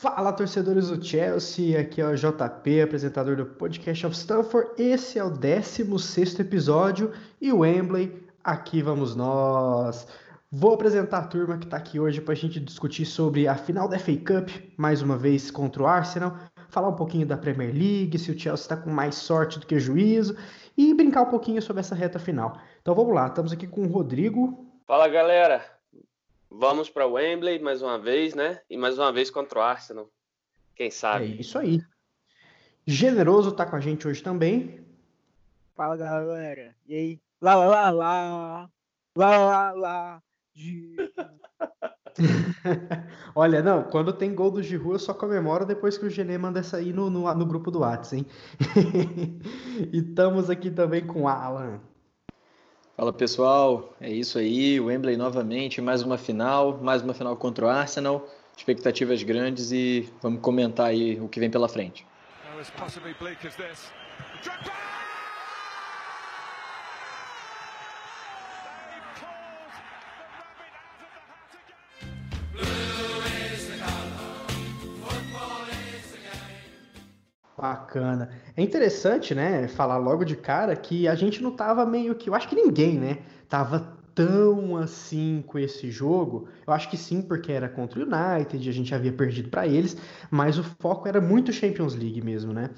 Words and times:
Fala, 0.00 0.32
torcedores 0.32 0.90
do 0.90 1.04
Chelsea, 1.04 1.76
aqui 1.76 2.00
é 2.00 2.06
o 2.06 2.14
JP, 2.14 2.82
apresentador 2.82 3.34
do 3.34 3.44
Podcast 3.44 4.06
of 4.06 4.14
Stanford. 4.14 4.70
Esse 4.78 5.18
é 5.18 5.24
o 5.24 5.28
16 5.28 6.38
episódio 6.38 7.12
e 7.40 7.50
o 7.50 7.58
Wembley, 7.58 8.16
aqui 8.44 8.80
vamos 8.80 9.16
nós. 9.16 10.06
Vou 10.52 10.74
apresentar 10.74 11.18
a 11.18 11.26
turma 11.26 11.58
que 11.58 11.64
está 11.64 11.78
aqui 11.78 11.98
hoje 11.98 12.20
para 12.20 12.32
a 12.32 12.36
gente 12.36 12.60
discutir 12.60 13.04
sobre 13.06 13.48
a 13.48 13.56
final 13.56 13.88
da 13.88 13.98
FA 13.98 14.12
Cup, 14.18 14.50
mais 14.76 15.02
uma 15.02 15.16
vez 15.18 15.50
contra 15.50 15.82
o 15.82 15.86
Arsenal, 15.88 16.36
falar 16.68 16.90
um 16.90 16.96
pouquinho 16.96 17.26
da 17.26 17.36
Premier 17.36 17.74
League, 17.74 18.20
se 18.20 18.30
o 18.30 18.38
Chelsea 18.38 18.66
está 18.66 18.76
com 18.76 18.90
mais 18.90 19.16
sorte 19.16 19.58
do 19.58 19.66
que 19.66 19.80
juízo 19.80 20.36
e 20.76 20.94
brincar 20.94 21.22
um 21.22 21.30
pouquinho 21.30 21.60
sobre 21.60 21.80
essa 21.80 21.96
reta 21.96 22.20
final. 22.20 22.56
Então 22.80 22.94
vamos 22.94 23.12
lá, 23.12 23.26
estamos 23.26 23.50
aqui 23.50 23.66
com 23.66 23.82
o 23.82 23.88
Rodrigo. 23.88 24.64
Fala 24.86 25.08
galera, 25.08 25.60
Vamos 26.50 26.88
para 26.88 27.06
Wembley 27.06 27.58
mais 27.58 27.82
uma 27.82 27.98
vez, 27.98 28.34
né? 28.34 28.60
E 28.68 28.76
mais 28.76 28.98
uma 28.98 29.12
vez 29.12 29.30
contra 29.30 29.58
o 29.58 29.62
Arsenal. 29.62 30.10
Quem 30.74 30.90
sabe? 30.90 31.24
É 31.24 31.40
isso 31.40 31.58
aí. 31.58 31.80
Generoso 32.86 33.52
tá 33.52 33.66
com 33.66 33.76
a 33.76 33.80
gente 33.80 34.08
hoje 34.08 34.22
também. 34.22 34.80
Fala 35.76 35.96
galera. 35.96 36.74
E 36.86 36.94
aí? 36.94 37.20
Lá, 37.40 37.54
lá, 37.54 37.66
lá, 37.66 37.90
lá. 37.90 38.70
Lá, 39.14 39.38
lá, 39.38 39.72
lá. 39.72 40.22
Olha, 43.34 43.62
não, 43.62 43.84
quando 43.84 44.12
tem 44.12 44.34
gol 44.34 44.50
do 44.50 44.62
Giroud 44.62 44.94
eu 44.94 44.98
só 44.98 45.14
comemoro 45.14 45.66
depois 45.66 45.96
que 45.96 46.06
o 46.06 46.10
Genê 46.10 46.38
manda 46.38 46.62
sair 46.62 46.92
no, 46.92 47.10
no, 47.10 47.32
no 47.34 47.46
grupo 47.46 47.70
do 47.70 47.80
Whats, 47.80 48.12
hein? 48.12 48.26
e 49.92 49.98
estamos 49.98 50.50
aqui 50.50 50.70
também 50.70 51.06
com 51.06 51.22
o 51.22 51.28
Alan. 51.28 51.80
Fala 52.98 53.12
pessoal, 53.12 53.94
é 54.00 54.10
isso 54.10 54.40
aí, 54.40 54.80
Wembley 54.80 55.16
novamente, 55.16 55.80
mais 55.80 56.02
uma 56.02 56.18
final, 56.18 56.78
mais 56.82 57.00
uma 57.00 57.14
final 57.14 57.36
contra 57.36 57.64
o 57.64 57.68
Arsenal, 57.68 58.28
expectativas 58.56 59.22
grandes 59.22 59.70
e 59.70 60.12
vamos 60.20 60.40
comentar 60.40 60.86
aí 60.86 61.16
o 61.20 61.28
que 61.28 61.38
vem 61.38 61.48
pela 61.48 61.68
frente. 61.68 62.04
Bacana. 77.58 78.30
É 78.56 78.62
interessante, 78.62 79.34
né, 79.34 79.66
falar 79.66 79.96
logo 79.96 80.24
de 80.24 80.36
cara 80.36 80.76
que 80.76 81.08
a 81.08 81.16
gente 81.16 81.42
não 81.42 81.50
tava 81.50 81.84
meio 81.84 82.14
que. 82.14 82.30
Eu 82.30 82.34
acho 82.34 82.48
que 82.48 82.54
ninguém, 82.54 82.96
né, 82.96 83.18
tava 83.48 83.98
tão 84.14 84.76
assim 84.76 85.42
com 85.44 85.58
esse 85.58 85.90
jogo. 85.90 86.48
Eu 86.64 86.72
acho 86.72 86.88
que 86.88 86.96
sim, 86.96 87.20
porque 87.20 87.50
era 87.50 87.68
contra 87.68 87.98
o 87.98 88.02
United, 88.02 88.68
a 88.68 88.72
gente 88.72 88.94
havia 88.94 89.12
perdido 89.12 89.48
para 89.48 89.66
eles, 89.66 89.96
mas 90.30 90.56
o 90.56 90.62
foco 90.62 91.08
era 91.08 91.20
muito 91.20 91.52
Champions 91.52 91.94
League 91.96 92.22
mesmo, 92.22 92.52
né? 92.52 92.70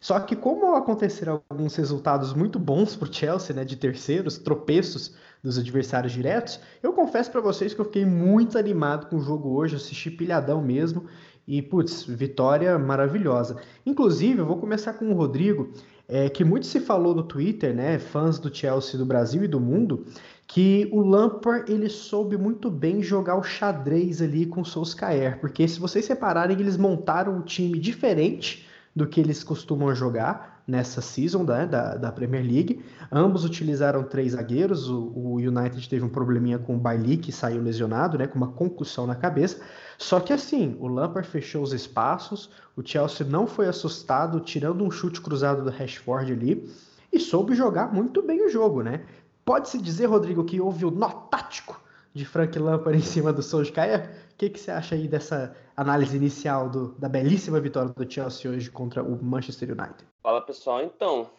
Só 0.00 0.20
que 0.20 0.36
como 0.36 0.76
aconteceram 0.76 1.42
alguns 1.50 1.74
resultados 1.74 2.32
muito 2.32 2.58
bons 2.58 2.94
pro 2.94 3.12
Chelsea, 3.12 3.54
né, 3.54 3.64
de 3.64 3.76
terceiros, 3.76 4.38
tropeços 4.38 5.16
dos 5.42 5.58
adversários 5.58 6.12
diretos, 6.12 6.60
eu 6.82 6.92
confesso 6.92 7.30
para 7.30 7.40
vocês 7.40 7.74
que 7.74 7.80
eu 7.80 7.84
fiquei 7.84 8.04
muito 8.04 8.56
animado 8.58 9.08
com 9.08 9.16
o 9.16 9.20
jogo 9.20 9.50
hoje, 9.56 9.76
assisti 9.76 10.10
pilhadão 10.10 10.62
mesmo, 10.62 11.06
e, 11.48 11.62
putz, 11.62 12.04
vitória 12.04 12.78
maravilhosa. 12.78 13.56
Inclusive, 13.86 14.40
eu 14.40 14.46
vou 14.46 14.58
começar 14.58 14.92
com 14.92 15.10
o 15.10 15.14
Rodrigo, 15.14 15.72
é, 16.06 16.28
que 16.28 16.44
muito 16.44 16.66
se 16.66 16.78
falou 16.78 17.14
no 17.14 17.22
Twitter, 17.22 17.74
né, 17.74 17.98
fãs 17.98 18.38
do 18.38 18.54
Chelsea 18.54 18.98
do 18.98 19.06
Brasil 19.06 19.42
e 19.42 19.48
do 19.48 19.58
mundo, 19.58 20.04
que 20.46 20.88
o 20.92 21.00
Lampard 21.00 21.72
ele 21.72 21.88
soube 21.88 22.36
muito 22.36 22.70
bem 22.70 23.02
jogar 23.02 23.36
o 23.36 23.42
xadrez 23.42 24.20
ali 24.20 24.44
com 24.44 24.60
o 24.60 24.64
Solskjaer, 24.64 25.40
porque 25.40 25.66
se 25.66 25.80
vocês 25.80 26.04
separarem, 26.04 26.60
eles 26.60 26.76
montaram 26.76 27.36
um 27.36 27.42
time 27.42 27.78
diferente 27.78 28.66
do 28.94 29.06
que 29.06 29.18
eles 29.18 29.42
costumam 29.42 29.94
jogar 29.94 30.57
nessa 30.68 31.00
season 31.00 31.44
né, 31.44 31.66
da, 31.66 31.96
da 31.96 32.12
Premier 32.12 32.44
League. 32.44 32.84
Ambos 33.10 33.42
utilizaram 33.42 34.04
três 34.04 34.32
zagueiros. 34.32 34.90
O, 34.90 35.10
o 35.14 35.34
United 35.36 35.88
teve 35.88 36.04
um 36.04 36.10
probleminha 36.10 36.58
com 36.58 36.76
o 36.76 36.78
Bailey, 36.78 37.16
que 37.16 37.32
saiu 37.32 37.62
lesionado, 37.62 38.18
né, 38.18 38.26
com 38.26 38.36
uma 38.36 38.52
concussão 38.52 39.06
na 39.06 39.14
cabeça. 39.14 39.62
Só 39.96 40.20
que 40.20 40.30
assim, 40.30 40.76
o 40.78 40.86
Lampard 40.86 41.26
fechou 41.26 41.62
os 41.62 41.72
espaços, 41.72 42.50
o 42.76 42.82
Chelsea 42.84 43.26
não 43.26 43.46
foi 43.46 43.66
assustado, 43.66 44.38
tirando 44.40 44.84
um 44.84 44.90
chute 44.90 45.22
cruzado 45.22 45.64
do 45.64 45.70
Rashford 45.70 46.30
ali, 46.30 46.70
e 47.10 47.18
soube 47.18 47.54
jogar 47.54 47.92
muito 47.92 48.22
bem 48.22 48.44
o 48.44 48.50
jogo, 48.50 48.82
né? 48.82 49.06
Pode-se 49.46 49.80
dizer, 49.80 50.04
Rodrigo, 50.04 50.44
que 50.44 50.60
houve 50.60 50.84
o 50.84 50.90
nó 50.90 51.08
tático 51.08 51.80
de 52.12 52.26
Frank 52.26 52.58
Lampard 52.58 52.98
em 53.00 53.02
cima 53.02 53.32
do 53.32 53.42
Solskjaer? 53.42 54.10
O 54.34 54.36
que, 54.36 54.50
que 54.50 54.60
você 54.60 54.70
acha 54.70 54.94
aí 54.94 55.08
dessa 55.08 55.56
análise 55.78 56.16
inicial 56.16 56.68
do, 56.68 56.88
da 56.98 57.08
belíssima 57.08 57.60
vitória 57.60 57.92
do 57.92 58.10
Chelsea 58.10 58.50
hoje 58.50 58.68
contra 58.68 59.00
o 59.00 59.22
Manchester 59.22 59.70
United? 59.70 60.04
Fala 60.20 60.40
pessoal, 60.40 60.82
então, 60.82 61.30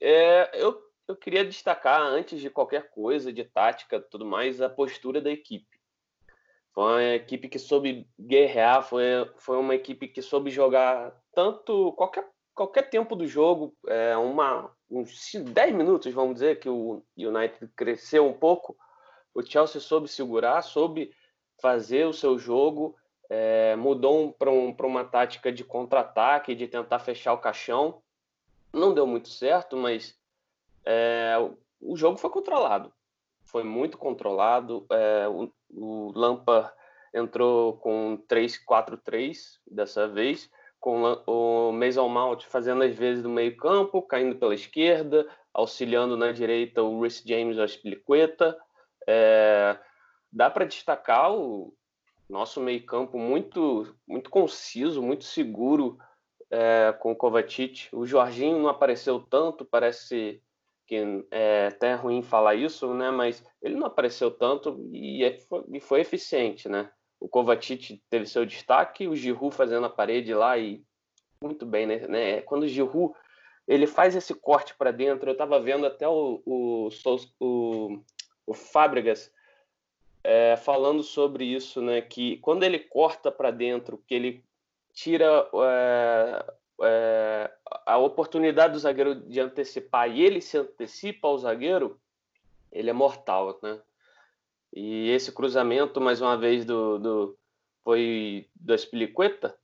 é, 0.00 0.50
eu, 0.54 0.80
eu 1.08 1.16
queria 1.16 1.44
destacar, 1.44 2.00
antes 2.00 2.40
de 2.40 2.48
qualquer 2.48 2.90
coisa, 2.90 3.32
de 3.32 3.42
tática 3.42 4.00
tudo 4.00 4.24
mais, 4.24 4.60
a 4.60 4.70
postura 4.70 5.20
da 5.20 5.32
equipe. 5.32 5.66
Foi 6.72 6.84
uma 6.84 7.14
equipe 7.14 7.48
que 7.48 7.58
soube 7.58 8.08
guerrear, 8.16 8.84
foi, 8.84 9.02
foi 9.36 9.58
uma 9.58 9.74
equipe 9.74 10.06
que 10.06 10.22
soube 10.22 10.48
jogar 10.48 11.12
tanto 11.34 11.92
qualquer, 11.94 12.24
qualquer 12.54 12.88
tempo 12.88 13.16
do 13.16 13.26
jogo, 13.26 13.76
é, 13.88 14.16
uma, 14.16 14.70
uns 14.88 15.32
10 15.34 15.74
minutos, 15.74 16.14
vamos 16.14 16.34
dizer, 16.34 16.60
que 16.60 16.68
o 16.68 17.02
United 17.16 17.68
cresceu 17.74 18.28
um 18.28 18.32
pouco, 18.32 18.76
o 19.34 19.42
Chelsea 19.42 19.80
soube 19.80 20.06
segurar, 20.06 20.62
soube 20.62 21.10
fazer 21.60 22.06
o 22.06 22.12
seu 22.12 22.38
jogo, 22.38 22.94
é, 23.28 23.76
mudou 23.76 24.32
para 24.32 24.50
um, 24.50 24.74
uma 24.84 25.04
tática 25.04 25.52
de 25.52 25.62
contra-ataque, 25.64 26.54
de 26.54 26.66
tentar 26.66 26.98
fechar 26.98 27.32
o 27.32 27.38
caixão. 27.38 28.02
Não 28.72 28.94
deu 28.94 29.06
muito 29.06 29.28
certo, 29.28 29.76
mas 29.76 30.16
é, 30.84 31.34
o 31.80 31.96
jogo 31.96 32.16
foi 32.16 32.30
controlado. 32.30 32.92
Foi 33.42 33.62
muito 33.62 33.98
controlado. 33.98 34.86
É, 34.90 35.28
o, 35.28 35.50
o 35.70 36.12
entrou 37.12 37.74
com 37.78 38.22
3-4-3 38.28 39.58
dessa 39.66 40.06
vez, 40.06 40.50
com 40.78 41.02
o 41.26 41.72
Mason 41.72 42.08
Mount 42.08 42.44
fazendo 42.44 42.82
as 42.82 42.94
vezes 42.94 43.22
do 43.22 43.28
meio 43.28 43.56
campo, 43.56 44.02
caindo 44.02 44.36
pela 44.36 44.54
esquerda, 44.54 45.26
auxiliando 45.52 46.16
na 46.16 46.32
direita 46.32 46.82
o 46.82 47.00
Rhys 47.02 47.22
James 47.26 47.56
ou 47.56 47.64
a 47.64 47.68
Spilicueta, 47.68 48.56
é, 49.06 49.76
dá 50.30 50.50
para 50.50 50.66
destacar 50.66 51.32
o 51.32 51.74
nosso 52.28 52.60
meio-campo 52.60 53.18
muito, 53.18 53.94
muito 54.06 54.28
conciso, 54.30 55.02
muito 55.02 55.24
seguro 55.24 55.98
é, 56.50 56.94
com 57.00 57.12
o 57.12 57.16
Kovacic. 57.16 57.88
O 57.92 58.06
Jorginho 58.06 58.58
não 58.58 58.68
apareceu 58.68 59.20
tanto, 59.20 59.64
parece 59.64 60.42
que 60.86 61.24
é 61.30 61.66
até 61.66 61.94
ruim 61.94 62.22
falar 62.22 62.54
isso, 62.54 62.94
né? 62.94 63.10
Mas 63.10 63.44
ele 63.62 63.76
não 63.76 63.86
apareceu 63.86 64.30
tanto 64.30 64.88
e, 64.92 65.24
é, 65.24 65.38
foi, 65.38 65.64
e 65.72 65.80
foi 65.80 66.00
eficiente, 66.00 66.68
né? 66.68 66.90
O 67.20 67.28
Kovacic 67.28 68.02
teve 68.08 68.26
seu 68.26 68.46
destaque, 68.46 69.08
o 69.08 69.16
Giroud 69.16 69.54
fazendo 69.54 69.86
a 69.86 69.90
parede 69.90 70.32
lá 70.32 70.56
e 70.56 70.82
muito 71.42 71.66
bem, 71.66 71.86
né? 71.86 72.06
né? 72.06 72.40
Quando 72.42 72.62
o 72.62 72.68
Giroud 72.68 73.14
ele 73.66 73.86
faz 73.86 74.16
esse 74.16 74.34
corte 74.34 74.74
para 74.74 74.90
dentro, 74.90 75.28
eu 75.28 75.32
estava 75.32 75.60
vendo 75.60 75.86
até 75.86 76.08
o, 76.08 76.42
o, 76.46 76.88
o, 77.40 78.00
o 78.46 78.54
Fábregas 78.54 79.30
é, 80.28 80.58
falando 80.58 81.02
sobre 81.02 81.42
isso, 81.42 81.80
né? 81.80 82.02
Que 82.02 82.36
quando 82.38 82.62
ele 82.62 82.78
corta 82.78 83.32
para 83.32 83.50
dentro, 83.50 83.96
que 84.06 84.14
ele 84.14 84.44
tira 84.92 85.48
é, 85.54 86.52
é, 86.82 87.50
a 87.86 87.96
oportunidade 87.96 88.74
do 88.74 88.78
zagueiro 88.78 89.14
de 89.14 89.40
antecipar 89.40 90.10
e 90.10 90.20
ele 90.20 90.42
se 90.42 90.58
antecipa 90.58 91.28
ao 91.28 91.38
zagueiro, 91.38 91.98
ele 92.70 92.90
é 92.90 92.92
mortal, 92.92 93.58
né? 93.62 93.80
E 94.70 95.08
esse 95.08 95.32
cruzamento, 95.32 95.98
mais 95.98 96.20
uma 96.20 96.36
vez, 96.36 96.66
do, 96.66 96.98
do 96.98 97.38
foi 97.82 98.46
do 98.54 98.74
Espilicueta, 98.74 99.58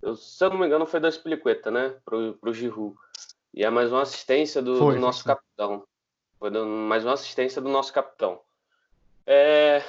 eu, 0.00 0.14
se 0.14 0.44
eu 0.44 0.50
não 0.50 0.58
me 0.58 0.66
engano, 0.66 0.86
foi 0.86 1.00
do 1.00 1.08
Espilicueta, 1.08 1.68
né? 1.68 1.96
Pro, 2.04 2.34
pro 2.34 2.54
Giroud. 2.54 2.94
E 3.52 3.64
é 3.64 3.70
mais 3.70 3.90
uma 3.90 4.02
assistência 4.02 4.62
do, 4.62 4.78
do 4.78 5.00
nosso 5.00 5.24
capitão. 5.24 5.84
Foi 6.38 6.48
mais 6.50 7.04
uma 7.04 7.14
assistência 7.14 7.60
do 7.60 7.68
nosso 7.68 7.92
capitão. 7.92 8.40
É, 9.26 9.82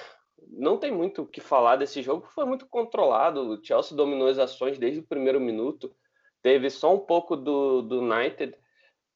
não 0.49 0.77
tem 0.77 0.91
muito 0.91 1.23
o 1.23 1.27
que 1.27 1.41
falar 1.41 1.75
desse 1.75 2.01
jogo, 2.01 2.27
foi 2.27 2.45
muito 2.45 2.65
controlado. 2.67 3.41
O 3.41 3.63
Chelsea 3.63 3.95
dominou 3.95 4.27
as 4.27 4.37
ações 4.37 4.77
desde 4.77 4.99
o 4.99 5.07
primeiro 5.07 5.39
minuto. 5.39 5.93
Teve 6.41 6.69
só 6.69 6.93
um 6.93 6.99
pouco 6.99 7.35
do, 7.35 7.81
do 7.81 8.01
United. 8.01 8.55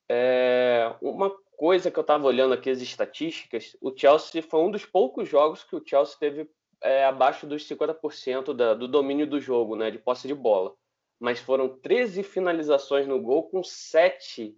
É, 0.10 0.94
uma 1.02 1.30
coisa 1.58 1.92
que 1.92 1.98
eu 1.98 2.02
estava 2.02 2.26
olhando 2.28 2.54
aqui 2.54 2.70
as 2.70 2.82
estatísticas, 2.82 3.76
o 3.82 3.92
Chelsea 3.96 4.44
foi 4.44 4.60
um 4.62 4.72
dos 4.72 4.86
poucos 4.86 5.28
jogos 5.28 5.64
que 5.64 5.76
o 5.76 5.84
Chelsea 5.86 6.16
teve 6.20 6.50
é, 6.82 7.04
abaixo 7.04 7.48
dos 7.48 7.68
50% 7.68 8.54
da, 8.54 8.74
do 8.74 8.88
domínio 8.88 9.28
do 9.28 9.40
jogo, 9.42 9.76
né, 9.76 9.90
de 9.90 9.98
posse 9.98 10.28
de 10.28 10.36
bola. 10.36 10.74
Mas 11.20 11.40
foram 11.40 11.68
13 11.68 12.22
finalizações 12.22 13.08
no 13.08 13.20
gol 13.20 13.50
com 13.50 13.64
7 13.64 14.56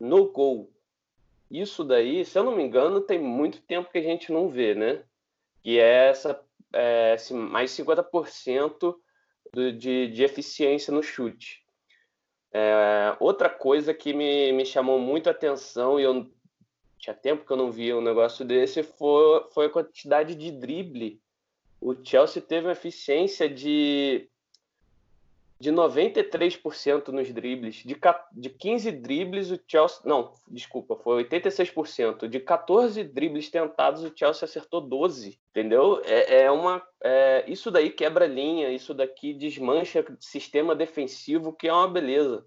no 0.00 0.32
gol. 0.32 0.72
Isso 1.50 1.84
daí, 1.84 2.24
se 2.24 2.38
eu 2.38 2.44
não 2.44 2.56
me 2.56 2.62
engano, 2.62 3.00
tem 3.00 3.18
muito 3.18 3.60
tempo 3.62 3.90
que 3.90 3.98
a 3.98 4.02
gente 4.02 4.32
não 4.32 4.48
vê, 4.48 4.74
né? 4.74 5.04
Que 5.62 5.78
é 5.78 6.08
essa 6.08 6.40
é, 6.72 7.16
mais 7.32 7.70
50% 7.70 8.96
de, 9.76 10.08
de 10.08 10.22
eficiência 10.22 10.92
no 10.92 11.02
chute. 11.02 11.62
É, 12.52 13.16
outra 13.20 13.50
coisa 13.50 13.92
que 13.92 14.12
me, 14.12 14.52
me 14.52 14.64
chamou 14.64 14.98
muito 14.98 15.28
a 15.28 15.32
atenção, 15.32 15.98
e 15.98 16.04
eu 16.04 16.30
tinha 16.98 17.14
tempo 17.14 17.44
que 17.44 17.52
eu 17.52 17.56
não 17.56 17.70
via 17.70 17.96
um 17.96 18.00
negócio 18.00 18.44
desse, 18.44 18.82
foi, 18.82 19.46
foi 19.52 19.66
a 19.66 19.70
quantidade 19.70 20.34
de 20.34 20.50
drible. 20.50 21.20
O 21.80 21.94
Chelsea 22.02 22.40
teve 22.40 22.66
uma 22.66 22.72
eficiência 22.72 23.48
de 23.48 24.28
de 25.64 25.72
93% 25.72 27.08
nos 27.08 27.32
dribles. 27.32 27.76
De, 27.76 27.96
de 28.32 28.50
15 28.50 28.92
dribles, 28.92 29.50
o 29.50 29.58
Chelsea. 29.66 30.02
Não, 30.04 30.30
desculpa, 30.46 30.94
foi 30.94 31.24
86%. 31.24 32.28
De 32.28 32.38
14 32.38 33.02
dribles 33.02 33.48
tentados, 33.48 34.04
o 34.04 34.12
Chelsea 34.14 34.44
acertou 34.44 34.82
12. 34.82 35.40
Entendeu? 35.48 36.02
É, 36.04 36.42
é 36.42 36.50
uma. 36.50 36.82
É, 37.02 37.44
isso 37.48 37.70
daí 37.70 37.88
quebra 37.88 38.26
linha, 38.26 38.68
isso 38.68 38.92
daqui 38.92 39.32
desmancha 39.32 40.04
sistema 40.20 40.74
defensivo, 40.74 41.54
que 41.54 41.66
é 41.66 41.72
uma 41.72 41.88
beleza. 41.88 42.44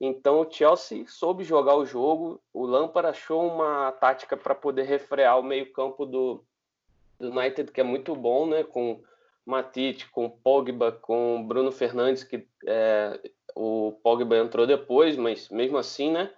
Então 0.00 0.40
o 0.40 0.50
Chelsea 0.50 1.04
soube 1.06 1.44
jogar 1.44 1.76
o 1.76 1.84
jogo. 1.84 2.40
O 2.50 2.64
Lampard 2.64 3.10
achou 3.10 3.46
uma 3.46 3.92
tática 3.92 4.38
para 4.38 4.54
poder 4.54 4.84
refrear 4.84 5.38
o 5.38 5.42
meio-campo 5.42 6.06
do, 6.06 6.42
do 7.20 7.28
United, 7.28 7.70
que 7.70 7.80
é 7.82 7.84
muito 7.84 8.16
bom, 8.16 8.46
né? 8.46 8.64
Com 8.64 9.02
Matite, 9.46 10.08
com 10.10 10.28
Pogba, 10.30 10.92
com 10.92 11.46
Bruno 11.46 11.70
Fernandes, 11.70 12.24
que 12.24 12.46
é, 12.66 13.20
o 13.54 13.92
Pogba 14.02 14.36
entrou 14.38 14.66
depois, 14.66 15.16
mas 15.16 15.48
mesmo 15.48 15.76
assim, 15.76 16.10
né? 16.10 16.32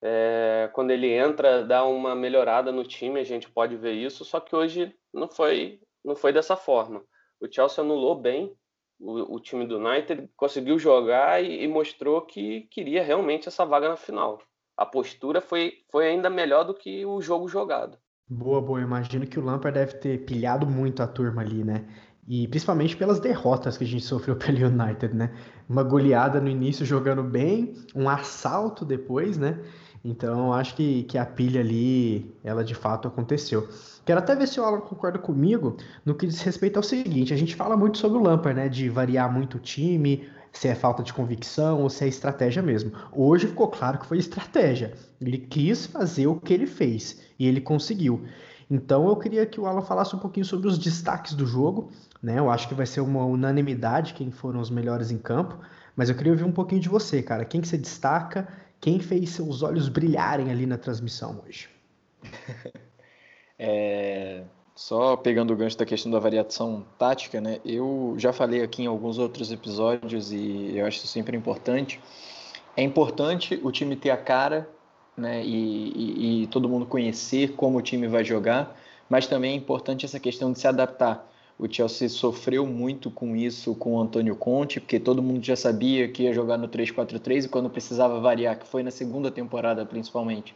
É, 0.00 0.70
quando 0.72 0.90
ele 0.90 1.10
entra, 1.12 1.64
dá 1.64 1.84
uma 1.84 2.14
melhorada 2.14 2.70
no 2.70 2.84
time, 2.84 3.20
a 3.20 3.24
gente 3.24 3.50
pode 3.50 3.76
ver 3.76 3.92
isso, 3.92 4.24
só 4.24 4.40
que 4.40 4.54
hoje 4.54 4.94
não 5.12 5.28
foi, 5.28 5.80
não 6.04 6.14
foi 6.14 6.32
dessa 6.32 6.56
forma. 6.56 7.04
O 7.40 7.52
Chelsea 7.52 7.82
anulou 7.82 8.14
bem 8.14 8.56
o, 8.98 9.36
o 9.36 9.40
time 9.40 9.66
do 9.66 9.78
United, 9.78 10.28
conseguiu 10.36 10.78
jogar 10.78 11.42
e, 11.42 11.62
e, 11.62 11.68
mostrou 11.68 12.22
que 12.22 12.62
queria 12.62 13.02
realmente 13.02 13.48
essa 13.48 13.64
vaga 13.64 13.88
na 13.88 13.96
final. 13.96 14.40
A 14.76 14.86
postura 14.86 15.40
foi, 15.40 15.84
foi 15.90 16.06
ainda 16.06 16.30
melhor 16.30 16.64
do 16.64 16.74
que 16.74 17.04
o 17.04 17.20
jogo 17.20 17.48
jogado. 17.48 17.98
Boa, 18.30 18.60
boa. 18.60 18.80
Imagino 18.80 19.26
que 19.26 19.38
o 19.38 19.42
Lampard 19.42 19.78
deve 19.78 19.94
ter 19.94 20.24
pilhado 20.24 20.66
muito 20.66 21.02
a 21.02 21.06
turma 21.06 21.40
ali, 21.42 21.64
né? 21.64 21.84
E 22.26 22.46
principalmente 22.48 22.94
pelas 22.94 23.18
derrotas 23.20 23.78
que 23.78 23.84
a 23.84 23.86
gente 23.86 24.04
sofreu 24.04 24.36
pelo 24.36 24.66
United, 24.66 25.14
né? 25.14 25.32
Uma 25.68 25.82
goleada 25.82 26.40
no 26.40 26.48
início 26.48 26.84
jogando 26.84 27.22
bem, 27.22 27.74
um 27.94 28.08
assalto 28.08 28.84
depois, 28.84 29.38
né? 29.38 29.58
Então 30.04 30.52
acho 30.52 30.76
que, 30.76 31.04
que 31.04 31.16
a 31.16 31.24
pilha 31.24 31.60
ali, 31.60 32.34
ela 32.44 32.62
de 32.62 32.74
fato 32.74 33.08
aconteceu. 33.08 33.66
Quero 34.04 34.18
até 34.20 34.36
ver 34.36 34.46
se 34.46 34.60
o 34.60 34.64
Alan 34.64 34.80
concorda 34.80 35.18
comigo 35.18 35.76
no 36.04 36.14
que 36.14 36.26
diz 36.26 36.40
respeito 36.42 36.76
ao 36.76 36.82
seguinte: 36.82 37.32
a 37.32 37.36
gente 37.36 37.56
fala 37.56 37.76
muito 37.78 37.96
sobre 37.96 38.18
o 38.18 38.22
Lampard, 38.22 38.60
né? 38.60 38.68
De 38.68 38.90
variar 38.90 39.32
muito 39.32 39.56
o 39.56 39.60
time, 39.60 40.28
se 40.52 40.68
é 40.68 40.74
falta 40.74 41.02
de 41.02 41.12
convicção 41.12 41.82
ou 41.82 41.90
se 41.90 42.04
é 42.04 42.08
estratégia 42.08 42.62
mesmo. 42.62 42.92
Hoje 43.12 43.46
ficou 43.46 43.68
claro 43.68 43.98
que 43.98 44.06
foi 44.06 44.18
estratégia. 44.18 44.94
Ele 45.20 45.38
quis 45.38 45.86
fazer 45.86 46.26
o 46.26 46.40
que 46.40 46.52
ele 46.52 46.66
fez 46.66 47.20
e 47.38 47.46
ele 47.46 47.60
conseguiu. 47.60 48.24
Então 48.70 49.08
eu 49.08 49.16
queria 49.16 49.46
que 49.46 49.60
o 49.60 49.66
Alan 49.66 49.82
falasse 49.82 50.14
um 50.14 50.18
pouquinho 50.18 50.44
sobre 50.44 50.68
os 50.68 50.78
destaques 50.78 51.34
do 51.34 51.46
jogo. 51.46 51.90
Né? 52.22 52.38
Eu 52.38 52.50
acho 52.50 52.68
que 52.68 52.74
vai 52.74 52.86
ser 52.86 53.00
uma 53.00 53.24
unanimidade 53.24 54.14
quem 54.14 54.30
foram 54.30 54.60
os 54.60 54.70
melhores 54.70 55.10
em 55.10 55.18
campo. 55.18 55.58
Mas 55.96 56.08
eu 56.08 56.14
queria 56.14 56.32
ouvir 56.32 56.44
um 56.44 56.52
pouquinho 56.52 56.80
de 56.80 56.88
você, 56.88 57.22
cara. 57.22 57.44
Quem 57.44 57.60
que 57.60 57.68
você 57.68 57.78
destaca? 57.78 58.46
Quem 58.80 59.00
fez 59.00 59.30
seus 59.30 59.62
olhos 59.62 59.88
brilharem 59.88 60.50
ali 60.50 60.66
na 60.66 60.78
transmissão 60.78 61.42
hoje? 61.44 61.68
é, 63.58 64.44
só 64.78 65.16
pegando 65.16 65.52
o 65.52 65.56
gancho 65.56 65.76
da 65.76 65.84
questão 65.84 66.12
da 66.12 66.20
variação 66.20 66.84
tática, 66.96 67.40
né? 67.40 67.58
Eu 67.64 68.14
já 68.16 68.32
falei 68.32 68.62
aqui 68.62 68.84
em 68.84 68.86
alguns 68.86 69.18
outros 69.18 69.50
episódios 69.50 70.30
e 70.30 70.70
eu 70.76 70.86
acho 70.86 71.04
sempre 71.04 71.36
importante. 71.36 72.00
É 72.76 72.82
importante 72.84 73.58
o 73.64 73.72
time 73.72 73.96
ter 73.96 74.10
a 74.10 74.16
cara, 74.16 74.70
né? 75.16 75.44
E, 75.44 75.90
e, 75.96 76.42
e 76.42 76.46
todo 76.46 76.68
mundo 76.68 76.86
conhecer 76.86 77.54
como 77.56 77.76
o 77.76 77.82
time 77.82 78.06
vai 78.06 78.24
jogar, 78.24 78.78
mas 79.10 79.26
também 79.26 79.50
é 79.50 79.56
importante 79.56 80.06
essa 80.06 80.20
questão 80.20 80.52
de 80.52 80.60
se 80.60 80.68
adaptar. 80.68 81.28
O 81.58 81.66
Chelsea 81.68 82.08
sofreu 82.08 82.64
muito 82.64 83.10
com 83.10 83.34
isso 83.34 83.74
com 83.74 83.96
o 83.96 84.00
Antônio 84.00 84.36
Conte, 84.36 84.78
porque 84.78 85.00
todo 85.00 85.20
mundo 85.20 85.44
já 85.44 85.56
sabia 85.56 86.06
que 86.06 86.22
ia 86.22 86.32
jogar 86.32 86.56
no 86.56 86.68
3-4-3 86.68 87.46
e 87.46 87.48
quando 87.48 87.68
precisava 87.68 88.20
variar, 88.20 88.56
que 88.56 88.68
foi 88.68 88.84
na 88.84 88.92
segunda 88.92 89.28
temporada 89.28 89.84
principalmente, 89.84 90.54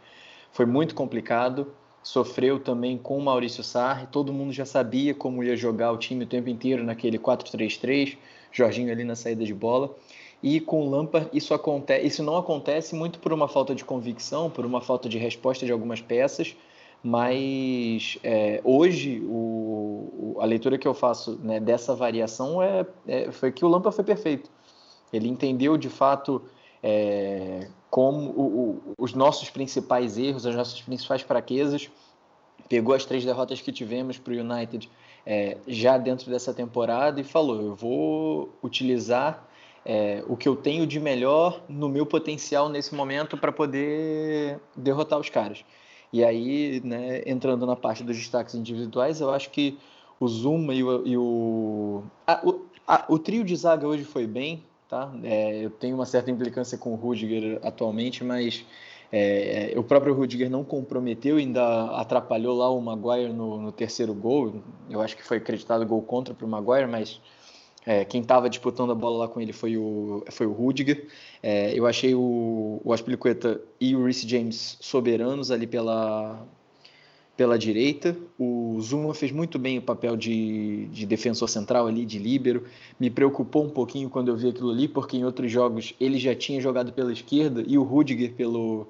foi 0.53 0.65
muito 0.65 0.95
complicado 0.95 1.75
sofreu 2.03 2.59
também 2.59 2.99
com 2.99 3.17
o 3.17 3.23
Maurício 3.23 3.63
Sarri, 3.63 4.07
todo 4.09 4.33
mundo 4.33 4.53
já 4.53 4.65
sabia 4.65 5.15
como 5.15 5.43
ia 5.43 5.57
jogar 5.57 5.93
o 5.93 5.97
time 5.97 6.25
o 6.25 6.27
tempo 6.27 6.49
inteiro 6.49 6.83
naquele 6.83 7.19
4-3-3, 7.19 8.17
Jorginho 8.51 8.91
ali 8.91 9.05
na 9.05 9.15
saída 9.15 9.45
de 9.45 9.55
bola. 9.55 9.95
E 10.43 10.61
com 10.61 10.87
o 10.87 10.91
Lampard 10.91 11.29
isso, 11.33 11.55
acontece, 11.55 12.07
isso 12.07 12.23
não 12.23 12.37
acontece 12.37 12.95
muito 12.97 13.21
por 13.21 13.33
uma 13.33 13.47
falta 13.47 13.75
de 13.75 13.85
convicção, 13.85 14.51
por 14.51 14.67
uma 14.67 14.81
falta 14.81 15.09
de 15.09 15.17
resposta 15.17 15.65
de 15.65 15.71
algumas 15.71 16.01
peças, 16.01 16.57
mas 17.03 18.19
é, 18.25 18.61
hoje 18.65 19.23
o, 19.25 20.37
a 20.41 20.45
leitura 20.45 20.77
que 20.79 20.87
eu 20.87 20.95
faço 20.95 21.39
né, 21.43 21.61
dessa 21.61 21.95
variação 21.95 22.61
é, 22.61 22.85
é, 23.07 23.31
foi 23.31 23.53
que 23.53 23.65
o 23.65 23.69
Lampard 23.69 23.95
foi 23.95 24.05
perfeito. 24.05 24.51
Ele 25.13 25.29
entendeu 25.29 25.77
de 25.77 25.89
fato 25.89 26.43
é, 26.83 27.69
como 27.93 28.31
o, 28.31 28.43
o, 28.43 28.95
os 28.97 29.13
nossos 29.13 29.51
principais 29.51 30.17
erros, 30.17 30.47
as 30.47 30.55
nossas 30.55 30.81
principais 30.81 31.21
fraquezas, 31.21 31.91
pegou 32.67 32.95
as 32.95 33.05
três 33.05 33.23
derrotas 33.23 33.61
que 33.61 33.71
tivemos 33.71 34.17
para 34.17 34.33
o 34.33 34.37
United 34.37 34.89
é, 35.27 35.59
já 35.69 35.99
dentro 35.99 36.31
dessa 36.31 36.55
temporada 36.55 37.21
e 37.21 37.25
falou: 37.25 37.61
eu 37.61 37.75
vou 37.75 38.49
utilizar 38.63 39.47
é, 39.85 40.25
o 40.27 40.39
que 40.39 40.49
eu 40.49 40.57
tenho 40.57 40.87
de 40.87 40.99
melhor 40.99 41.63
no 41.69 41.87
meu 41.87 42.07
potencial 42.07 42.71
nesse 42.71 42.95
momento 42.95 43.37
para 43.37 43.53
poder 43.53 44.59
derrotar 44.75 45.19
os 45.19 45.29
caras. 45.29 45.63
E 46.11 46.25
aí, 46.25 46.81
né, 46.83 47.21
entrando 47.27 47.67
na 47.67 47.77
parte 47.77 48.03
dos 48.03 48.17
destaques 48.17 48.55
individuais, 48.55 49.21
eu 49.21 49.31
acho 49.31 49.51
que 49.51 49.79
o 50.19 50.27
Zuma 50.27 50.73
e 50.73 50.83
o. 50.83 51.07
E 51.07 51.17
o, 51.19 52.03
a, 52.27 52.41
o, 52.43 52.65
a, 52.89 53.05
o 53.11 53.19
trio 53.19 53.45
de 53.45 53.55
zaga 53.55 53.87
hoje 53.87 54.05
foi 54.05 54.27
bem, 54.27 54.65
Tá? 54.93 55.11
É, 55.25 55.65
eu 55.65 55.71
tenho 55.71 55.95
uma 55.95 56.05
certa 56.05 56.31
implicância 56.31 56.77
com 56.77 56.93
o 56.93 56.97
Rudiger 56.97 57.59
atualmente, 57.63 58.23
mas 58.23 58.63
é, 59.11 59.73
o 59.75 59.83
próprio 59.83 60.13
Rudiger 60.13 60.51
não 60.51 60.63
comprometeu, 60.63 61.39
ainda 61.39 61.85
atrapalhou 61.97 62.55
lá 62.55 62.69
o 62.69 62.79
Maguire 62.79 63.33
no, 63.33 63.57
no 63.59 63.73
terceiro 63.73 64.13
gol. 64.13 64.63
Eu 64.91 65.01
acho 65.01 65.17
que 65.17 65.25
foi 65.25 65.39
acreditado 65.39 65.87
gol 65.87 66.03
contra 66.03 66.35
para 66.35 66.45
o 66.45 66.49
Maguire, 66.49 66.87
mas 66.87 67.23
é, 67.87 68.05
quem 68.05 68.21
estava 68.21 68.51
disputando 68.51 68.93
a 68.93 68.95
bola 68.95 69.21
lá 69.21 69.29
com 69.29 69.41
ele 69.41 69.55
foi 69.55 69.79
o, 69.79 70.27
foi 70.31 70.47
o 70.47 70.53
Rudiger. 70.53 71.09
É, 71.43 71.73
eu 71.73 71.87
achei 71.87 72.15
o, 72.15 72.79
o 72.85 72.93
Aspilicueta 72.93 73.63
e 73.81 73.97
o 73.97 74.05
Reece 74.05 74.29
James 74.29 74.77
soberanos 74.79 75.51
ali 75.51 75.67
pela, 75.67 76.47
pela 77.43 77.59
direita. 77.59 78.17
O 78.39 78.79
Zuma 78.81 79.13
fez 79.13 79.33
muito 79.33 79.59
bem 79.59 79.77
o 79.77 79.83
papel 79.83 80.17
de, 80.17 80.87
de 80.93 81.05
defensor 81.05 81.49
central 81.49 81.89
ali, 81.89 82.07
de 82.07 82.17
líbero. 82.17 82.65
Me 83.01 83.11
preocupou 83.11 83.65
um 83.65 83.69
pouquinho 83.69 84.09
quando 84.09 84.29
eu 84.29 84.37
vi 84.37 84.51
aquilo 84.51 84.71
ali, 84.71 84.87
porque 84.87 85.17
em 85.17 85.25
outros 85.25 85.51
jogos 85.51 85.93
ele 85.99 86.21
já 86.21 86.37
tinha 86.37 86.61
jogado 86.61 86.93
pela 86.93 87.13
esquerda 87.13 87.65
e 87.67 87.77
o 87.77 87.83
Rudiger 87.83 88.33
pelo, 88.35 88.87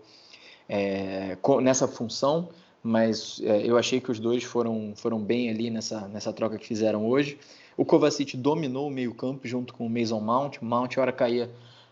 é, 0.69 1.39
nessa 1.63 1.89
função. 1.89 2.51
Mas 2.83 3.41
é, 3.43 3.67
eu 3.67 3.79
achei 3.79 4.03
que 4.03 4.11
os 4.11 4.21
dois 4.21 4.45
foram, 4.45 4.93
foram 4.97 5.19
bem 5.19 5.49
ali 5.49 5.71
nessa, 5.71 6.07
nessa 6.09 6.31
troca 6.31 6.59
que 6.59 6.67
fizeram 6.67 7.07
hoje. 7.07 7.39
O 7.75 7.87
Kovacic 7.87 8.37
dominou 8.37 8.87
o 8.87 8.91
meio-campo 8.91 9.49
junto 9.49 9.73
com 9.73 9.87
o 9.87 9.89
Mason 9.89 10.21
Mount. 10.21 10.59
Mount, 10.61 10.99
hora 10.99 11.11
caía 11.11 11.49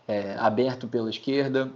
é, 0.07 0.35
aberto 0.37 0.87
pela 0.87 1.09
esquerda, 1.09 1.71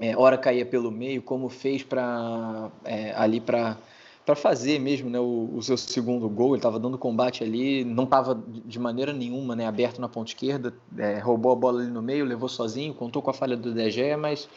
é, 0.00 0.16
hora 0.16 0.38
caía 0.38 0.64
pelo 0.64 0.90
meio, 0.90 1.20
como 1.20 1.50
fez 1.50 1.82
para 1.82 2.70
é, 2.86 3.12
ali 3.14 3.38
para 3.38 3.76
para 4.24 4.34
fazer 4.34 4.78
mesmo 4.78 5.10
né, 5.10 5.20
o, 5.20 5.50
o, 5.54 5.62
seu 5.62 5.76
segundo 5.76 6.28
gol. 6.28 6.50
Ele 6.50 6.56
estava 6.56 6.78
dando 6.78 6.96
combate 6.96 7.44
ali, 7.44 7.84
não 7.84 8.04
estava 8.04 8.42
de 8.46 8.78
maneira 8.78 9.12
nenhuma 9.12 9.54
né, 9.54 9.66
aberto 9.66 10.00
na 10.00 10.08
ponta 10.08 10.30
esquerda, 10.30 10.72
é, 10.96 11.18
roubou 11.18 11.52
a 11.52 11.56
bola 11.56 11.80
ali 11.82 11.90
no 11.90 12.00
meio, 12.00 12.24
levou 12.24 12.48
sozinho, 12.48 12.94
contou 12.94 13.20
com 13.20 13.30
a 13.30 13.34
falha 13.34 13.56
do 13.56 13.72
DG, 13.72 14.16
mas 14.16 14.48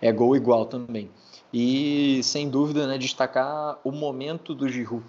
é 0.00 0.12
gol 0.12 0.36
igual 0.36 0.66
também. 0.66 1.10
E 1.52 2.20
sem 2.22 2.50
dúvida 2.50 2.86
né, 2.86 2.98
destacar 2.98 3.78
o 3.82 3.90
momento 3.90 4.54
do 4.54 4.68
Giroud, 4.68 5.04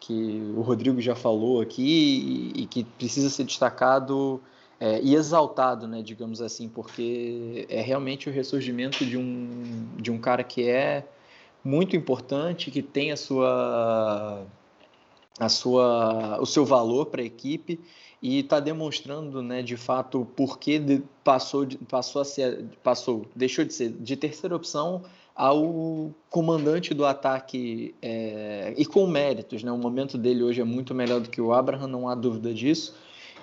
que 0.00 0.52
o 0.56 0.62
Rodrigo 0.62 1.00
já 1.00 1.14
falou 1.14 1.60
aqui 1.60 2.52
e, 2.56 2.62
e 2.62 2.66
que 2.66 2.84
precisa 2.84 3.28
ser 3.28 3.44
destacado 3.44 4.40
é, 4.80 4.98
e 5.02 5.14
exaltado, 5.14 5.86
né, 5.86 6.02
digamos 6.02 6.40
assim, 6.40 6.68
porque 6.68 7.66
é 7.68 7.82
realmente 7.82 8.28
o 8.28 8.32
ressurgimento 8.32 9.04
de 9.04 9.16
um, 9.16 9.86
de 9.96 10.10
um 10.10 10.18
cara 10.18 10.42
que 10.42 10.66
é 10.66 11.06
muito 11.64 11.96
importante, 11.96 12.70
que 12.70 12.82
tem 12.82 13.12
a 13.12 13.16
sua, 13.16 14.46
a 15.38 15.48
sua, 15.48 16.38
o 16.40 16.46
seu 16.46 16.64
valor 16.64 17.06
para 17.06 17.22
a 17.22 17.24
equipe 17.24 17.80
e 18.22 18.40
está 18.40 18.60
demonstrando, 18.60 19.42
né, 19.42 19.62
de 19.62 19.76
fato, 19.76 20.26
por 20.36 20.58
que 20.58 21.02
passou, 21.24 21.66
passou 21.88 22.22
a 22.22 22.24
ser, 22.24 22.64
passou, 22.82 23.26
deixou 23.34 23.64
de 23.64 23.72
ser 23.72 23.90
de 23.90 24.16
terceira 24.16 24.54
opção 24.54 25.02
ao 25.34 26.12
comandante 26.28 26.92
do 26.92 27.06
ataque 27.06 27.94
é, 28.02 28.74
e 28.76 28.84
com 28.84 29.06
méritos, 29.06 29.62
né? 29.62 29.72
O 29.72 29.78
momento 29.78 30.18
dele 30.18 30.42
hoje 30.42 30.60
é 30.60 30.64
muito 30.64 30.94
melhor 30.94 31.18
do 31.18 31.30
que 31.30 31.40
o 31.40 31.54
Abraham, 31.54 31.86
não 31.86 32.08
há 32.08 32.14
dúvida 32.14 32.52
disso. 32.52 32.94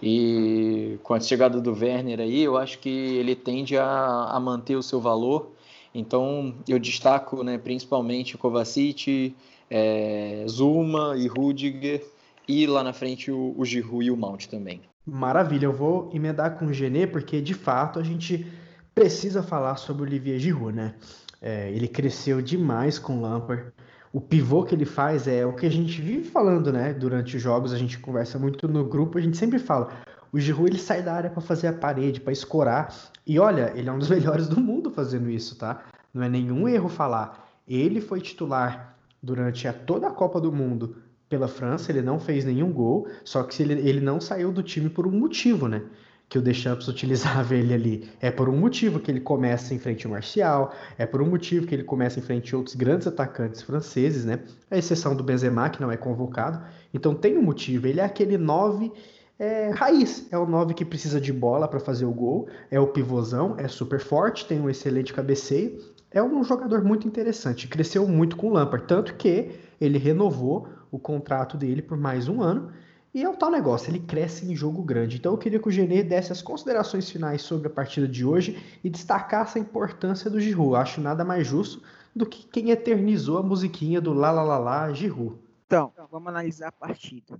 E 0.01 0.99
com 1.01 1.15
a 1.15 1.19
chegada 1.19 1.59
do 1.59 1.73
Werner 1.73 2.19
aí, 2.19 2.43
eu 2.43 2.55
acho 2.55 2.77
que 2.77 2.89
ele 2.89 3.35
tende 3.35 3.75
a, 3.77 4.25
a 4.25 4.39
manter 4.39 4.75
o 4.75 4.83
seu 4.83 5.01
valor. 5.01 5.51
Então 5.97 6.53
eu 6.67 6.77
destaco 6.77 7.43
né, 7.43 7.57
principalmente 7.57 8.37
Kovacic, 8.37 9.35
é, 9.69 10.45
Zuma 10.47 11.15
e 11.17 11.27
Rudiger, 11.27 12.05
e 12.47 12.67
lá 12.67 12.83
na 12.83 12.93
frente 12.93 13.31
o, 13.31 13.55
o 13.57 13.65
Giroud 13.65 14.05
e 14.05 14.11
o 14.11 14.15
Mount 14.15 14.45
também. 14.45 14.81
Maravilha, 15.05 15.65
eu 15.65 15.73
vou 15.73 16.09
emendar 16.13 16.57
com 16.59 16.67
o 16.67 16.73
Genê, 16.73 17.07
porque 17.07 17.41
de 17.41 17.53
fato 17.53 17.97
a 17.97 18.03
gente 18.03 18.45
precisa 18.93 19.41
falar 19.41 19.77
sobre 19.77 20.03
o 20.03 20.05
Olivier 20.05 20.39
Giroud, 20.39 20.75
né? 20.75 20.93
É, 21.41 21.71
ele 21.71 21.87
cresceu 21.87 22.41
demais 22.41 22.99
com 22.99 23.17
o 23.17 23.21
Lampard. 23.21 23.71
O 24.13 24.21
pivô 24.21 24.63
que 24.63 24.75
ele 24.75 24.85
faz 24.85 25.27
é 25.27 25.45
o 25.45 25.53
que 25.53 25.65
a 25.65 25.71
gente 25.71 26.01
vive 26.01 26.23
falando, 26.23 26.71
né? 26.71 26.93
Durante 26.93 27.37
os 27.37 27.41
jogos, 27.41 27.73
a 27.73 27.77
gente 27.77 27.97
conversa 27.99 28.37
muito 28.37 28.67
no 28.67 28.85
grupo, 28.85 29.17
a 29.17 29.21
gente 29.21 29.37
sempre 29.37 29.59
fala. 29.59 29.89
O 30.31 30.39
Giroud 30.39 30.71
ele 30.71 30.79
sai 30.79 31.01
da 31.01 31.13
área 31.13 31.29
para 31.29 31.41
fazer 31.41 31.67
a 31.67 31.73
parede, 31.73 32.19
para 32.19 32.33
escorar. 32.33 32.93
E 33.25 33.39
olha, 33.39 33.71
ele 33.75 33.89
é 33.89 33.91
um 33.91 33.99
dos 33.99 34.09
melhores 34.11 34.47
do 34.47 34.59
mundo 34.59 34.76
fazendo 34.97 35.29
isso, 35.29 35.55
tá? 35.55 35.85
Não 36.11 36.23
é 36.23 36.29
nenhum 36.29 36.67
erro 36.67 36.89
falar. 36.89 37.47
Ele 37.67 38.01
foi 38.01 38.19
titular 38.19 38.97
durante 39.21 39.67
a, 39.67 39.73
toda 39.73 40.07
a 40.07 40.11
Copa 40.11 40.41
do 40.41 40.51
Mundo 40.51 40.95
pela 41.29 41.47
França, 41.47 41.91
ele 41.91 42.01
não 42.01 42.19
fez 42.19 42.43
nenhum 42.43 42.71
gol, 42.71 43.07
só 43.23 43.43
que 43.43 43.61
ele, 43.61 43.73
ele 43.73 44.01
não 44.01 44.19
saiu 44.19 44.51
do 44.51 44.63
time 44.63 44.89
por 44.89 45.05
um 45.05 45.11
motivo, 45.11 45.67
né? 45.67 45.83
Que 46.27 46.39
o 46.39 46.41
Deschamps 46.41 46.87
utilizava 46.89 47.53
ele 47.53 47.73
ali. 47.73 48.09
É 48.19 48.31
por 48.31 48.49
um 48.49 48.57
motivo 48.57 48.99
que 48.99 49.11
ele 49.11 49.19
começa 49.19 49.75
em 49.75 49.77
frente 49.77 50.07
ao 50.07 50.13
Marcial, 50.13 50.73
é 50.97 51.05
por 51.05 51.21
um 51.21 51.29
motivo 51.29 51.67
que 51.67 51.75
ele 51.75 51.83
começa 51.83 52.17
em 52.17 52.23
frente 52.23 52.55
a 52.55 52.57
outros 52.57 52.75
grandes 52.75 53.05
atacantes 53.05 53.61
franceses, 53.61 54.25
né? 54.25 54.39
A 54.71 54.77
exceção 54.77 55.15
do 55.15 55.23
Benzema, 55.23 55.69
que 55.69 55.79
não 55.79 55.91
é 55.91 55.97
convocado. 55.97 56.59
Então 56.91 57.13
tem 57.13 57.37
um 57.37 57.43
motivo, 57.43 57.85
ele 57.85 57.99
é 57.99 58.05
aquele 58.05 58.37
9 58.37 58.91
é, 59.39 59.69
raiz, 59.69 60.27
é 60.31 60.37
o 60.37 60.47
9 60.47 60.73
que 60.73 60.83
precisa 60.83 61.21
de 61.21 61.31
bola 61.31 61.67
para 61.67 61.79
fazer 61.79 62.05
o 62.05 62.11
gol, 62.11 62.47
é 62.71 62.79
o 62.79 62.87
pivôzão, 62.87 63.55
é 63.57 63.67
super 63.67 63.99
forte, 63.99 64.45
tem 64.45 64.59
um 64.59 64.69
excelente 64.69 65.13
cabeceio, 65.13 65.79
é 66.09 66.23
um 66.23 66.43
jogador 66.43 66.83
muito 66.83 67.07
interessante, 67.07 67.67
cresceu 67.67 68.07
muito 68.07 68.35
com 68.35 68.47
o 68.47 68.53
Lampard, 68.53 68.87
tanto 68.87 69.13
que 69.15 69.51
ele 69.79 69.97
renovou 69.99 70.67
o 70.89 70.97
contrato 70.97 71.55
dele 71.55 71.81
por 71.81 71.97
mais 71.97 72.27
um 72.27 72.41
ano. 72.41 72.71
E 73.13 73.23
é 73.23 73.29
o 73.29 73.35
tal 73.35 73.49
negócio, 73.49 73.89
ele 73.89 73.99
cresce 73.99 74.45
em 74.51 74.55
jogo 74.55 74.81
grande. 74.83 75.17
Então 75.17 75.31
eu 75.31 75.37
queria 75.37 75.59
que 75.59 75.67
o 75.67 75.71
Genê 75.71 76.03
desse 76.03 76.31
as 76.31 76.41
considerações 76.41 77.09
finais 77.09 77.41
sobre 77.41 77.67
a 77.67 77.71
partida 77.71 78.07
de 78.07 78.25
hoje 78.25 78.79
e 78.83 78.89
destacasse 78.89 79.57
a 79.57 79.61
importância 79.61 80.29
do 80.29 80.39
Giroud. 80.39 80.75
Acho 80.75 81.01
nada 81.01 81.23
mais 81.25 81.47
justo 81.47 81.81
do 82.15 82.25
que 82.25 82.45
quem 82.47 82.69
eternizou 82.69 83.37
a 83.37 83.43
musiquinha 83.43 84.01
do 84.01 84.13
lá 84.13 84.31
lá 84.31 84.43
lá 84.43 84.57
lá 84.57 84.93
Giroud. 84.93 85.35
Então, 85.65 85.91
vamos 86.11 86.27
analisar 86.27 86.67
a 86.67 86.71
partida. 86.71 87.39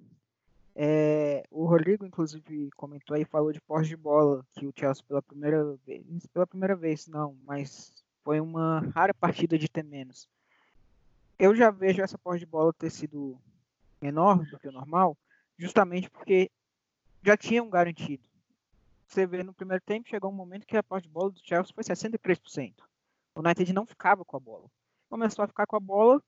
É, 0.80 1.44
o 1.50 1.66
Rodrigo, 1.66 2.06
inclusive, 2.06 2.70
comentou 2.78 3.16
aí, 3.16 3.26
falou 3.26 3.52
de 3.52 3.60
posse 3.60 3.90
de 3.90 3.98
bola, 3.98 4.46
que 4.54 4.68
o 4.68 4.74
Chelsea 4.78 5.04
pela 5.08 5.22
primeira 5.24 5.76
vez, 5.86 6.28
pela 6.28 6.46
primeira 6.46 6.76
vez 6.76 7.08
não, 7.08 7.36
mas 7.46 7.92
foi 8.24 8.40
uma 8.40 8.82
rara 8.94 9.14
partida 9.14 9.58
de 9.58 9.68
ter 9.68 9.84
menos 9.84 10.30
eu 11.40 11.56
já 11.56 11.70
vejo 11.70 12.02
essa 12.02 12.18
posse 12.18 12.40
de 12.40 12.46
bola 12.46 12.74
ter 12.74 12.90
sido 12.90 13.40
menor 14.02 14.44
do 14.46 14.60
que 14.60 14.68
o 14.68 14.72
normal, 14.72 15.18
justamente 15.58 16.10
porque 16.10 16.50
já 17.24 17.38
tinham 17.38 17.70
garantido. 17.70 18.24
Você 19.08 19.26
vê 19.26 19.44
no 19.44 19.54
primeiro 19.54 19.84
tempo, 19.84 20.10
chegou 20.10 20.32
um 20.32 20.36
momento 20.36 20.66
que 20.66 20.76
a 20.76 20.84
posse 20.84 21.04
de 21.04 21.10
bola 21.10 21.32
do 21.32 21.40
Chelsea 21.44 21.74
foi 21.74 21.84
63%. 21.84 22.74
O 23.36 23.40
United 23.40 23.72
não 23.72 23.86
ficava 23.86 24.26
com 24.26 24.36
a 24.36 24.40
bola. 24.40 24.70
Começou 25.10 25.46
a 25.46 25.48
ficar 25.48 25.66
com 25.66 25.76
a 25.76 25.80
bola 25.80 26.22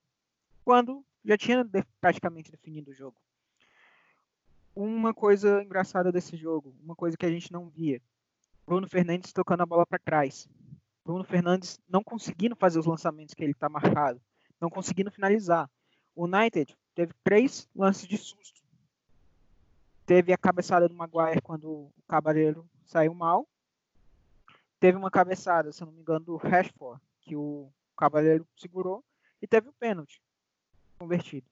quando 0.64 1.04
já 1.24 1.36
tinha 1.36 1.68
praticamente 2.00 2.50
definido 2.50 2.90
o 2.90 2.94
jogo. 2.94 3.20
Uma 4.74 5.12
coisa 5.12 5.62
engraçada 5.62 6.12
desse 6.12 6.36
jogo, 6.36 6.74
uma 6.82 6.94
coisa 6.94 7.16
que 7.16 7.26
a 7.26 7.30
gente 7.30 7.52
não 7.52 7.68
via, 7.68 8.00
Bruno 8.66 8.88
Fernandes 8.88 9.32
tocando 9.32 9.62
a 9.62 9.66
bola 9.66 9.84
para 9.84 9.98
trás. 9.98 10.48
Bruno 11.04 11.24
Fernandes 11.24 11.78
não 11.88 12.04
conseguindo 12.04 12.54
fazer 12.54 12.78
os 12.78 12.86
lançamentos 12.86 13.34
que 13.34 13.42
ele 13.42 13.52
está 13.52 13.68
marcado 13.68 14.20
não 14.60 14.68
conseguindo 14.68 15.10
finalizar. 15.10 15.68
O 16.14 16.24
United 16.24 16.76
teve 16.94 17.14
três 17.24 17.68
lances 17.74 18.06
de 18.06 18.18
susto. 18.18 18.60
Teve 20.04 20.32
a 20.32 20.38
cabeçada 20.38 20.88
do 20.88 20.94
Maguire 20.94 21.40
quando 21.40 21.70
o 21.70 21.92
Cabaleiro 22.06 22.68
saiu 22.84 23.14
mal. 23.14 23.48
Teve 24.78 24.98
uma 24.98 25.10
cabeçada, 25.10 25.72
se 25.72 25.84
não 25.84 25.92
me 25.92 26.00
engano, 26.00 26.24
do 26.24 26.36
Rashford, 26.36 27.00
que 27.22 27.36
o 27.36 27.72
Cabaleiro 27.96 28.46
segurou. 28.56 29.04
E 29.40 29.46
teve 29.46 29.68
o 29.68 29.72
pênalti 29.72 30.20
convertido. 30.98 31.46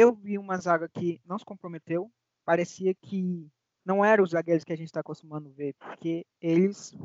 Eu 0.00 0.14
vi 0.14 0.38
uma 0.38 0.56
zaga 0.56 0.88
que 0.88 1.20
não 1.26 1.38
se 1.38 1.44
comprometeu. 1.44 2.10
Parecia 2.44 2.94
que 2.94 3.46
não 3.84 4.04
eram 4.04 4.24
os 4.24 4.30
zagueiros 4.30 4.64
que 4.64 4.72
a 4.72 4.76
gente 4.76 4.86
está 4.86 5.00
acostumando 5.00 5.50
ver, 5.50 5.74
porque 5.74 6.26
eles 6.40 6.96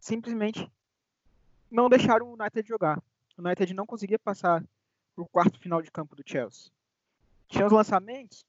simplesmente 0.00 0.70
não 1.70 1.88
deixaram 1.88 2.28
o 2.28 2.32
United 2.32 2.66
jogar 2.66 3.02
o 3.36 3.42
United 3.42 3.72
não 3.74 3.86
conseguia 3.86 4.18
passar 4.18 4.64
para 5.14 5.24
o 5.24 5.28
quarto 5.28 5.58
final 5.58 5.82
de 5.82 5.90
campo 5.90 6.14
do 6.14 6.22
Chelsea. 6.24 6.70
Tinha 7.48 7.66
os 7.66 7.72
lançamentos, 7.72 8.44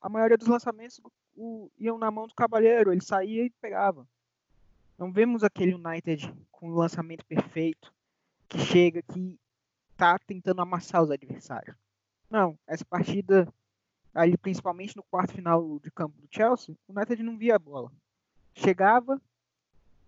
a 0.00 0.08
maioria 0.08 0.36
dos 0.36 0.48
lançamentos 0.48 1.00
o, 1.36 1.70
iam 1.78 1.98
na 1.98 2.10
mão 2.10 2.26
do 2.26 2.34
Cabalheiro, 2.34 2.92
ele 2.92 3.00
saía 3.00 3.44
e 3.44 3.50
pegava. 3.50 4.06
Não 4.96 5.12
vemos 5.12 5.44
aquele 5.44 5.74
United 5.74 6.34
com 6.50 6.70
o 6.70 6.74
lançamento 6.74 7.24
perfeito, 7.24 7.92
que 8.48 8.58
chega, 8.58 9.02
que 9.02 9.38
está 9.92 10.18
tentando 10.18 10.60
amassar 10.60 11.02
os 11.02 11.10
adversários. 11.10 11.76
Não, 12.30 12.58
essa 12.66 12.84
partida, 12.84 13.52
ali 14.14 14.36
principalmente 14.36 14.96
no 14.96 15.02
quarto 15.04 15.32
final 15.32 15.78
de 15.80 15.90
campo 15.90 16.20
do 16.20 16.28
Chelsea, 16.30 16.76
o 16.86 16.92
United 16.92 17.22
não 17.22 17.38
via 17.38 17.56
a 17.56 17.58
bola. 17.58 17.90
Chegava, 18.54 19.20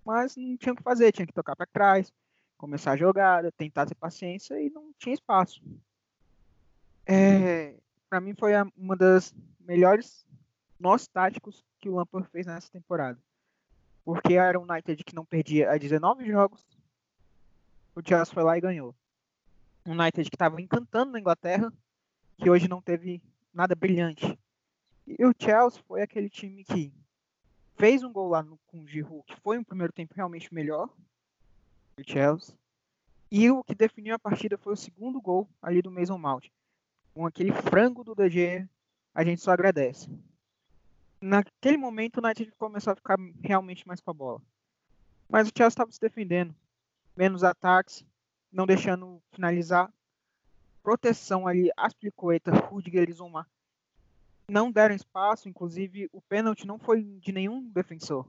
mas 0.05 0.37
não 0.37 0.57
tinha 0.57 0.73
o 0.73 0.77
que 0.77 0.83
fazer, 0.83 1.13
tinha 1.13 1.27
que 1.27 1.33
tocar 1.33 1.57
para 1.57 1.67
trás, 1.67 2.13
começar 2.59 2.93
a 2.93 2.97
jogada, 2.97 3.53
tentar 3.53 3.87
ter 3.87 3.95
paciência 3.95 4.61
e 4.61 4.69
não 4.71 4.93
tinha 4.99 5.15
espaço. 5.15 5.63
É, 7.07 7.75
para 8.09 8.21
mim 8.21 8.35
foi 8.35 8.53
uma 8.77 8.97
das 8.97 9.35
melhores 9.61 10.27
nós 10.79 11.07
táticos 11.07 11.65
que 11.79 11.89
o 11.89 11.95
Lampard 11.95 12.29
fez 12.31 12.47
nessa 12.47 12.71
temporada. 12.71 13.19
Porque 14.05 14.35
era 14.35 14.59
um 14.59 14.67
United 14.71 15.05
que 15.05 15.15
não 15.15 15.25
perdia 15.25 15.71
a 15.71 15.79
19 15.79 16.27
jogos. 16.27 16.67
O 17.95 18.03
Chelsea 18.07 18.35
foi 18.35 18.43
lá 18.43 18.57
e 18.57 18.61
ganhou. 18.61 18.95
Um 19.87 19.93
United 19.93 20.29
que 20.29 20.37
estava 20.37 20.61
encantando 20.61 21.13
na 21.13 21.21
Inglaterra, 21.21 21.73
que 22.41 22.49
hoje 22.49 22.67
não 22.67 22.81
teve 22.81 23.23
nada 23.53 23.75
brilhante. 23.75 24.39
E 25.07 25.25
o 25.25 25.35
Chelsea 25.39 25.83
foi 25.87 26.03
aquele 26.03 26.31
time 26.31 26.65
que 26.65 26.93
fez 27.77 28.03
um 28.03 28.13
gol 28.13 28.29
lá 28.29 28.43
no, 28.43 28.59
com 28.67 28.81
o 28.81 28.87
Giroud, 28.87 29.25
que 29.27 29.41
foi 29.41 29.59
um 29.59 29.65
primeiro 29.65 29.93
tempo 29.93 30.15
realmente 30.15 30.53
melhor, 30.53 30.89
do 31.97 32.11
Chelsea. 32.11 32.55
E 33.31 33.51
o 33.51 33.63
que 33.63 33.75
definiu 33.75 34.15
a 34.15 34.19
partida 34.19 34.57
foi 34.57 34.73
o 34.73 34.77
segundo 34.77 35.21
gol 35.21 35.49
ali 35.61 35.83
do 35.83 35.91
Mason 35.91 36.19
Mount. 36.19 36.49
Com 37.15 37.27
aquele 37.27 37.53
frango 37.53 38.03
do 38.03 38.15
DG, 38.15 38.67
a 39.15 39.23
gente 39.25 39.41
só 39.41 39.53
agradece. 39.53 40.09
Naquele 41.21 41.77
momento 41.77 42.17
o 42.17 42.25
United 42.25 42.51
começou 42.53 42.93
a 42.93 42.97
ficar 42.97 43.19
realmente 43.43 43.87
mais 43.87 44.01
com 44.01 44.11
a 44.11 44.15
bola. 44.15 44.43
Mas 45.29 45.49
o 45.49 45.53
Chelsea 45.57 45.69
estava 45.69 45.93
se 45.93 46.01
defendendo. 46.01 46.55
Menos 47.17 47.45
ataques, 47.45 48.05
não 48.51 48.67
deixando 48.67 49.23
finalizar. 49.33 49.93
Proteção 50.83 51.47
ali, 51.47 51.71
Aspilicueta, 51.77 52.51
Rudiger 52.51 53.09
e 53.09 53.13
Zuma 53.13 53.47
não 54.49 54.71
deram 54.71 54.95
espaço, 54.95 55.49
inclusive 55.49 56.09
o 56.13 56.21
pênalti 56.21 56.67
não 56.67 56.79
foi 56.79 57.03
de 57.03 57.33
nenhum 57.33 57.63
defensor. 57.71 58.29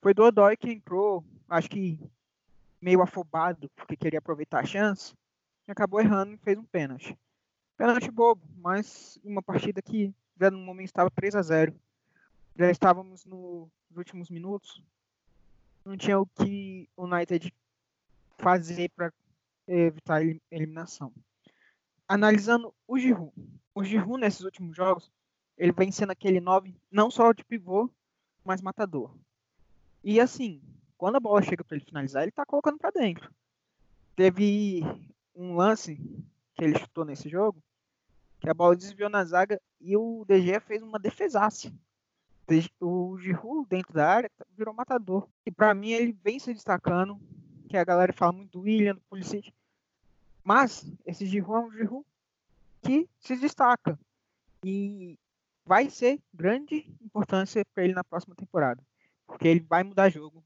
Foi 0.00 0.14
do 0.14 0.22
Odoi 0.22 0.56
que 0.56 0.70
entrou, 0.70 1.24
acho 1.48 1.68
que 1.68 1.98
meio 2.80 3.02
afobado, 3.02 3.68
porque 3.74 3.96
queria 3.96 4.20
aproveitar 4.20 4.60
a 4.60 4.66
chance, 4.66 5.14
e 5.66 5.72
acabou 5.72 6.00
errando 6.00 6.32
e 6.32 6.38
fez 6.38 6.56
um 6.56 6.64
pênalti. 6.64 7.18
Pênalti 7.76 8.10
bobo, 8.10 8.42
mas 8.56 9.18
uma 9.24 9.42
partida 9.42 9.82
que 9.82 10.14
já 10.40 10.50
no 10.50 10.58
momento 10.58 10.86
estava 10.86 11.10
3 11.10 11.34
a 11.34 11.42
0 11.42 11.74
Já 12.56 12.70
estávamos 12.70 13.24
no, 13.24 13.68
nos 13.90 13.98
últimos 13.98 14.30
minutos. 14.30 14.82
Não 15.84 15.96
tinha 15.96 16.18
o 16.18 16.26
que 16.26 16.88
o 16.96 17.04
United 17.04 17.52
fazer 18.38 18.90
para 18.90 19.12
evitar 19.66 20.20
a 20.20 20.24
eliminação. 20.50 21.12
Analisando 22.08 22.74
o 22.86 22.98
Giroud. 22.98 23.32
O 23.74 23.84
Giroud 23.84 24.18
nesses 24.18 24.40
últimos 24.40 24.74
jogos, 24.74 25.12
ele 25.56 25.72
vem 25.72 25.92
sendo 25.92 26.10
aquele 26.10 26.40
9 26.40 26.74
não 26.90 27.10
só 27.10 27.32
de 27.32 27.44
pivô, 27.44 27.90
mas 28.42 28.62
matador. 28.62 29.14
E 30.02 30.18
assim, 30.18 30.62
quando 30.96 31.16
a 31.16 31.20
bola 31.20 31.42
chega 31.42 31.62
para 31.62 31.76
ele 31.76 31.84
finalizar, 31.84 32.22
ele 32.22 32.30
está 32.30 32.46
colocando 32.46 32.78
para 32.78 32.90
dentro. 32.90 33.30
Teve 34.16 34.80
um 35.34 35.54
lance 35.54 35.96
que 36.54 36.64
ele 36.64 36.78
chutou 36.78 37.04
nesse 37.04 37.28
jogo, 37.28 37.62
que 38.40 38.48
a 38.48 38.54
bola 38.54 38.74
desviou 38.74 39.10
na 39.10 39.24
zaga 39.24 39.60
e 39.80 39.96
o 39.96 40.24
DG 40.26 40.60
fez 40.60 40.82
uma 40.82 40.98
defesaça. 40.98 41.72
O 42.80 43.18
Giroud 43.18 43.68
dentro 43.68 43.92
da 43.92 44.08
área 44.08 44.30
virou 44.56 44.72
matador. 44.72 45.28
E 45.44 45.50
para 45.50 45.74
mim 45.74 45.90
ele 45.90 46.12
vem 46.24 46.38
se 46.38 46.54
destacando, 46.54 47.20
que 47.68 47.76
a 47.76 47.84
galera 47.84 48.12
fala 48.12 48.32
muito 48.32 48.52
do 48.52 48.60
William, 48.62 48.94
do 48.94 49.02
Pulisic. 49.02 49.52
Mas 50.48 50.90
esse 51.04 51.26
Giroud 51.26 51.62
é 51.62 51.68
um 51.68 51.70
Giroud 51.70 52.06
que 52.80 53.06
se 53.20 53.36
destaca. 53.36 53.98
E 54.64 55.18
vai 55.66 55.90
ser 55.90 56.18
grande 56.32 56.90
importância 57.04 57.62
para 57.74 57.84
ele 57.84 57.92
na 57.92 58.02
próxima 58.02 58.34
temporada. 58.34 58.80
Porque 59.26 59.46
ele 59.46 59.60
vai 59.60 59.84
mudar 59.84 60.08
jogo. 60.08 60.42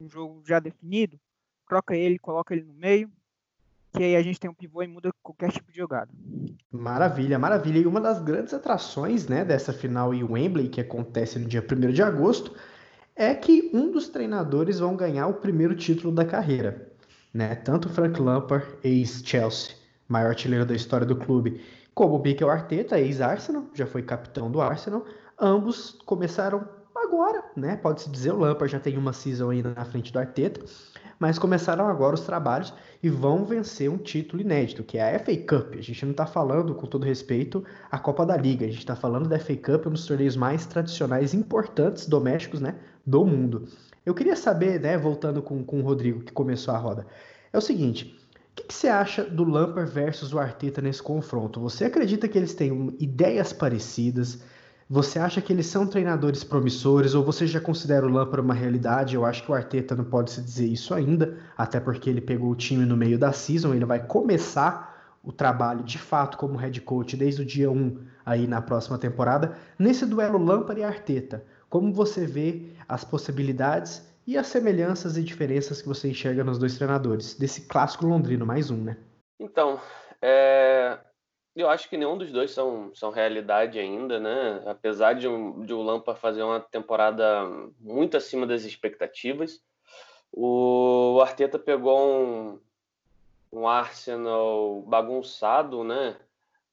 Um 0.00 0.08
jogo 0.08 0.44
já 0.46 0.60
definido, 0.60 1.18
troca 1.68 1.96
ele, 1.96 2.20
coloca 2.20 2.54
ele 2.54 2.62
no 2.62 2.72
meio, 2.72 3.10
que 3.92 4.04
aí 4.04 4.14
a 4.14 4.22
gente 4.22 4.38
tem 4.38 4.48
um 4.48 4.54
pivô 4.54 4.80
e 4.80 4.86
muda 4.86 5.10
qualquer 5.20 5.50
tipo 5.50 5.72
de 5.72 5.78
jogada. 5.78 6.12
Maravilha, 6.70 7.36
maravilha. 7.36 7.80
E 7.80 7.86
uma 7.86 8.00
das 8.00 8.22
grandes 8.22 8.54
atrações 8.54 9.26
né, 9.26 9.44
dessa 9.44 9.72
final 9.72 10.14
em 10.14 10.22
Wembley, 10.22 10.68
que 10.68 10.80
acontece 10.80 11.40
no 11.40 11.48
dia 11.48 11.66
1 11.68 11.90
de 11.92 12.00
agosto, 12.00 12.54
é 13.16 13.34
que 13.34 13.72
um 13.74 13.90
dos 13.90 14.08
treinadores 14.08 14.78
vão 14.78 14.94
ganhar 14.94 15.26
o 15.26 15.34
primeiro 15.34 15.74
título 15.74 16.14
da 16.14 16.24
carreira. 16.24 16.91
Né? 17.32 17.54
Tanto 17.54 17.88
Frank 17.88 18.20
Lampard, 18.20 18.66
ex-Chelsea, 18.84 19.74
maior 20.08 20.28
artilheiro 20.28 20.66
da 20.66 20.74
história 20.74 21.06
do 21.06 21.16
clube, 21.16 21.60
como 21.94 22.18
Mikel 22.18 22.50
Arteta, 22.50 22.98
ex-Arsenal, 22.98 23.64
já 23.74 23.86
foi 23.86 24.02
capitão 24.02 24.50
do 24.50 24.60
Arsenal, 24.60 25.04
ambos 25.38 25.98
começaram 26.06 26.66
agora, 26.94 27.44
né? 27.56 27.76
Pode-se 27.76 28.10
dizer, 28.10 28.32
o 28.32 28.38
Lampard 28.38 28.72
já 28.72 28.80
tem 28.80 28.96
uma 28.96 29.12
season 29.12 29.50
ainda 29.50 29.74
na 29.74 29.84
frente 29.84 30.12
do 30.12 30.18
Arteta, 30.18 30.64
mas 31.18 31.38
começaram 31.38 31.86
agora 31.86 32.14
os 32.14 32.22
trabalhos 32.22 32.72
e 33.02 33.08
vão 33.08 33.44
vencer 33.44 33.90
um 33.90 33.98
título 33.98 34.42
inédito, 34.42 34.82
que 34.82 34.98
é 34.98 35.14
a 35.14 35.18
FA 35.18 35.36
Cup. 35.36 35.74
A 35.74 35.82
gente 35.82 36.04
não 36.04 36.12
está 36.12 36.26
falando, 36.26 36.74
com 36.74 36.86
todo 36.86 37.04
respeito, 37.04 37.64
a 37.90 37.98
Copa 37.98 38.24
da 38.24 38.36
Liga, 38.36 38.64
a 38.64 38.68
gente 38.68 38.78
está 38.78 38.96
falando 38.96 39.28
da 39.28 39.38
FA 39.38 39.56
Cup, 39.56 39.86
um 39.86 39.90
dos 39.90 40.06
torneios 40.06 40.36
mais 40.36 40.66
tradicionais, 40.66 41.34
importantes, 41.34 42.06
domésticos, 42.06 42.60
né, 42.60 42.74
do 43.06 43.24
mundo. 43.24 43.68
Eu 44.04 44.14
queria 44.14 44.36
saber, 44.36 44.80
né, 44.80 44.98
voltando 44.98 45.40
com, 45.40 45.62
com 45.64 45.80
o 45.80 45.82
Rodrigo, 45.82 46.22
que 46.22 46.32
começou 46.32 46.74
a 46.74 46.78
roda, 46.78 47.06
é 47.52 47.58
o 47.58 47.60
seguinte, 47.60 48.18
o 48.52 48.54
que, 48.54 48.64
que, 48.64 48.74
você 48.74 48.88
acha 48.88 49.24
do 49.24 49.44
Lampard 49.44 49.90
versus 49.90 50.32
o 50.32 50.38
Arteta 50.38 50.82
nesse 50.82 51.02
confronto? 51.02 51.60
Você 51.60 51.84
acredita 51.84 52.28
que 52.28 52.36
eles 52.36 52.52
têm 52.52 52.94
ideias 52.98 53.52
parecidas? 53.52 54.42
Você 54.90 55.18
acha 55.18 55.40
que 55.40 55.52
eles 55.52 55.66
são 55.66 55.86
treinadores 55.86 56.44
promissores 56.44 57.14
ou 57.14 57.24
você 57.24 57.46
já 57.46 57.60
considera 57.60 58.04
o 58.04 58.10
Lampard 58.10 58.44
uma 58.44 58.52
realidade? 58.52 59.14
Eu 59.14 59.24
acho 59.24 59.42
que 59.42 59.50
o 59.50 59.54
Arteta 59.54 59.94
não 59.94 60.04
pode 60.04 60.32
se 60.32 60.42
dizer 60.42 60.66
isso 60.66 60.92
ainda, 60.92 61.38
até 61.56 61.80
porque 61.80 62.10
ele 62.10 62.20
pegou 62.20 62.50
o 62.50 62.56
time 62.56 62.84
no 62.84 62.96
meio 62.96 63.18
da 63.18 63.32
season, 63.32 63.72
ele 63.72 63.86
vai 63.86 64.04
começar 64.04 65.16
o 65.22 65.32
trabalho 65.32 65.84
de 65.84 65.98
fato 65.98 66.36
como 66.36 66.58
head 66.58 66.78
coach 66.80 67.16
desde 67.16 67.42
o 67.42 67.44
dia 67.44 67.70
1 67.70 67.96
aí 68.26 68.46
na 68.46 68.60
próxima 68.60 68.98
temporada. 68.98 69.56
Nesse 69.78 70.04
duelo 70.04 70.36
Lampard 70.36 70.80
e 70.80 70.84
Arteta, 70.84 71.44
como 71.72 71.90
você 71.90 72.26
vê 72.26 72.60
as 72.86 73.02
possibilidades 73.02 74.06
e 74.26 74.36
as 74.36 74.48
semelhanças 74.48 75.16
e 75.16 75.22
diferenças 75.22 75.80
que 75.80 75.88
você 75.88 76.10
enxerga 76.10 76.44
nos 76.44 76.58
dois 76.58 76.76
treinadores, 76.76 77.34
desse 77.34 77.66
clássico 77.66 78.04
londrino, 78.04 78.44
mais 78.44 78.70
um, 78.70 78.76
né? 78.76 78.98
Então, 79.40 79.80
é... 80.20 80.98
eu 81.56 81.70
acho 81.70 81.88
que 81.88 81.96
nenhum 81.96 82.18
dos 82.18 82.30
dois 82.30 82.50
são, 82.50 82.94
são 82.94 83.10
realidade 83.10 83.78
ainda, 83.78 84.20
né? 84.20 84.62
Apesar 84.66 85.14
de, 85.14 85.26
um, 85.26 85.64
de 85.64 85.72
o 85.72 85.80
Lampard 85.80 86.20
fazer 86.20 86.42
uma 86.42 86.60
temporada 86.60 87.48
muito 87.80 88.18
acima 88.18 88.46
das 88.46 88.64
expectativas, 88.64 89.58
o 90.30 91.20
Arteta 91.22 91.58
pegou 91.58 91.98
um, 92.06 92.60
um 93.50 93.66
Arsenal 93.66 94.82
bagunçado, 94.82 95.82
né? 95.82 96.18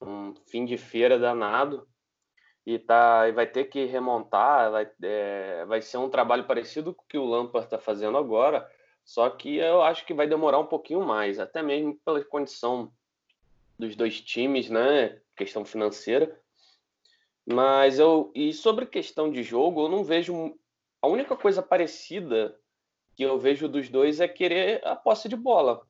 Um 0.01 0.33
fim 0.45 0.65
de 0.65 0.77
feira 0.77 1.17
danado 1.17 1.87
e, 2.65 2.77
tá, 2.77 3.27
e 3.27 3.31
vai 3.31 3.47
ter 3.47 3.65
que 3.65 3.85
remontar, 3.85 4.71
vai, 4.71 4.89
é, 5.01 5.65
vai 5.65 5.81
ser 5.81 5.97
um 5.97 6.09
trabalho 6.09 6.45
parecido 6.45 6.93
com 6.93 7.03
o 7.03 7.07
que 7.07 7.17
o 7.17 7.25
Lampard 7.25 7.65
está 7.65 7.77
fazendo 7.77 8.17
agora, 8.17 8.69
só 9.03 9.29
que 9.29 9.57
eu 9.57 9.81
acho 9.81 10.05
que 10.05 10.13
vai 10.13 10.27
demorar 10.27 10.59
um 10.59 10.65
pouquinho 10.65 11.01
mais, 11.03 11.39
até 11.39 11.63
mesmo 11.63 11.99
pela 12.05 12.23
condição 12.23 12.91
dos 13.77 13.95
dois 13.95 14.21
times, 14.21 14.69
né? 14.69 15.19
Questão 15.35 15.65
financeira. 15.65 16.39
Mas 17.45 17.97
eu. 17.97 18.31
E 18.35 18.53
sobre 18.53 18.85
questão 18.85 19.31
de 19.31 19.41
jogo, 19.41 19.85
eu 19.85 19.89
não 19.89 20.03
vejo. 20.03 20.55
A 21.01 21.07
única 21.07 21.35
coisa 21.35 21.63
parecida 21.63 22.55
que 23.15 23.23
eu 23.23 23.39
vejo 23.39 23.67
dos 23.67 23.89
dois 23.89 24.19
é 24.19 24.27
querer 24.27 24.85
a 24.85 24.95
posse 24.95 25.27
de 25.27 25.35
bola. 25.35 25.81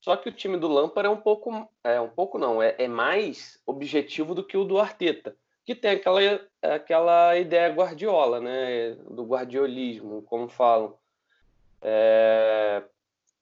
Só 0.00 0.16
que 0.16 0.28
o 0.28 0.32
time 0.32 0.56
do 0.56 0.68
Lampard 0.68 1.06
é 1.06 1.10
um 1.10 1.20
pouco. 1.20 1.68
É 1.84 2.00
um 2.00 2.08
pouco 2.08 2.38
não, 2.38 2.62
é, 2.62 2.74
é 2.78 2.88
mais 2.88 3.60
objetivo 3.66 4.34
do 4.34 4.42
que 4.42 4.56
o 4.56 4.64
do 4.64 4.78
Arteta 4.78 5.36
que 5.64 5.74
tem 5.74 5.92
aquela, 5.92 6.20
aquela 6.62 7.38
ideia 7.38 7.72
guardiola, 7.72 8.40
né? 8.40 8.94
Do 9.10 9.24
guardiolismo, 9.24 10.22
como 10.22 10.48
falam. 10.48 10.96
É, 11.80 12.82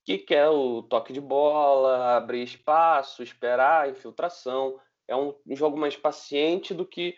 que 0.04 0.18
quer 0.18 0.48
o 0.48 0.82
toque 0.82 1.12
de 1.12 1.20
bola, 1.20 2.16
abrir 2.16 2.42
espaço, 2.42 3.22
esperar, 3.22 3.90
infiltração. 3.90 4.78
É 5.06 5.14
um, 5.16 5.34
jogo 5.50 5.76
mais 5.76 5.96
paciente 5.96 6.72
do 6.72 6.86
que 6.86 7.16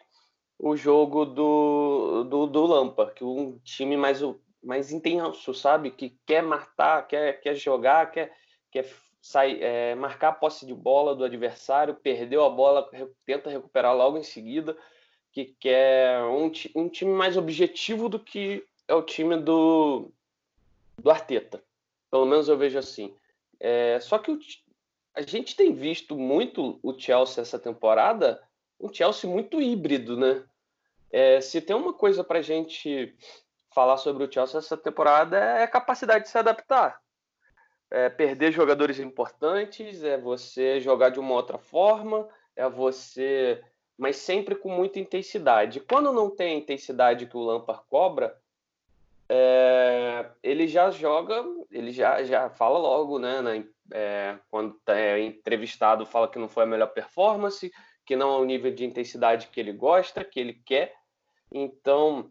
o 0.58 0.76
jogo 0.76 1.24
do, 1.24 2.24
do, 2.24 2.46
do 2.46 2.66
Lampard, 2.66 3.14
que 3.14 3.24
um 3.24 3.58
time 3.60 3.96
mais, 3.96 4.20
mais 4.62 4.92
intenso, 4.92 5.52
sabe? 5.54 5.90
Que 5.90 6.18
quer 6.26 6.42
matar, 6.42 7.06
quer, 7.06 7.40
quer 7.40 7.54
jogar, 7.54 8.10
quer, 8.10 8.32
quer 8.70 8.84
sai, 9.20 9.58
é, 9.60 9.94
marcar 9.94 10.28
a 10.28 10.32
posse 10.32 10.66
de 10.66 10.74
bola 10.74 11.14
do 11.14 11.24
adversário, 11.24 11.94
perdeu 11.94 12.44
a 12.44 12.50
bola, 12.50 12.90
tenta 13.24 13.48
recuperar 13.48 13.96
logo 13.96 14.18
em 14.18 14.22
seguida, 14.22 14.76
que 15.32 15.56
quer 15.58 16.22
um, 16.24 16.52
um 16.74 16.88
time 16.88 17.12
mais 17.12 17.36
objetivo 17.36 18.08
do 18.08 18.18
que 18.18 18.64
é 18.86 18.94
o 18.94 19.02
time 19.02 19.36
do, 19.36 20.10
do 20.98 21.10
Arteta. 21.10 21.62
Pelo 22.10 22.26
menos 22.26 22.48
eu 22.48 22.56
vejo 22.56 22.78
assim. 22.78 23.16
É, 23.58 23.98
só 24.00 24.18
que 24.18 24.30
o, 24.30 24.38
a 25.14 25.22
gente 25.22 25.56
tem 25.56 25.72
visto 25.72 26.16
muito 26.16 26.78
o 26.82 26.98
Chelsea 26.98 27.42
essa 27.42 27.58
temporada, 27.58 28.42
um 28.78 28.92
Chelsea 28.92 29.28
muito 29.28 29.60
híbrido, 29.60 30.16
né? 30.16 30.44
É, 31.10 31.40
se 31.40 31.60
tem 31.60 31.74
uma 31.74 31.92
coisa 31.92 32.22
para 32.22 32.42
gente 32.42 33.14
falar 33.74 33.96
sobre 33.96 34.24
o 34.24 34.32
Chelsea 34.32 34.58
essa 34.58 34.76
temporada 34.76 35.36
é 35.36 35.62
a 35.62 35.68
capacidade 35.68 36.24
de 36.24 36.30
se 36.30 36.38
adaptar 36.38 37.02
é 37.92 38.08
perder 38.08 38.50
jogadores 38.52 38.98
importantes, 38.98 40.02
é 40.02 40.16
você 40.16 40.80
jogar 40.80 41.10
de 41.10 41.20
uma 41.20 41.34
outra 41.34 41.58
forma, 41.58 42.26
é 42.56 42.66
você. 42.66 43.62
Mas 44.02 44.16
sempre 44.16 44.56
com 44.56 44.68
muita 44.68 44.98
intensidade. 44.98 45.78
Quando 45.78 46.12
não 46.12 46.28
tem 46.28 46.56
a 46.56 46.58
intensidade 46.58 47.24
que 47.26 47.36
o 47.36 47.40
Lampard 47.40 47.84
cobra, 47.88 48.36
é, 49.28 50.28
ele 50.42 50.66
já 50.66 50.90
joga, 50.90 51.44
ele 51.70 51.92
já, 51.92 52.20
já 52.24 52.50
fala 52.50 52.80
logo, 52.80 53.20
né? 53.20 53.40
Na, 53.40 53.64
é, 53.92 54.36
quando 54.50 54.76
é 54.88 55.20
entrevistado, 55.20 56.04
fala 56.04 56.26
que 56.26 56.36
não 56.36 56.48
foi 56.48 56.64
a 56.64 56.66
melhor 56.66 56.88
performance, 56.88 57.72
que 58.04 58.16
não 58.16 58.34
é 58.34 58.38
o 58.38 58.44
nível 58.44 58.74
de 58.74 58.84
intensidade 58.84 59.46
que 59.46 59.60
ele 59.60 59.72
gosta, 59.72 60.24
que 60.24 60.40
ele 60.40 60.54
quer. 60.54 60.96
Então, 61.52 62.28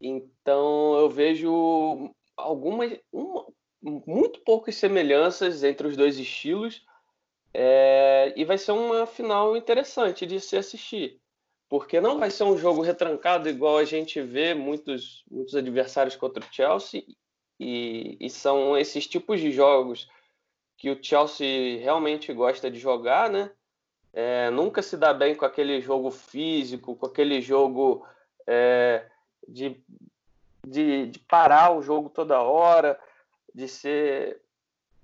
então 0.00 0.98
eu 0.98 1.08
vejo 1.08 2.12
algumas, 2.36 2.98
uma, 3.12 3.46
muito 3.80 4.40
poucas 4.40 4.74
semelhanças 4.74 5.62
entre 5.62 5.86
os 5.86 5.96
dois 5.96 6.18
estilos 6.18 6.84
é, 7.54 8.32
e 8.36 8.44
vai 8.44 8.58
ser 8.58 8.72
uma 8.72 9.06
final 9.06 9.56
interessante 9.56 10.26
de 10.26 10.40
se 10.40 10.56
assistir, 10.56 11.20
porque 11.68 12.00
não 12.00 12.18
vai 12.18 12.28
ser 12.28 12.42
um 12.42 12.58
jogo 12.58 12.82
retrancado 12.82 13.48
igual 13.48 13.78
a 13.78 13.84
gente 13.84 14.20
vê 14.20 14.54
muitos, 14.54 15.24
muitos 15.30 15.54
adversários 15.54 16.16
contra 16.16 16.44
o 16.44 16.52
Chelsea 16.52 17.04
e, 17.60 18.16
e 18.20 18.28
são 18.28 18.76
esses 18.76 19.06
tipos 19.06 19.40
de 19.40 19.52
jogos 19.52 20.08
que 20.76 20.90
o 20.90 20.98
Chelsea 21.00 21.78
realmente 21.80 22.32
gosta 22.32 22.68
de 22.68 22.78
jogar, 22.78 23.30
né? 23.30 23.50
É, 24.12 24.50
nunca 24.50 24.82
se 24.82 24.96
dá 24.96 25.12
bem 25.12 25.34
com 25.34 25.44
aquele 25.44 25.80
jogo 25.80 26.10
físico, 26.10 26.94
com 26.94 27.06
aquele 27.06 27.40
jogo 27.40 28.06
é, 28.46 29.06
de, 29.48 29.80
de, 30.66 31.06
de, 31.06 31.18
parar 31.20 31.76
o 31.76 31.82
jogo 31.82 32.08
toda 32.08 32.40
hora 32.40 32.98
de 33.52 33.66
ser 33.66 34.40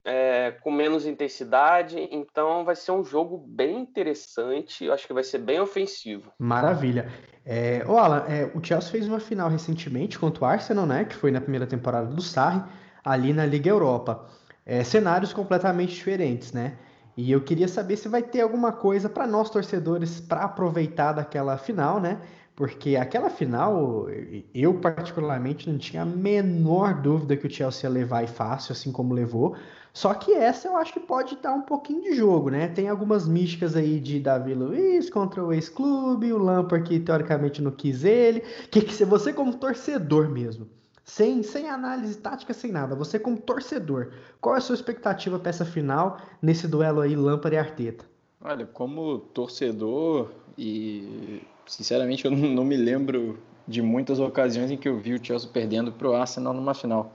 é, 0.05 0.53
com 0.63 0.71
menos 0.71 1.07
intensidade, 1.07 2.09
então 2.11 2.65
vai 2.65 2.75
ser 2.75 2.93
um 2.93 3.05
jogo 3.05 3.39
bem 3.39 3.79
interessante, 3.79 4.85
eu 4.85 4.93
acho 4.93 5.07
que 5.07 5.13
vai 5.13 5.25
ser 5.25 5.39
bem 5.39 5.61
ofensivo. 5.61 6.33
Maravilha. 6.39 7.11
É, 7.45 7.85
ô 7.87 7.97
Alan, 7.99 8.25
é, 8.29 8.51
o 8.55 8.65
Chelsea 8.65 8.91
fez 8.91 9.07
uma 9.07 9.21
final 9.21 9.49
recentemente 9.49 10.19
contra 10.19 10.45
o 10.45 10.47
Arsenal, 10.47 10.87
né, 10.87 11.05
que 11.05 11.15
foi 11.15 11.31
na 11.31 11.41
primeira 11.41 11.67
temporada 11.67 12.07
do 12.07 12.23
Sarri, 12.23 12.63
ali 13.05 13.33
na 13.33 13.47
Liga 13.47 13.69
Europa. 13.69 14.27
É, 14.65 14.85
cenários 14.85 15.33
completamente 15.33 15.95
diferentes, 15.95 16.53
né? 16.53 16.77
E 17.17 17.33
eu 17.33 17.41
queria 17.41 17.67
saber 17.67 17.97
se 17.97 18.09
vai 18.09 18.23
ter 18.23 18.41
alguma 18.41 18.73
coisa 18.73 19.09
para 19.09 19.27
nós 19.27 19.51
torcedores 19.51 20.21
para 20.21 20.43
aproveitar 20.43 21.13
daquela 21.13 21.59
final, 21.59 22.01
né? 22.01 22.21
porque 22.61 22.95
aquela 22.95 23.31
final, 23.31 24.07
eu 24.53 24.75
particularmente 24.75 25.67
não 25.67 25.79
tinha 25.79 26.03
a 26.03 26.05
menor 26.05 27.01
dúvida 27.01 27.35
que 27.35 27.47
o 27.47 27.51
Chelsea 27.51 27.89
ia 27.89 27.95
levar 27.95 28.23
e 28.23 28.27
fácil, 28.27 28.73
assim 28.73 28.93
como 28.93 29.15
levou. 29.15 29.57
Só 29.93 30.15
que 30.15 30.33
essa 30.33 30.69
eu 30.69 30.77
acho 30.77 30.93
que 30.93 31.01
pode 31.01 31.37
dar 31.37 31.53
um 31.53 31.63
pouquinho 31.63 32.03
de 32.03 32.15
jogo, 32.15 32.51
né? 32.51 32.69
Tem 32.69 32.89
algumas 32.89 33.27
místicas 33.27 33.75
aí 33.75 33.99
de 33.99 34.21
Davi 34.21 34.55
Luiz 34.55 35.11
contra 35.11 35.45
o 35.45 35.53
ex-clube, 35.53 36.33
o 36.33 36.39
Lampard 36.39 36.89
que 36.89 37.01
teoricamente 37.01 37.61
não 37.61 37.71
quis 37.71 38.05
ele. 38.05 38.41
Que, 38.71 38.81
que 38.83 39.05
você 39.05 39.33
como 39.33 39.57
torcedor 39.57 40.29
mesmo, 40.29 40.69
sem, 41.05 41.43
sem 41.43 41.69
análise 41.69 42.17
tática, 42.19 42.55
sem 42.55 42.71
nada, 42.71 42.95
você 42.95 43.19
como 43.19 43.37
torcedor, 43.37 44.13
qual 44.41 44.55
é 44.55 44.59
a 44.59 44.61
sua 44.61 44.75
expectativa 44.75 45.39
para 45.39 45.51
essa 45.51 45.65
final 45.65 46.19
nesse 46.41 46.69
duelo 46.69 47.01
aí 47.01 47.17
Lampard 47.17 47.55
e 47.55 47.59
Arteta? 47.59 48.05
Olha, 48.43 48.65
como 48.65 49.19
torcedor 49.19 50.31
e 50.57 51.43
sinceramente, 51.67 52.25
eu 52.25 52.31
não 52.31 52.65
me 52.65 52.77
lembro 52.77 53.39
de 53.67 53.81
muitas 53.81 54.19
ocasiões 54.19 54.71
em 54.71 54.77
que 54.77 54.89
eu 54.89 54.99
vi 54.99 55.15
o 55.15 55.25
Chelsea 55.25 55.49
perdendo 55.53 55.93
para 55.93 56.09
o 56.09 56.15
Arsenal 56.15 56.53
numa 56.53 56.75
final. 56.75 57.13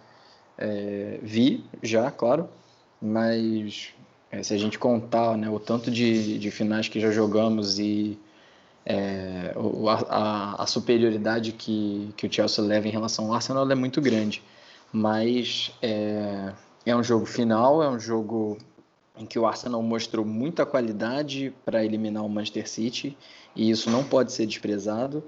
É, 0.57 1.19
vi 1.21 1.65
já, 1.83 2.09
claro, 2.09 2.47
mas 3.05 3.93
é, 4.31 4.41
se 4.43 4.53
a 4.53 4.57
gente 4.57 4.79
contar 4.79 5.37
né, 5.37 5.49
o 5.49 5.59
tanto 5.59 5.91
de, 5.91 6.37
de 6.39 6.51
finais 6.51 6.89
que 6.89 6.99
já 6.99 7.11
jogamos 7.11 7.79
e 7.79 8.17
é, 8.85 9.53
a, 10.09 10.63
a, 10.63 10.67
superioridade 10.67 11.51
que, 11.51 12.13
que 12.17 12.27
o 12.27 12.31
Chelsea 12.31 12.63
leva 12.63 12.87
em 12.87 12.91
relação 12.91 13.25
ao 13.27 13.33
Arsenal 13.33 13.69
é 13.69 13.75
muito 13.75 14.01
grande. 14.01 14.43
Mas 14.91 15.71
é, 15.81 16.53
é 16.85 16.95
um 16.95 17.03
jogo 17.03 17.25
final, 17.25 17.81
é 17.81 17.89
um 17.89 17.99
jogo 17.99 18.57
em 19.17 19.25
que 19.25 19.39
o 19.39 19.45
Arsenal 19.45 19.81
mostrou 19.81 20.25
muita 20.25 20.65
qualidade 20.65 21.53
para 21.63 21.83
eliminar 21.83 22.23
o 22.23 22.29
Manchester 22.29 22.67
City 22.67 23.17
e 23.55 23.69
isso 23.69 23.89
não 23.89 24.03
pode 24.03 24.31
ser 24.31 24.45
desprezado. 24.45 25.23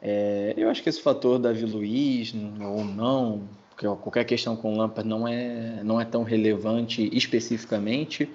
É, 0.00 0.54
eu 0.56 0.68
acho 0.68 0.82
que 0.82 0.88
esse 0.88 1.00
fator 1.00 1.38
Davi 1.38 1.64
Luiz 1.64 2.34
ou 2.60 2.84
não, 2.84 3.48
porque 3.74 3.86
qualquer 3.86 4.24
questão 4.24 4.56
com 4.56 4.72
o 4.72 4.76
Lampard 4.76 5.08
não 5.08 5.26
é, 5.26 5.82
não 5.82 6.00
é 6.00 6.04
tão 6.04 6.22
relevante 6.22 7.08
especificamente. 7.12 8.30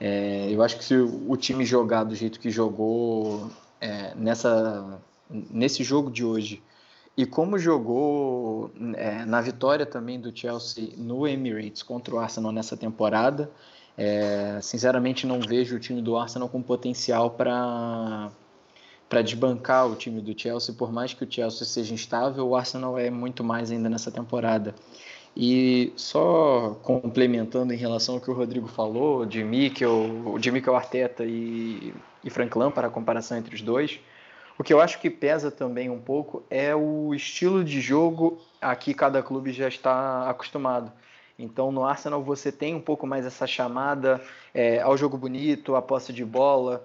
É, 0.00 0.48
eu 0.50 0.62
acho 0.62 0.78
que 0.78 0.84
se 0.84 0.94
o 0.94 1.36
time 1.36 1.64
jogar 1.64 2.04
do 2.04 2.14
jeito 2.14 2.38
que 2.38 2.48
jogou 2.48 3.50
é, 3.80 4.14
nessa, 4.14 5.00
nesse 5.28 5.82
jogo 5.82 6.10
de 6.10 6.24
hoje 6.24 6.62
e 7.16 7.26
como 7.26 7.58
jogou 7.58 8.70
é, 8.94 9.24
na 9.24 9.40
vitória 9.40 9.84
também 9.84 10.20
do 10.20 10.36
Chelsea 10.36 10.90
no 10.96 11.26
Emirates 11.26 11.82
contra 11.82 12.14
o 12.14 12.18
Arsenal 12.18 12.52
nessa 12.52 12.76
temporada, 12.76 13.50
é, 13.96 14.60
sinceramente 14.62 15.26
não 15.26 15.40
vejo 15.40 15.74
o 15.74 15.80
time 15.80 16.00
do 16.00 16.16
Arsenal 16.16 16.48
com 16.48 16.62
potencial 16.62 17.32
para 17.32 18.30
para 19.08 19.22
desbancar 19.22 19.86
o 19.86 19.96
time 19.96 20.20
do 20.20 20.38
Chelsea, 20.38 20.74
por 20.74 20.92
mais 20.92 21.14
que 21.14 21.24
o 21.24 21.30
Chelsea 21.30 21.66
seja 21.66 21.94
instável, 21.94 22.46
o 22.46 22.54
Arsenal 22.54 22.98
é 22.98 23.10
muito 23.10 23.42
mais 23.42 23.70
ainda 23.70 23.88
nessa 23.88 24.10
temporada. 24.10 24.74
E 25.36 25.92
só 25.96 26.76
complementando 26.82 27.72
em 27.72 27.76
relação 27.76 28.16
ao 28.16 28.20
que 28.20 28.30
o 28.30 28.34
Rodrigo 28.34 28.66
falou, 28.66 29.24
de 29.24 29.42
Mikel, 29.44 30.36
de 30.38 30.50
Mikel 30.50 30.74
Arteta 30.74 31.24
e, 31.24 31.94
e 32.24 32.30
Frank 32.30 32.56
Lampard, 32.58 32.88
a 32.88 32.90
comparação 32.90 33.38
entre 33.38 33.54
os 33.54 33.62
dois, 33.62 34.00
o 34.58 34.64
que 34.64 34.74
eu 34.74 34.80
acho 34.80 34.98
que 34.98 35.08
pesa 35.08 35.50
também 35.50 35.88
um 35.88 36.00
pouco 36.00 36.42
é 36.50 36.74
o 36.74 37.14
estilo 37.14 37.62
de 37.62 37.80
jogo 37.80 38.38
a 38.60 38.74
que 38.74 38.92
cada 38.92 39.22
clube 39.22 39.52
já 39.52 39.68
está 39.68 40.28
acostumado. 40.28 40.90
Então, 41.38 41.70
no 41.70 41.84
Arsenal 41.84 42.20
você 42.20 42.50
tem 42.50 42.74
um 42.74 42.80
pouco 42.80 43.06
mais 43.06 43.24
essa 43.24 43.46
chamada 43.46 44.20
é, 44.52 44.80
ao 44.80 44.96
jogo 44.96 45.16
bonito, 45.16 45.76
a 45.76 45.80
posse 45.80 46.12
de 46.12 46.24
bola. 46.24 46.84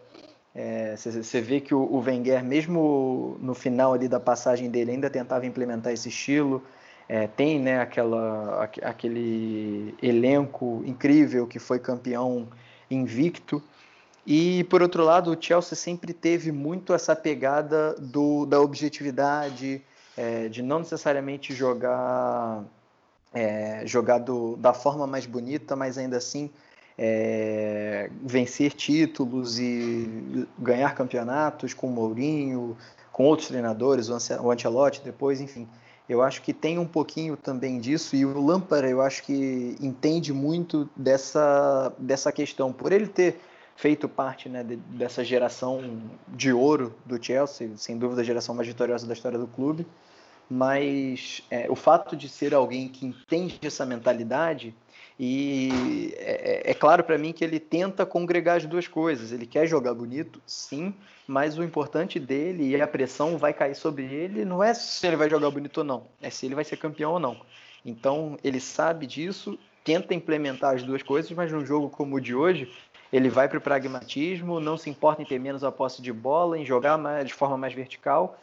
Você 0.96 1.38
é, 1.38 1.42
vê 1.42 1.60
que 1.60 1.74
o, 1.74 1.82
o 1.82 2.00
Wenger, 2.00 2.44
mesmo 2.44 3.38
no 3.42 3.56
final 3.56 3.94
ali 3.94 4.08
da 4.08 4.20
passagem 4.20 4.70
dele, 4.70 4.92
ainda 4.92 5.10
tentava 5.10 5.46
implementar 5.48 5.92
esse 5.92 6.10
estilo. 6.10 6.62
É, 7.10 7.28
tem 7.28 7.60
né, 7.60 7.82
aquela, 7.82 8.64
aquele 8.84 9.96
elenco 10.02 10.84
incrível 10.86 11.48
que 11.48 11.58
foi 11.58 11.80
campeão 11.80 12.48
invicto. 12.90 13.62
E, 14.26 14.64
por 14.66 14.82
outro 14.82 15.04
lado, 15.04 15.32
o 15.32 15.38
Chelsea 15.40 15.76
sempre 15.76 16.14
teve 16.14 16.52
muito 16.52 16.94
essa 16.94 17.16
pegada 17.16 17.94
do, 17.96 18.46
da 18.46 18.62
objetividade, 18.62 19.82
é, 20.16 20.48
de 20.48 20.62
não 20.62 20.80
necessariamente 20.80 21.54
jogar, 21.54 22.64
é, 23.34 23.82
jogar 23.86 24.20
do, 24.20 24.56
da 24.56 24.72
forma 24.72 25.06
mais 25.08 25.26
bonita, 25.26 25.76
mas 25.76 25.98
ainda 25.98 26.18
assim 26.18 26.50
é, 26.98 28.10
vencer 28.22 28.74
títulos 28.74 29.60
e 29.60 30.48
ganhar 30.60 30.94
campeonatos 30.94 31.74
com 31.74 31.88
o 31.88 31.92
Mourinho, 31.92 32.78
com 33.12 33.26
outros 33.26 33.48
treinadores, 33.48 34.10
o 34.10 34.52
Ancelotti 34.52 35.02
depois, 35.04 35.42
enfim. 35.42 35.68
Eu 36.08 36.22
acho 36.22 36.42
que 36.42 36.54
tem 36.54 36.78
um 36.78 36.86
pouquinho 36.86 37.38
também 37.38 37.80
disso 37.80 38.16
e 38.16 38.26
o 38.26 38.46
Lampard 38.46 38.90
eu 38.90 39.02
acho 39.02 39.24
que 39.24 39.76
entende 39.80 40.34
muito 40.34 40.90
dessa, 40.96 41.94
dessa 41.98 42.32
questão. 42.32 42.74
Por 42.74 42.92
ele 42.92 43.08
ter 43.08 43.40
feito 43.76 44.10
parte 44.10 44.50
né, 44.50 44.64
de, 44.64 44.76
dessa 44.76 45.24
geração 45.24 46.02
de 46.28 46.52
ouro 46.52 46.94
do 47.06 47.24
Chelsea, 47.24 47.72
sem 47.78 47.98
dúvida 47.98 48.22
a 48.22 48.24
geração 48.24 48.54
mais 48.54 48.68
vitoriosa 48.68 49.08
da 49.08 49.14
história 49.14 49.40
do 49.40 49.48
clube, 49.48 49.88
mas 50.50 51.42
é, 51.50 51.68
o 51.70 51.76
fato 51.76 52.16
de 52.16 52.28
ser 52.28 52.54
alguém 52.54 52.90
que 52.90 53.06
entende 53.06 53.60
essa 53.64 53.86
mentalidade 53.86 54.76
e 55.20 56.14
é, 56.18 56.68
é, 56.68 56.72
é 56.72 56.74
claro 56.74 57.04
para 57.04 57.18
mim 57.18 57.32
que 57.32 57.44
ele 57.44 57.60
tenta 57.60 58.06
congregar 58.06 58.58
as 58.58 58.66
duas 58.66 58.88
coisas. 58.88 59.32
Ele 59.32 59.46
quer 59.46 59.68
jogar 59.68 59.94
bonito, 59.94 60.42
sim, 60.46 60.94
mas 61.28 61.58
o 61.58 61.64
importante 61.64 62.20
dele 62.20 62.70
e 62.70 62.82
a 62.82 62.88
pressão 62.88 63.38
vai 63.38 63.54
cair 63.54 63.76
sobre 63.76 64.06
ele 64.06 64.44
não 64.44 64.64
é 64.64 64.74
se 64.74 65.06
ele 65.06 65.16
vai 65.16 65.30
jogar 65.30 65.50
bonito 65.52 65.80
ou 65.80 65.84
não, 65.84 66.08
é 66.22 66.30
se 66.30 66.46
ele 66.46 66.56
vai 66.56 66.64
ser 66.64 66.78
campeão 66.78 67.14
ou 67.14 67.20
não. 67.20 67.38
Então 67.86 68.38
ele 68.44 68.60
sabe 68.60 69.06
disso, 69.06 69.58
tenta 69.84 70.14
implementar 70.14 70.76
as 70.76 70.84
duas 70.84 71.04
coisas, 71.04 71.32
mas 71.32 71.52
num 71.52 71.66
jogo 71.66 71.90
como 71.90 72.16
o 72.16 72.22
de 72.22 72.34
hoje, 72.34 72.72
ele 73.12 73.30
vai 73.30 73.48
para 73.48 73.58
o 73.58 73.62
pragmatismo, 73.62 74.60
não 74.60 74.78
se 74.78 74.90
importa 74.90 75.22
em 75.22 75.26
ter 75.26 75.40
menos 75.40 75.64
a 75.64 75.72
posse 75.72 76.02
de 76.02 76.12
bola, 76.12 76.58
em 76.58 76.66
jogar 76.66 76.98
mais, 76.98 77.28
de 77.28 77.34
forma 77.34 77.58
mais 77.58 77.74
vertical, 77.74 78.40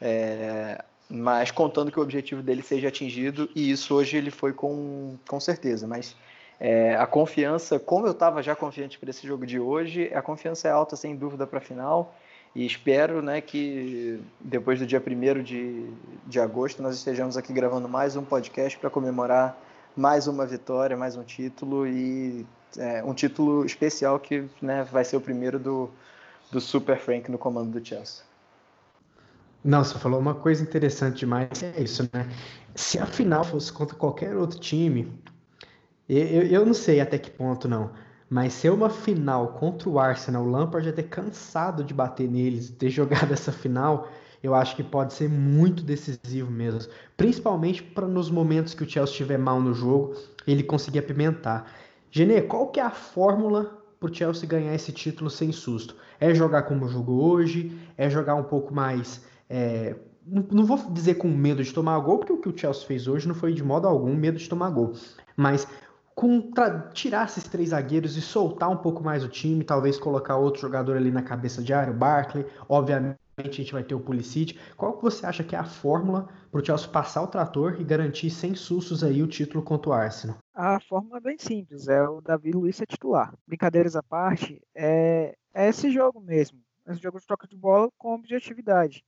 é, 0.00 0.82
mas 1.08 1.50
contando 1.50 1.90
que 1.90 1.98
o 1.98 2.02
objetivo 2.02 2.42
dele 2.42 2.62
seja 2.62 2.88
atingido, 2.88 3.48
e 3.54 3.70
isso 3.70 3.94
hoje 3.94 4.16
ele 4.16 4.30
foi 4.30 4.52
com, 4.52 5.16
com 5.28 5.38
certeza. 5.38 5.86
Mas 5.86 6.16
é, 6.58 6.96
a 6.96 7.06
confiança, 7.06 7.78
como 7.78 8.06
eu 8.06 8.12
estava 8.12 8.42
já 8.42 8.54
confiante 8.54 8.98
para 8.98 9.10
esse 9.10 9.26
jogo 9.26 9.46
de 9.46 9.58
hoje, 9.58 10.10
a 10.14 10.22
confiança 10.22 10.68
é 10.68 10.70
alta 10.70 10.96
sem 10.96 11.14
dúvida 11.16 11.46
para 11.46 11.58
a 11.58 11.62
final. 11.62 12.14
E 12.54 12.64
espero 12.64 13.20
né, 13.20 13.40
que 13.40 14.20
depois 14.40 14.78
do 14.78 14.86
dia 14.86 15.02
1 15.04 15.42
de, 15.42 15.90
de 16.24 16.38
agosto 16.38 16.80
nós 16.80 16.96
estejamos 16.96 17.36
aqui 17.36 17.52
gravando 17.52 17.88
mais 17.88 18.14
um 18.14 18.24
podcast 18.24 18.78
para 18.78 18.88
comemorar 18.88 19.58
mais 19.96 20.28
uma 20.28 20.46
vitória, 20.46 20.96
mais 20.96 21.16
um 21.16 21.24
título 21.24 21.86
e 21.86 22.46
é, 22.78 23.02
um 23.02 23.12
título 23.12 23.64
especial 23.64 24.20
que 24.20 24.44
né, 24.62 24.86
vai 24.90 25.04
ser 25.04 25.16
o 25.16 25.20
primeiro 25.20 25.58
do, 25.58 25.90
do 26.50 26.60
Super 26.60 26.96
Frank 26.96 27.28
no 27.28 27.38
comando 27.38 27.78
do 27.78 27.84
Chelsea. 27.84 28.22
Não, 29.64 29.82
você 29.82 29.98
falou 29.98 30.20
uma 30.20 30.34
coisa 30.34 30.62
interessante 30.62 31.20
demais, 31.20 31.62
é 31.62 31.80
isso, 31.80 32.02
né? 32.12 32.28
Se 32.74 32.98
a 32.98 33.06
final 33.06 33.42
fosse 33.42 33.72
contra 33.72 33.96
qualquer 33.96 34.36
outro 34.36 34.60
time, 34.60 35.10
eu, 36.06 36.42
eu 36.42 36.66
não 36.66 36.74
sei 36.74 37.00
até 37.00 37.16
que 37.16 37.30
ponto 37.30 37.66
não, 37.66 37.90
mas 38.28 38.52
ser 38.52 38.70
uma 38.70 38.90
final 38.90 39.54
contra 39.54 39.88
o 39.88 39.98
Arsenal, 39.98 40.44
o 40.44 40.50
Lampard 40.50 40.86
já 40.86 40.92
ter 40.92 41.04
cansado 41.04 41.82
de 41.82 41.94
bater 41.94 42.28
neles, 42.28 42.68
ter 42.70 42.90
jogado 42.90 43.32
essa 43.32 43.50
final, 43.50 44.06
eu 44.42 44.54
acho 44.54 44.76
que 44.76 44.82
pode 44.82 45.14
ser 45.14 45.30
muito 45.30 45.82
decisivo 45.82 46.50
mesmo. 46.50 46.80
Principalmente 47.16 47.82
para 47.82 48.06
nos 48.06 48.30
momentos 48.30 48.74
que 48.74 48.84
o 48.84 48.88
Chelsea 48.88 49.12
estiver 49.12 49.38
mal 49.38 49.62
no 49.62 49.72
jogo, 49.72 50.14
ele 50.46 50.62
conseguir 50.62 50.98
apimentar. 50.98 51.72
Genê, 52.10 52.42
qual 52.42 52.68
que 52.68 52.78
é 52.78 52.82
a 52.82 52.90
fórmula 52.90 53.82
para 53.98 54.10
o 54.10 54.14
Chelsea 54.14 54.46
ganhar 54.46 54.74
esse 54.74 54.92
título 54.92 55.30
sem 55.30 55.50
susto? 55.50 55.96
É 56.20 56.34
jogar 56.34 56.64
como 56.64 56.86
jogou 56.86 57.32
hoje? 57.32 57.74
É 57.96 58.10
jogar 58.10 58.34
um 58.34 58.44
pouco 58.44 58.74
mais. 58.74 59.22
É, 59.48 59.96
não 60.26 60.64
vou 60.64 60.78
dizer 60.90 61.14
com 61.14 61.28
medo 61.28 61.62
de 61.62 61.72
tomar 61.72 61.98
gol, 62.00 62.18
porque 62.18 62.32
o 62.32 62.40
que 62.40 62.48
o 62.48 62.56
Chelsea 62.56 62.86
fez 62.86 63.06
hoje 63.06 63.28
não 63.28 63.34
foi 63.34 63.52
de 63.52 63.62
modo 63.62 63.86
algum 63.86 64.14
medo 64.14 64.38
de 64.38 64.48
tomar 64.48 64.70
gol. 64.70 64.94
Mas 65.36 65.66
com 66.14 66.50
tirar 66.92 67.26
esses 67.26 67.44
três 67.44 67.70
zagueiros 67.70 68.16
e 68.16 68.22
soltar 68.22 68.70
um 68.70 68.76
pouco 68.76 69.02
mais 69.02 69.24
o 69.24 69.28
time, 69.28 69.64
talvez 69.64 69.98
colocar 69.98 70.36
outro 70.36 70.62
jogador 70.62 70.96
ali 70.96 71.10
na 71.10 71.22
cabeça 71.22 71.62
de 71.62 71.72
área, 71.72 71.92
o 71.92 71.96
Barkley, 71.96 72.46
obviamente 72.68 73.18
a 73.36 73.42
gente 73.42 73.72
vai 73.72 73.82
ter 73.82 73.96
o 73.96 74.00
Pulisic. 74.00 74.56
Qual 74.76 74.96
que 74.96 75.02
você 75.02 75.26
acha 75.26 75.42
que 75.42 75.56
é 75.56 75.58
a 75.58 75.64
fórmula 75.64 76.28
para 76.50 76.60
o 76.60 76.64
Chelsea 76.64 76.88
passar 76.88 77.22
o 77.22 77.26
trator 77.26 77.80
e 77.80 77.84
garantir 77.84 78.30
sem 78.30 78.54
sustos 78.54 79.02
aí 79.02 79.22
o 79.22 79.26
título 79.26 79.62
contra 79.62 79.90
o 79.90 79.92
Arsenal? 79.92 80.38
A 80.54 80.78
fórmula 80.78 81.18
é 81.18 81.20
bem 81.20 81.36
simples, 81.36 81.88
é 81.88 82.08
o 82.08 82.20
Davi 82.20 82.52
Luiz 82.52 82.76
ser 82.76 82.86
titular. 82.86 83.34
Brincadeiras 83.46 83.96
à 83.96 84.02
parte, 84.02 84.62
é, 84.72 85.34
é 85.52 85.68
esse 85.68 85.90
jogo 85.90 86.20
mesmo, 86.20 86.60
esse 86.86 87.02
jogo 87.02 87.18
de 87.18 87.26
troca 87.26 87.48
de 87.48 87.56
bola 87.56 87.88
com 87.98 88.14
objetividade. 88.14 89.04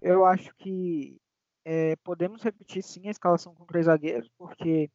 Eu 0.00 0.24
acho 0.24 0.54
que 0.56 1.20
é, 1.64 1.96
podemos 1.96 2.42
repetir 2.42 2.82
sim 2.82 3.08
a 3.08 3.10
escalação 3.10 3.54
com 3.54 3.64
três 3.66 3.86
zagueiros, 3.86 4.30
porque 4.38 4.90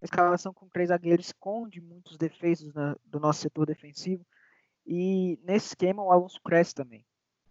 a 0.00 0.04
escalação 0.04 0.52
com 0.52 0.68
três 0.68 0.88
zagueiros 0.88 1.26
esconde 1.26 1.80
muitos 1.80 2.16
defeitos 2.16 2.72
na, 2.74 2.96
do 3.04 3.18
nosso 3.18 3.40
setor 3.40 3.66
defensivo. 3.66 4.24
E 4.86 5.38
nesse 5.44 5.68
esquema 5.68 6.02
o 6.02 6.10
Alonso 6.10 6.40
cresce 6.42 6.74
também 6.74 7.04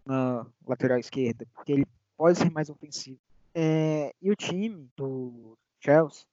na 0.04 0.46
lateral 0.66 0.98
esquerda, 0.98 1.46
porque 1.54 1.72
ele 1.72 1.86
pode 2.16 2.38
ser 2.38 2.50
mais 2.50 2.68
ofensivo. 2.68 3.18
É, 3.54 4.14
e 4.20 4.30
o 4.30 4.36
time 4.36 4.90
do 4.96 5.56
Chelsea 5.80 6.26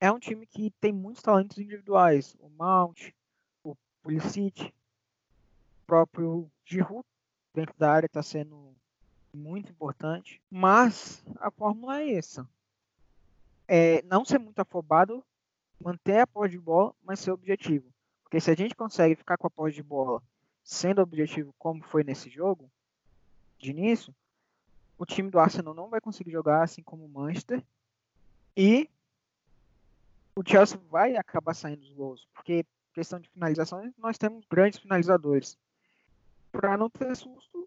é 0.00 0.10
um 0.10 0.18
time 0.18 0.46
que 0.46 0.70
tem 0.80 0.92
muitos 0.92 1.22
talentos 1.22 1.58
individuais. 1.58 2.34
O 2.40 2.50
Mount, 2.50 3.10
o 3.62 3.76
Pulisic, 4.02 4.64
o 4.64 5.86
próprio 5.86 6.50
Giroud 6.64 7.06
dentro 7.54 7.74
da 7.78 7.92
área 7.92 8.06
está 8.06 8.22
sendo 8.22 8.71
muito 9.32 9.70
importante. 9.70 10.40
Mas 10.50 11.24
a 11.40 11.50
fórmula 11.50 12.00
é 12.00 12.14
essa. 12.14 12.48
É 13.66 14.02
não 14.02 14.24
ser 14.24 14.38
muito 14.38 14.58
afobado, 14.58 15.24
manter 15.80 16.20
a 16.20 16.26
posse 16.26 16.50
de 16.50 16.58
bola, 16.58 16.94
mas 17.02 17.20
ser 17.20 17.30
objetivo. 17.30 17.92
Porque 18.22 18.40
se 18.40 18.50
a 18.50 18.54
gente 18.54 18.74
consegue 18.74 19.14
ficar 19.14 19.36
com 19.36 19.46
a 19.46 19.50
posse 19.50 19.74
de 19.74 19.82
bola 19.82 20.22
sendo 20.62 21.02
objetivo 21.02 21.54
como 21.58 21.82
foi 21.82 22.04
nesse 22.04 22.30
jogo, 22.30 22.70
de 23.58 23.70
início, 23.70 24.14
o 24.98 25.06
time 25.06 25.30
do 25.30 25.38
Arsenal 25.38 25.74
não 25.74 25.88
vai 25.88 26.00
conseguir 26.00 26.30
jogar 26.30 26.62
assim 26.62 26.82
como 26.82 27.04
o 27.04 27.08
Manchester. 27.08 27.62
E 28.56 28.88
o 30.34 30.42
Chelsea 30.46 30.78
vai 30.90 31.16
acabar 31.16 31.54
saindo 31.54 31.80
dos 31.80 31.92
gols, 31.92 32.26
porque 32.34 32.64
questão 32.92 33.18
de 33.18 33.28
finalização, 33.30 33.92
nós 33.98 34.18
temos 34.18 34.44
grandes 34.46 34.78
finalizadores. 34.78 35.56
Para 36.50 36.76
não 36.76 36.90
ter 36.90 37.16
susto, 37.16 37.61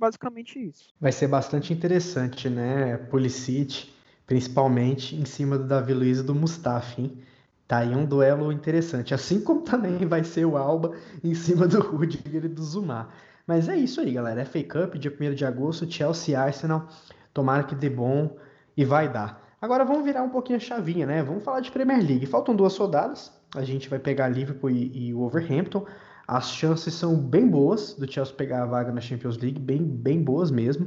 basicamente 0.00 0.58
isso. 0.58 0.88
Vai 0.98 1.12
ser 1.12 1.28
bastante 1.28 1.72
interessante, 1.72 2.48
né? 2.48 2.96
Pulisic, 2.96 3.90
principalmente 4.26 5.14
em 5.14 5.26
cima 5.26 5.58
do 5.58 5.64
Davi 5.64 5.92
Luiz 5.92 6.18
e 6.20 6.22
do 6.22 6.34
Mustafi, 6.34 7.02
hein? 7.02 7.22
Tá 7.68 7.78
aí 7.78 7.94
um 7.94 8.04
duelo 8.04 8.50
interessante, 8.50 9.14
assim 9.14 9.40
como 9.40 9.60
também 9.60 9.98
vai 10.04 10.24
ser 10.24 10.44
o 10.44 10.56
Alba 10.56 10.96
em 11.22 11.34
cima 11.34 11.68
do 11.68 11.78
Rudiger 11.86 12.46
e 12.46 12.48
do 12.48 12.64
Zuma. 12.64 13.10
Mas 13.46 13.68
é 13.68 13.76
isso 13.76 14.00
aí, 14.00 14.12
galera. 14.12 14.44
FA 14.44 14.64
Cup, 14.64 14.96
dia 14.96 15.14
1 15.20 15.34
de 15.34 15.44
agosto, 15.44 15.88
Chelsea 15.88 16.40
Arsenal. 16.40 16.88
Tomara 17.32 17.62
que 17.62 17.76
dê 17.76 17.88
bom 17.88 18.36
e 18.76 18.84
vai 18.84 19.08
dar. 19.08 19.40
Agora 19.62 19.84
vamos 19.84 20.04
virar 20.04 20.22
um 20.22 20.30
pouquinho 20.30 20.56
a 20.56 20.60
chavinha, 20.60 21.06
né? 21.06 21.22
Vamos 21.22 21.44
falar 21.44 21.60
de 21.60 21.70
Premier 21.70 21.98
League. 22.04 22.26
Faltam 22.26 22.56
duas 22.56 22.76
rodadas. 22.76 23.30
A 23.54 23.62
gente 23.62 23.88
vai 23.88 23.98
pegar 23.98 24.28
Liverpool 24.28 24.70
e, 24.70 25.08
e 25.08 25.14
o 25.14 25.18
Wolverhampton. 25.18 25.86
As 26.30 26.52
chances 26.52 26.94
são 26.94 27.16
bem 27.16 27.48
boas 27.48 27.94
do 27.94 28.08
Chelsea 28.08 28.32
pegar 28.32 28.62
a 28.62 28.66
vaga 28.66 28.92
na 28.92 29.00
Champions 29.00 29.36
League, 29.36 29.58
bem, 29.58 29.82
bem 29.82 30.22
boas 30.22 30.48
mesmo. 30.48 30.86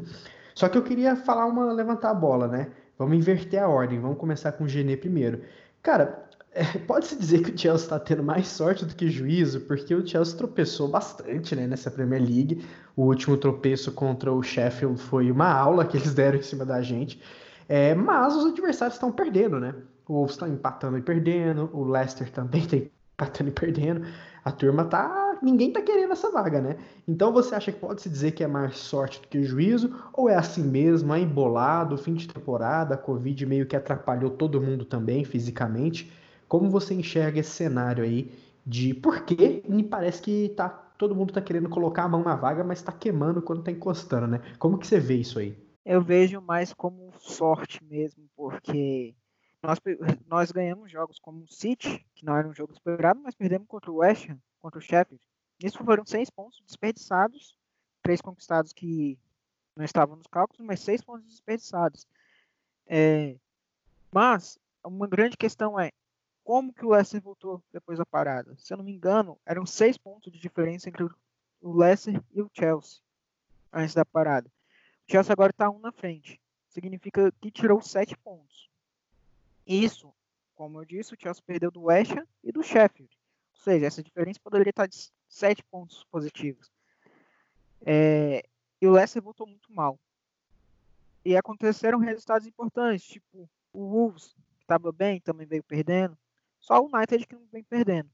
Só 0.56 0.70
que 0.70 0.78
eu 0.78 0.82
queria 0.82 1.18
falar 1.18 1.48
uma 1.48 1.74
levantar 1.74 2.12
a 2.12 2.14
bola, 2.14 2.48
né? 2.48 2.70
Vamos 2.98 3.18
inverter 3.18 3.62
a 3.62 3.68
ordem. 3.68 4.00
Vamos 4.00 4.18
começar 4.18 4.54
com 4.54 4.64
o 4.64 4.70
Gené 4.70 4.96
primeiro. 4.96 5.42
Cara, 5.82 6.30
é, 6.56 6.64
pode-se 6.88 7.18
dizer 7.18 7.44
que 7.44 7.52
o 7.52 7.58
Chelsea 7.58 7.84
está 7.84 8.00
tendo 8.00 8.24
mais 8.24 8.48
sorte 8.48 8.86
do 8.86 8.96
que 8.96 9.10
juízo, 9.10 9.60
porque 9.60 9.94
o 9.94 10.08
Chelsea 10.08 10.38
tropeçou 10.38 10.88
bastante 10.88 11.54
né, 11.58 11.68
nessa 11.68 11.92
Premier 11.92 12.22
League. 12.22 12.66
O 12.96 13.04
último 13.04 13.36
tropeço 13.36 13.92
contra 13.92 14.32
o 14.32 14.42
Sheffield 14.42 14.98
foi 14.98 15.30
uma 15.30 15.52
aula 15.52 15.84
que 15.84 15.98
eles 15.98 16.14
deram 16.14 16.40
em 16.40 16.42
cima 16.42 16.64
da 16.66 16.82
gente. 16.82 17.22
É, 17.68 17.94
mas 17.94 18.34
os 18.34 18.46
adversários 18.46 18.96
estão 18.96 19.12
perdendo, 19.12 19.60
né? 19.60 19.76
O 20.08 20.14
Wolves 20.14 20.36
está 20.36 20.48
empatando 20.48 20.98
e 20.98 21.02
perdendo, 21.02 21.70
o 21.74 21.84
Leicester 21.84 22.32
também 22.32 22.62
está 22.62 22.78
empatando 23.14 23.50
e 23.50 23.54
perdendo. 23.54 24.06
A 24.46 24.50
turma 24.50 24.86
tá. 24.86 25.23
Ninguém 25.44 25.74
tá 25.74 25.82
querendo 25.82 26.14
essa 26.14 26.32
vaga, 26.32 26.62
né? 26.62 26.78
Então 27.06 27.34
você 27.34 27.54
acha 27.54 27.70
que 27.70 27.78
pode 27.78 28.02
se 28.02 28.10
dizer 28.10 28.32
que 28.32 28.46
é 28.46 28.48
mais 28.48 28.78
sorte 28.78 29.20
do 29.20 29.28
que 29.28 29.44
juízo? 29.44 29.94
Ou 30.14 30.30
é 30.30 30.36
assim 30.36 30.64
mesmo, 30.64 31.14
é 31.14 31.20
embolado, 31.20 31.98
fim 31.98 32.14
de 32.14 32.30
temporada, 32.30 32.96
a 32.96 32.98
Covid 32.98 33.46
meio 33.46 33.66
que 33.66 33.76
atrapalhou 33.76 34.30
todo 34.30 34.62
mundo 34.62 34.86
também 34.86 35.26
fisicamente? 35.26 36.10
Como 36.48 36.70
você 36.70 36.94
enxerga 36.94 37.42
esse 37.42 37.50
cenário 37.50 38.06
aí 38.06 38.32
de 38.66 38.94
por 38.94 39.26
que 39.26 39.62
me 39.68 39.84
parece 39.84 40.22
que 40.22 40.48
tá, 40.56 40.70
todo 40.70 41.14
mundo 41.14 41.34
tá 41.34 41.42
querendo 41.42 41.68
colocar 41.68 42.04
a 42.04 42.08
mão 42.08 42.24
na 42.24 42.38
vaga, 42.38 42.64
mas 42.64 42.82
tá 42.82 42.94
queimando 42.94 43.42
quando 43.42 43.64
tá 43.64 43.72
encostando, 43.72 44.28
né? 44.28 44.40
Como 44.58 44.78
que 44.78 44.88
você 44.88 44.98
vê 44.98 45.16
isso 45.16 45.40
aí? 45.40 45.58
Eu 45.84 46.02
vejo 46.02 46.40
mais 46.40 46.74
como 46.74 47.12
sorte 47.20 47.84
mesmo, 47.84 48.24
porque 48.34 49.14
nós, 49.62 49.78
nós 50.26 50.54
ganhamos 50.54 50.90
jogos 50.90 51.20
como 51.20 51.44
o 51.44 51.52
City, 51.52 52.06
que 52.16 52.26
não 52.26 52.38
era 52.38 52.48
um 52.48 52.54
jogo 52.54 52.72
esperado, 52.72 53.20
mas 53.22 53.36
perdemos 53.36 53.68
contra 53.68 53.92
o 53.92 53.98
West 53.98 54.30
Ham, 54.30 54.38
contra 54.62 54.80
o 54.80 54.82
Sheffield. 54.82 55.22
Isso 55.60 55.84
foram 55.84 56.06
seis 56.06 56.30
pontos 56.30 56.62
desperdiçados, 56.66 57.58
três 58.02 58.22
conquistados 58.22 58.74
que 58.74 59.18
não 59.76 59.86
estavam 59.86 60.16
nos 60.16 60.28
cálculos, 60.28 60.66
mas 60.66 60.80
seis 60.80 61.02
pontos 61.02 61.28
desperdiçados. 61.28 62.08
É, 62.86 63.36
mas 64.12 64.60
uma 64.84 65.08
grande 65.08 65.38
questão 65.38 65.80
é 65.80 65.92
como 66.44 66.74
que 66.74 66.86
o 66.86 66.90
Leicester 66.90 67.22
voltou 67.22 67.64
depois 67.72 67.98
da 67.98 68.06
parada? 68.06 68.56
Se 68.58 68.74
eu 68.74 68.78
não 68.78 68.84
me 68.84 68.92
engano, 68.92 69.40
eram 69.46 69.66
seis 69.66 69.98
pontos 69.98 70.32
de 70.32 70.40
diferença 70.40 70.90
entre 70.90 71.04
o 71.62 71.74
Leicester 71.74 72.22
e 72.32 72.42
o 72.42 72.52
Chelsea 72.54 73.00
antes 73.72 73.96
da 73.96 74.04
parada. 74.04 74.52
O 75.08 75.12
Chelsea 75.12 75.32
agora 75.32 75.52
está 75.52 75.70
um 75.70 75.80
na 75.80 75.92
frente. 75.92 76.40
Significa 76.68 77.32
que 77.42 77.50
tirou 77.50 77.82
sete 77.82 78.18
pontos. 78.18 78.70
Isso, 79.66 80.14
como 80.56 80.80
eu 80.80 80.86
disse, 80.86 81.14
o 81.14 81.18
Chelsea 81.20 81.44
perdeu 81.46 81.72
do 81.72 81.84
West 81.84 82.12
Ham 82.12 82.28
e 82.44 82.52
do 82.52 82.62
Sheffield. 82.62 83.18
Ou 83.54 83.60
seja, 83.60 83.86
essa 83.86 84.04
diferença 84.04 84.40
poderia 84.44 84.70
estar 84.70 84.88
de 84.88 85.10
sete 85.34 85.64
pontos 85.64 86.04
positivos. 86.06 86.72
É, 87.86 88.44
e 88.80 88.88
o 88.88 88.92
Leicester 88.92 89.22
voltou 89.22 89.48
muito 89.48 89.72
mal. 89.74 90.00
E 91.26 91.36
aconteceram 91.36 91.98
resultados 91.98 92.48
importantes, 92.48 93.06
tipo 93.06 93.50
o 93.72 93.90
Wolves, 93.90 94.36
que 94.58 94.64
estava 94.64 94.92
bem, 94.92 95.20
também 95.20 95.48
veio 95.48 95.64
perdendo. 95.64 96.18
Só 96.60 96.80
o 96.80 96.90
United 96.94 97.26
que 97.26 97.36
não 97.36 97.48
vem 97.52 97.64
perdendo. 97.64 98.10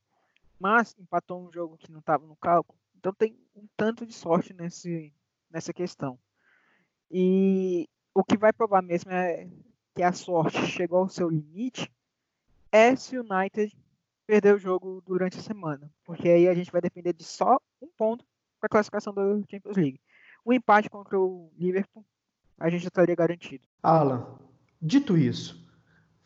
Mas 0.57 0.95
empatou 0.97 1.45
um 1.45 1.51
jogo 1.51 1.77
que 1.77 1.91
não 1.91 1.99
estava 1.99 2.25
no 2.25 2.35
cálculo. 2.37 2.79
Então 2.95 3.13
tem 3.13 3.37
um 3.55 3.67
tanto 3.75 4.05
de 4.05 4.13
sorte 4.13 4.53
nesse, 4.53 5.13
nessa 5.49 5.73
questão. 5.73 6.17
E 7.11 7.89
o 8.13 8.23
que 8.23 8.37
vai 8.37 8.53
provar 8.53 8.81
mesmo 8.81 9.11
é 9.11 9.49
que 9.93 10.03
a 10.03 10.13
sorte 10.13 10.65
chegou 10.67 10.99
ao 10.99 11.09
seu 11.09 11.29
limite 11.29 11.91
é 12.71 12.95
se 12.95 13.17
o 13.17 13.25
United 13.29 13.75
perder 14.29 14.53
o 14.53 14.59
jogo 14.59 15.01
durante 15.07 15.39
a 15.39 15.41
semana. 15.41 15.91
Porque 16.05 16.29
aí 16.29 16.47
a 16.47 16.53
gente 16.53 16.71
vai 16.71 16.79
depender 16.79 17.13
de 17.13 17.23
só 17.23 17.57
um 17.81 17.87
ponto 17.97 18.23
para 18.59 18.67
a 18.67 18.69
classificação 18.69 19.11
da 19.11 19.23
Champions 19.49 19.75
League. 19.75 19.99
O 20.45 20.53
empate 20.53 20.87
contra 20.87 21.19
o 21.19 21.51
Liverpool 21.57 22.05
a 22.59 22.69
gente 22.69 22.83
já 22.83 22.89
estaria 22.89 23.15
garantido. 23.15 23.63
Alan, 23.81 24.37
dito 24.79 25.17
isso, 25.17 25.67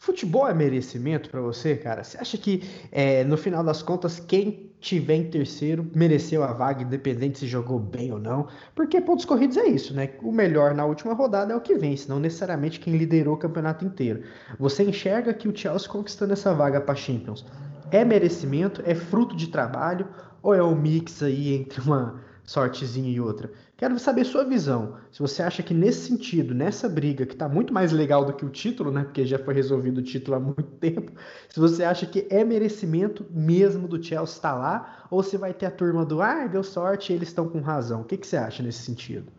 Futebol 0.04 0.46
é 0.50 0.54
merecimento 0.54 1.30
para 1.30 1.40
você, 1.40 1.78
cara? 1.78 2.04
Você 2.04 2.18
acha 2.18 2.38
que 2.38 2.62
é, 2.92 3.24
no 3.24 3.38
final 3.38 3.64
das 3.64 3.82
contas 3.82 4.20
quem 4.20 4.70
tiver 4.82 5.16
em 5.16 5.30
terceiro 5.30 5.90
mereceu 5.96 6.44
a 6.44 6.52
vaga, 6.52 6.84
independente 6.84 7.40
se 7.40 7.48
jogou 7.48 7.80
bem 7.80 8.12
ou 8.12 8.20
não? 8.20 8.50
Porque 8.76 9.00
pontos 9.00 9.24
corridos 9.24 9.56
é 9.56 9.66
isso, 9.66 9.94
né? 9.94 10.10
O 10.22 10.30
melhor 10.30 10.76
na 10.76 10.84
última 10.84 11.14
rodada 11.14 11.54
é 11.54 11.56
o 11.56 11.62
que 11.62 11.76
vence, 11.76 12.10
não 12.10 12.20
necessariamente 12.20 12.82
quem 12.82 12.98
liderou 12.98 13.36
o 13.36 13.38
campeonato 13.38 13.86
inteiro. 13.86 14.24
Você 14.60 14.84
enxerga 14.84 15.34
que 15.34 15.48
o 15.48 15.56
Chelsea 15.56 15.88
conquistando 15.88 16.34
essa 16.34 16.54
vaga 16.54 16.82
para 16.82 16.96
Champions 16.96 17.46
é 17.94 18.04
merecimento, 18.04 18.82
é 18.86 18.96
fruto 18.96 19.36
de 19.36 19.48
trabalho 19.48 20.08
ou 20.42 20.54
é 20.54 20.64
um 20.64 20.76
mix 20.76 21.22
aí 21.22 21.54
entre 21.54 21.80
uma 21.80 22.20
sortezinha 22.44 23.10
e 23.10 23.22
outra? 23.22 23.52
Quero 23.78 24.00
saber 24.00 24.26
sua 24.26 24.44
visão. 24.44 24.98
Se 25.12 25.20
você 25.20 25.44
acha 25.44 25.62
que 25.62 25.76
nesse 25.76 26.08
sentido, 26.08 26.56
nessa 26.56 26.90
briga, 26.90 27.24
que 27.24 27.34
está 27.34 27.48
muito 27.48 27.72
mais 27.72 27.92
legal 27.92 28.26
do 28.26 28.34
que 28.34 28.44
o 28.44 28.50
título, 28.50 28.92
né? 28.92 29.04
Porque 29.04 29.26
já 29.26 29.38
foi 29.38 29.54
resolvido 29.54 30.00
o 30.00 30.04
título 30.04 30.38
há 30.38 30.40
muito 30.40 30.64
tempo. 30.82 31.12
Se 31.48 31.60
você 31.60 31.84
acha 31.84 32.08
que 32.08 32.26
é 32.32 32.44
merecimento 32.44 33.26
mesmo 33.30 33.88
do 33.88 34.04
Chelsea 34.04 34.36
estar 34.36 34.56
lá, 34.56 35.06
ou 35.12 35.22
se 35.22 35.38
vai 35.38 35.54
ter 35.54 35.68
a 35.68 35.72
turma 35.72 36.04
do 36.04 36.20
ah, 36.20 36.48
deu 36.48 36.64
sorte 36.64 37.14
e 37.14 37.16
eles 37.16 37.28
estão 37.28 37.48
com 37.48 37.62
razão. 37.62 38.02
O 38.02 38.06
que, 38.06 38.18
que 38.18 38.26
você 38.26 38.38
acha 38.38 38.64
nesse 38.64 38.80
sentido? 38.80 39.32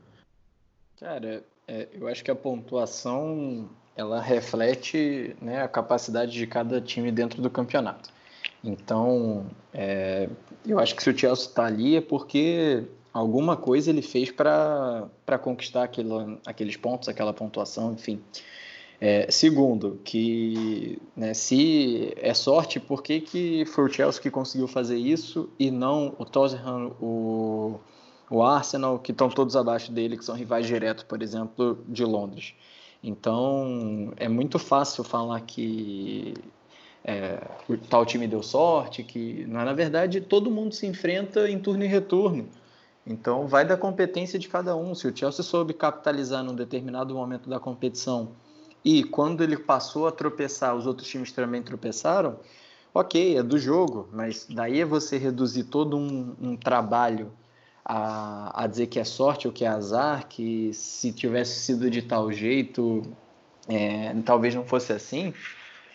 Cara, 1.00 1.42
é, 1.66 1.88
eu 1.92 2.06
acho 2.06 2.22
que 2.22 2.30
a 2.30 2.36
pontuação 2.36 3.68
ela 3.96 4.20
reflete 4.20 5.34
né, 5.40 5.62
a 5.62 5.68
capacidade 5.68 6.32
de 6.32 6.46
cada 6.46 6.80
time 6.80 7.10
dentro 7.10 7.42
do 7.42 7.50
campeonato. 7.50 8.13
Então, 8.62 9.46
é, 9.72 10.28
eu 10.66 10.78
acho 10.78 10.94
que 10.94 11.02
se 11.02 11.10
o 11.10 11.18
Chelsea 11.18 11.46
está 11.46 11.66
ali 11.66 11.96
é 11.96 12.00
porque 12.00 12.84
alguma 13.12 13.56
coisa 13.56 13.90
ele 13.90 14.02
fez 14.02 14.30
para 14.30 15.08
conquistar 15.40 15.84
aquilo, 15.84 16.38
aqueles 16.46 16.76
pontos, 16.76 17.08
aquela 17.08 17.32
pontuação, 17.32 17.92
enfim. 17.92 18.20
É, 19.00 19.30
segundo, 19.30 20.00
que 20.04 20.98
né, 21.14 21.34
se 21.34 22.12
é 22.16 22.32
sorte, 22.32 22.80
por 22.80 23.02
que, 23.02 23.20
que 23.20 23.64
foi 23.66 23.84
o 23.84 23.92
Chelsea 23.92 24.22
que 24.22 24.30
conseguiu 24.30 24.66
fazer 24.66 24.96
isso 24.96 25.50
e 25.58 25.70
não 25.70 26.14
o 26.18 26.24
Tottenham, 26.24 26.92
o, 27.00 27.78
o 28.30 28.42
Arsenal, 28.42 28.98
que 28.98 29.12
estão 29.12 29.28
todos 29.28 29.56
abaixo 29.56 29.92
dele, 29.92 30.16
que 30.16 30.24
são 30.24 30.34
rivais 30.34 30.66
diretos, 30.66 31.04
por 31.04 31.22
exemplo, 31.22 31.78
de 31.86 32.04
Londres. 32.04 32.54
Então, 33.02 34.12
é 34.16 34.28
muito 34.28 34.58
fácil 34.58 35.04
falar 35.04 35.40
que 35.42 36.32
é, 37.04 37.38
tal 37.90 38.06
time 38.06 38.26
deu 38.26 38.42
sorte, 38.42 39.04
que 39.04 39.44
na 39.46 39.72
verdade 39.72 40.20
todo 40.20 40.50
mundo 40.50 40.74
se 40.74 40.86
enfrenta 40.86 41.48
em 41.48 41.58
turno 41.58 41.84
e 41.84 41.86
retorno. 41.86 42.48
Então, 43.06 43.46
vai 43.46 43.66
da 43.66 43.76
competência 43.76 44.38
de 44.38 44.48
cada 44.48 44.74
um. 44.74 44.94
Se 44.94 45.06
o 45.06 45.14
Chelsea 45.14 45.44
soube 45.44 45.74
capitalizar 45.74 46.42
num 46.42 46.54
determinado 46.54 47.14
momento 47.14 47.50
da 47.50 47.60
competição 47.60 48.32
e 48.84 49.04
quando 49.04 49.42
ele 49.42 49.56
passou 49.56 50.06
a 50.06 50.12
tropeçar, 50.12 50.74
os 50.74 50.86
outros 50.86 51.08
times 51.08 51.32
também 51.32 51.62
tropeçaram, 51.62 52.38
ok, 52.92 53.38
é 53.38 53.42
do 53.42 53.58
jogo, 53.58 54.08
mas 54.12 54.46
daí 54.48 54.80
é 54.80 54.84
você 54.84 55.18
reduzir 55.18 55.64
todo 55.64 55.96
um, 55.96 56.34
um 56.40 56.56
trabalho 56.56 57.32
a, 57.84 58.62
a, 58.62 58.66
dizer 58.66 58.86
que 58.86 58.98
é 58.98 59.04
sorte 59.04 59.46
ou 59.46 59.52
que 59.52 59.64
é 59.64 59.68
azar, 59.68 60.26
que 60.28 60.72
se 60.72 61.12
tivesse 61.12 61.60
sido 61.60 61.90
de 61.90 62.02
tal 62.02 62.32
jeito, 62.32 63.02
é, 63.68 64.14
talvez 64.24 64.54
não 64.54 64.64
fosse 64.64 64.92
assim. 64.92 65.34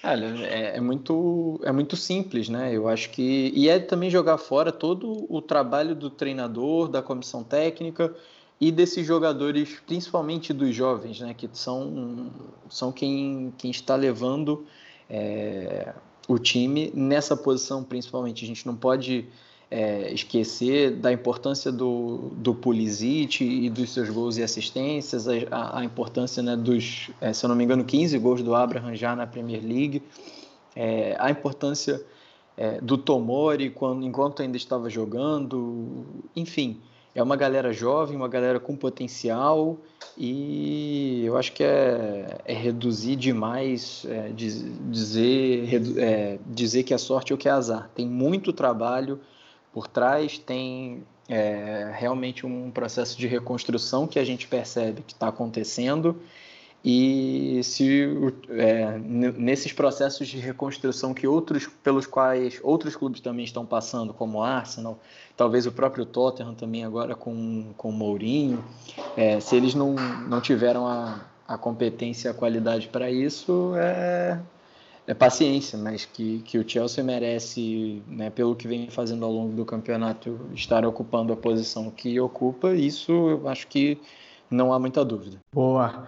Olha, 0.01 0.25
é, 0.45 0.77
é, 0.77 0.81
muito, 0.81 1.59
é 1.63 1.71
muito 1.71 1.97
simples, 1.97 2.47
né? 2.47 2.73
Eu 2.73 2.87
acho 2.87 3.09
que. 3.09 3.51
E 3.53 3.67
é 3.67 3.79
também 3.79 4.09
jogar 4.09 4.37
fora 4.37 4.71
todo 4.71 5.25
o 5.29 5.41
trabalho 5.41 5.93
do 5.93 6.09
treinador, 6.09 6.87
da 6.87 7.01
comissão 7.01 7.43
técnica 7.43 8.15
e 8.61 8.71
desses 8.71 9.05
jogadores, 9.05 9.81
principalmente 9.85 10.53
dos 10.53 10.73
jovens, 10.73 11.19
né? 11.19 11.33
Que 11.33 11.49
são, 11.51 12.31
são 12.69 12.91
quem, 12.93 13.53
quem 13.57 13.71
está 13.71 13.95
levando 13.95 14.65
é, 15.09 15.93
o 16.29 16.39
time 16.39 16.91
nessa 16.95 17.35
posição, 17.35 17.83
principalmente. 17.83 18.45
A 18.45 18.47
gente 18.47 18.65
não 18.65 18.77
pode 18.77 19.27
é, 19.71 20.11
esquecer 20.11 20.91
da 20.91 21.11
importância 21.11 21.71
do, 21.71 22.31
do 22.33 22.55
Pulisic 22.55 23.43
e 23.43 23.69
dos 23.69 23.91
seus 23.93 24.09
gols 24.09 24.37
e 24.37 24.43
assistências, 24.43 25.27
a, 25.27 25.79
a 25.79 25.83
importância 25.83 26.41
né, 26.41 26.55
dos, 26.55 27.11
é, 27.21 27.31
se 27.33 27.45
eu 27.45 27.49
não 27.49 27.55
me 27.55 27.63
engano, 27.63 27.83
15 27.83 28.17
gols 28.17 28.41
do 28.41 28.55
Abraham 28.55 28.95
já 28.95 29.15
na 29.15 29.27
Premier 29.27 29.61
League, 29.63 30.01
é, 30.75 31.15
a 31.19 31.29
importância 31.29 32.03
é, 32.57 32.81
do 32.81 32.97
Tomori 32.97 33.69
quando, 33.69 34.05
enquanto 34.05 34.41
ainda 34.41 34.57
estava 34.57 34.89
jogando, 34.89 36.05
enfim, 36.35 36.81
é 37.13 37.21
uma 37.21 37.35
galera 37.35 37.71
jovem, 37.71 38.15
uma 38.15 38.27
galera 38.27 38.59
com 38.59 38.75
potencial 38.75 39.77
e 40.17 41.23
eu 41.25 41.37
acho 41.37 41.53
que 41.53 41.63
é, 41.63 42.37
é 42.45 42.53
reduzir 42.53 43.15
demais 43.15 44.05
é, 44.07 44.29
dizer, 44.29 45.69
é, 45.97 46.39
dizer 46.47 46.83
que 46.83 46.93
é 46.93 46.97
sorte 46.97 47.33
ou 47.33 47.37
que 47.37 47.47
é 47.47 47.51
azar. 47.51 47.89
Tem 47.93 48.07
muito 48.07 48.53
trabalho 48.53 49.19
por 49.71 49.87
trás, 49.87 50.37
tem 50.37 51.03
é, 51.27 51.91
realmente 51.93 52.45
um 52.45 52.71
processo 52.71 53.17
de 53.17 53.27
reconstrução 53.27 54.07
que 54.07 54.17
a 54.17 54.25
gente 54.25 54.47
percebe 54.47 55.03
que 55.05 55.13
está 55.13 55.27
acontecendo. 55.27 56.19
E 56.83 57.59
se 57.61 58.07
é, 58.51 58.97
nesses 58.97 59.73
processos 59.73 60.29
de 60.29 60.37
reconstrução 60.37 61.13
que 61.13 61.27
outros 61.27 61.67
pelos 61.83 62.07
quais 62.07 62.57
outros 62.63 62.95
clubes 62.95 63.19
também 63.19 63.43
estão 63.43 63.65
passando 63.65 64.13
como 64.13 64.41
Arsenal 64.41 64.97
talvez 65.35 65.65
o 65.65 65.73
próprio 65.73 66.05
Tottenham 66.05 66.55
também 66.55 66.85
agora 66.85 67.15
com, 67.15 67.73
com 67.75 67.91
Mourinho 67.91 68.63
é, 69.17 69.41
se 69.41 69.57
eles 69.57 69.75
não, 69.75 69.93
não 69.93 70.39
tiveram 70.39 70.87
a, 70.87 71.25
a 71.45 71.57
competência 71.57 72.31
a 72.31 72.33
qualidade 72.33 72.87
para 72.87 73.11
isso 73.11 73.73
é, 73.75 74.39
é 75.09 75.13
paciência 75.13 75.77
mas 75.77 76.05
que, 76.05 76.39
que 76.39 76.57
o 76.57 76.67
Chelsea 76.67 77.03
merece 77.03 78.03
né, 78.07 78.29
pelo 78.29 78.55
que 78.55 78.67
vem 78.67 78.89
fazendo 78.89 79.25
ao 79.25 79.31
longo 79.31 79.53
do 79.53 79.65
campeonato 79.65 80.39
estar 80.53 80.85
ocupando 80.85 81.33
a 81.33 81.37
posição 81.37 81.89
que 81.89 82.19
ocupa 82.19 82.73
isso 82.73 83.11
eu 83.11 83.47
acho 83.47 83.67
que 83.67 83.99
não 84.49 84.71
há 84.71 84.79
muita 84.79 85.03
dúvida 85.03 85.37
boa 85.51 86.07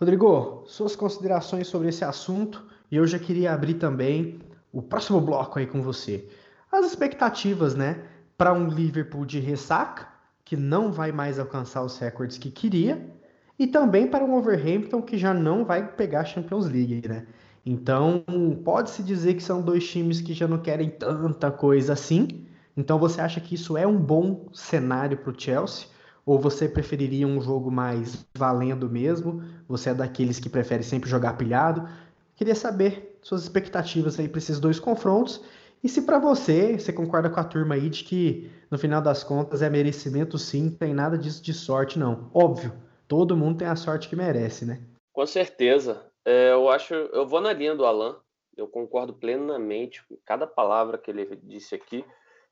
Rodrigo, 0.00 0.64
suas 0.66 0.96
considerações 0.96 1.66
sobre 1.66 1.88
esse 1.88 2.02
assunto 2.02 2.64
e 2.90 2.96
eu 2.96 3.06
já 3.06 3.18
queria 3.18 3.52
abrir 3.52 3.74
também 3.74 4.40
o 4.72 4.80
próximo 4.80 5.20
bloco 5.20 5.58
aí 5.58 5.66
com 5.66 5.82
você. 5.82 6.26
As 6.72 6.86
expectativas, 6.86 7.74
né, 7.74 8.02
para 8.36 8.52
um 8.52 8.66
Liverpool 8.66 9.26
de 9.26 9.38
ressaca, 9.38 10.08
que 10.42 10.56
não 10.56 10.90
vai 10.90 11.12
mais 11.12 11.38
alcançar 11.38 11.84
os 11.84 11.98
recordes 11.98 12.38
que 12.38 12.50
queria, 12.50 13.10
e 13.58 13.66
também 13.66 14.06
para 14.06 14.24
um 14.24 14.34
Overhampton 14.36 15.02
que 15.02 15.18
já 15.18 15.34
não 15.34 15.66
vai 15.66 15.86
pegar 15.86 16.20
a 16.20 16.24
Champions 16.24 16.64
League, 16.66 17.06
né? 17.06 17.26
Então, 17.64 18.24
pode-se 18.64 19.02
dizer 19.02 19.34
que 19.34 19.42
são 19.42 19.60
dois 19.60 19.88
times 19.88 20.20
que 20.20 20.32
já 20.32 20.48
não 20.48 20.58
querem 20.58 20.88
tanta 20.88 21.50
coisa 21.50 21.92
assim. 21.92 22.46
Então, 22.76 22.98
você 22.98 23.20
acha 23.20 23.40
que 23.40 23.54
isso 23.54 23.76
é 23.76 23.86
um 23.86 23.98
bom 23.98 24.46
cenário 24.52 25.18
para 25.18 25.30
o 25.30 25.38
Chelsea? 25.38 25.86
Ou 26.24 26.38
você 26.38 26.68
preferiria 26.68 27.26
um 27.26 27.40
jogo 27.40 27.70
mais 27.70 28.26
valendo 28.36 28.88
mesmo? 28.88 29.42
Você 29.68 29.90
é 29.90 29.94
daqueles 29.94 30.38
que 30.38 30.48
prefere 30.48 30.82
sempre 30.82 31.10
jogar 31.10 31.34
pilhado? 31.34 31.88
Queria 32.36 32.54
saber 32.54 33.18
suas 33.22 33.42
expectativas 33.42 34.18
aí 34.18 34.28
para 34.28 34.38
esses 34.38 34.58
dois 34.58 34.78
confrontos. 34.78 35.42
E 35.82 35.88
se 35.88 36.02
para 36.02 36.18
você, 36.18 36.78
você 36.78 36.92
concorda 36.92 37.30
com 37.30 37.40
a 37.40 37.44
turma 37.44 37.74
aí 37.74 37.88
de 37.88 38.04
que 38.04 38.50
no 38.70 38.78
final 38.78 39.00
das 39.00 39.24
contas 39.24 39.62
é 39.62 39.70
merecimento 39.70 40.38
sim, 40.38 40.64
não 40.64 40.72
tem 40.72 40.94
nada 40.94 41.16
disso 41.16 41.42
de 41.42 41.54
sorte 41.54 41.98
não. 41.98 42.30
Óbvio, 42.34 42.72
todo 43.08 43.36
mundo 43.36 43.58
tem 43.58 43.68
a 43.68 43.76
sorte 43.76 44.08
que 44.08 44.16
merece, 44.16 44.64
né? 44.64 44.80
Com 45.12 45.26
certeza. 45.26 46.09
É, 46.24 46.52
eu 46.52 46.68
acho, 46.68 46.94
eu 46.94 47.26
vou 47.26 47.40
na 47.40 47.52
linha 47.52 47.74
do 47.74 47.86
Alan. 47.86 48.20
Eu 48.56 48.68
concordo 48.68 49.14
plenamente 49.14 50.04
com 50.06 50.16
cada 50.24 50.46
palavra 50.46 50.98
que 50.98 51.10
ele 51.10 51.36
disse 51.42 51.74
aqui. 51.74 52.04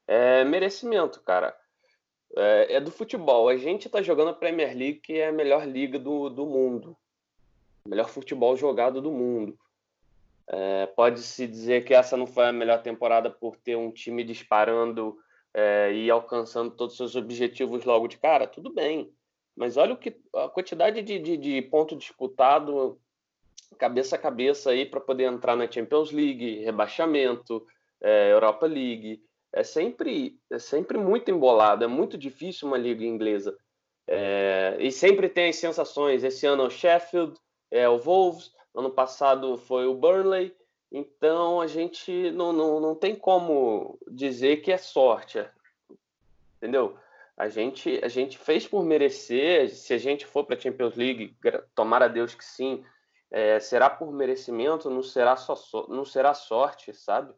É 0.07 0.45
merecimento, 0.45 1.21
cara 1.23 1.55
é, 2.37 2.75
é 2.75 2.81
do 2.81 2.91
futebol. 2.91 3.49
A 3.49 3.57
gente 3.57 3.87
está 3.87 4.03
jogando 4.03 4.29
a 4.29 4.35
Premier 4.35 4.77
League, 4.77 5.01
que 5.01 5.15
é 5.15 5.29
a 5.29 5.33
melhor 5.33 5.67
liga 5.67 5.99
do, 5.99 6.29
do 6.29 6.47
mundo. 6.47 6.97
Melhor 7.87 8.09
futebol 8.09 8.57
jogado 8.57 9.01
do 9.01 9.11
mundo. 9.11 9.59
É, 10.47 10.87
Pode-se 10.87 11.47
dizer 11.47 11.85
que 11.85 11.95
essa 11.95 12.17
não 12.17 12.27
foi 12.27 12.47
a 12.47 12.53
melhor 12.53 12.83
temporada 12.83 13.31
por 13.31 13.57
ter 13.57 13.77
um 13.77 13.91
time 13.91 14.25
disparando 14.25 15.19
é, 15.55 15.93
e 15.93 16.11
alcançando 16.11 16.71
todos 16.71 16.95
os 16.95 16.99
seus 16.99 17.17
objetivos 17.17 17.85
logo 17.85 18.09
de 18.09 18.19
cara? 18.19 18.47
Tudo 18.47 18.73
bem. 18.73 19.13
Mas 19.57 19.77
olha 19.77 19.95
o 19.95 19.99
que 19.99 20.17
a 20.35 20.49
quantidade 20.49 21.03
de, 21.03 21.19
de, 21.19 21.37
de 21.37 21.63
ponto 21.63 21.97
disputado 21.97 23.01
cabeça 23.77 24.17
a 24.17 24.19
cabeça 24.19 24.71
aí 24.71 24.87
para 24.87 25.01
poder 25.01 25.25
entrar 25.25 25.57
na 25.57 25.71
Champions 25.71 26.11
League, 26.11 26.65
rebaixamento, 26.65 27.67
é, 28.01 28.33
Europa 28.33 28.67
League 28.67 29.23
é 29.53 29.63
sempre, 29.63 30.39
é 30.51 30.59
sempre 30.59 30.99
muito 30.99 31.31
embolado, 31.31 31.85
é 31.85 31.87
muito 31.87 32.19
difícil 32.19 32.69
uma 32.69 32.79
liga 32.79 33.05
inglesa. 33.05 33.57
É, 34.07 34.77
e 34.81 34.91
sempre 34.91 35.29
tem 35.29 35.51
as 35.51 35.57
sensações. 35.57 36.25
Esse 36.25 36.47
ano 36.47 36.65
é 36.65 36.67
o 36.67 36.71
Sheffield, 36.71 37.35
é 37.71 37.89
o 37.89 37.99
Wolves, 37.99 38.53
ano 38.75 38.91
passado 38.91 39.57
foi 39.57 39.87
o 39.87 39.95
Burnley. 39.95 40.55
Então 40.91 41.61
a 41.61 41.67
gente 41.67 42.31
não, 42.31 42.53
não, 42.53 42.81
não 42.81 42.95
tem 42.95 43.15
como 43.15 43.99
dizer 44.11 44.59
que 44.59 44.73
é 44.73 44.79
sorte, 44.79 45.45
entendeu? 46.57 46.97
A 47.37 47.49
gente, 47.49 48.01
a 48.03 48.09
gente 48.09 48.39
fez 48.39 48.67
por 48.67 48.85
merecer. 48.85 49.69
Se 49.71 49.93
a 49.93 49.99
gente 49.99 50.27
for 50.27 50.45
para 50.45 50.57
a 50.57 50.61
Champions 50.61 50.97
League, 50.97 51.37
tomara 51.75 52.07
a 52.07 52.09
Deus 52.09 52.35
que 52.35 52.45
sim, 52.45 52.83
é, 53.31 53.61
será 53.61 53.91
por 53.91 54.12
merecimento, 54.12 54.91
não 54.91 55.03
será 55.03 55.37
só 55.37 55.55
não 55.88 56.05
será 56.05 56.35
sorte, 56.35 56.93
sabe? 56.93 57.33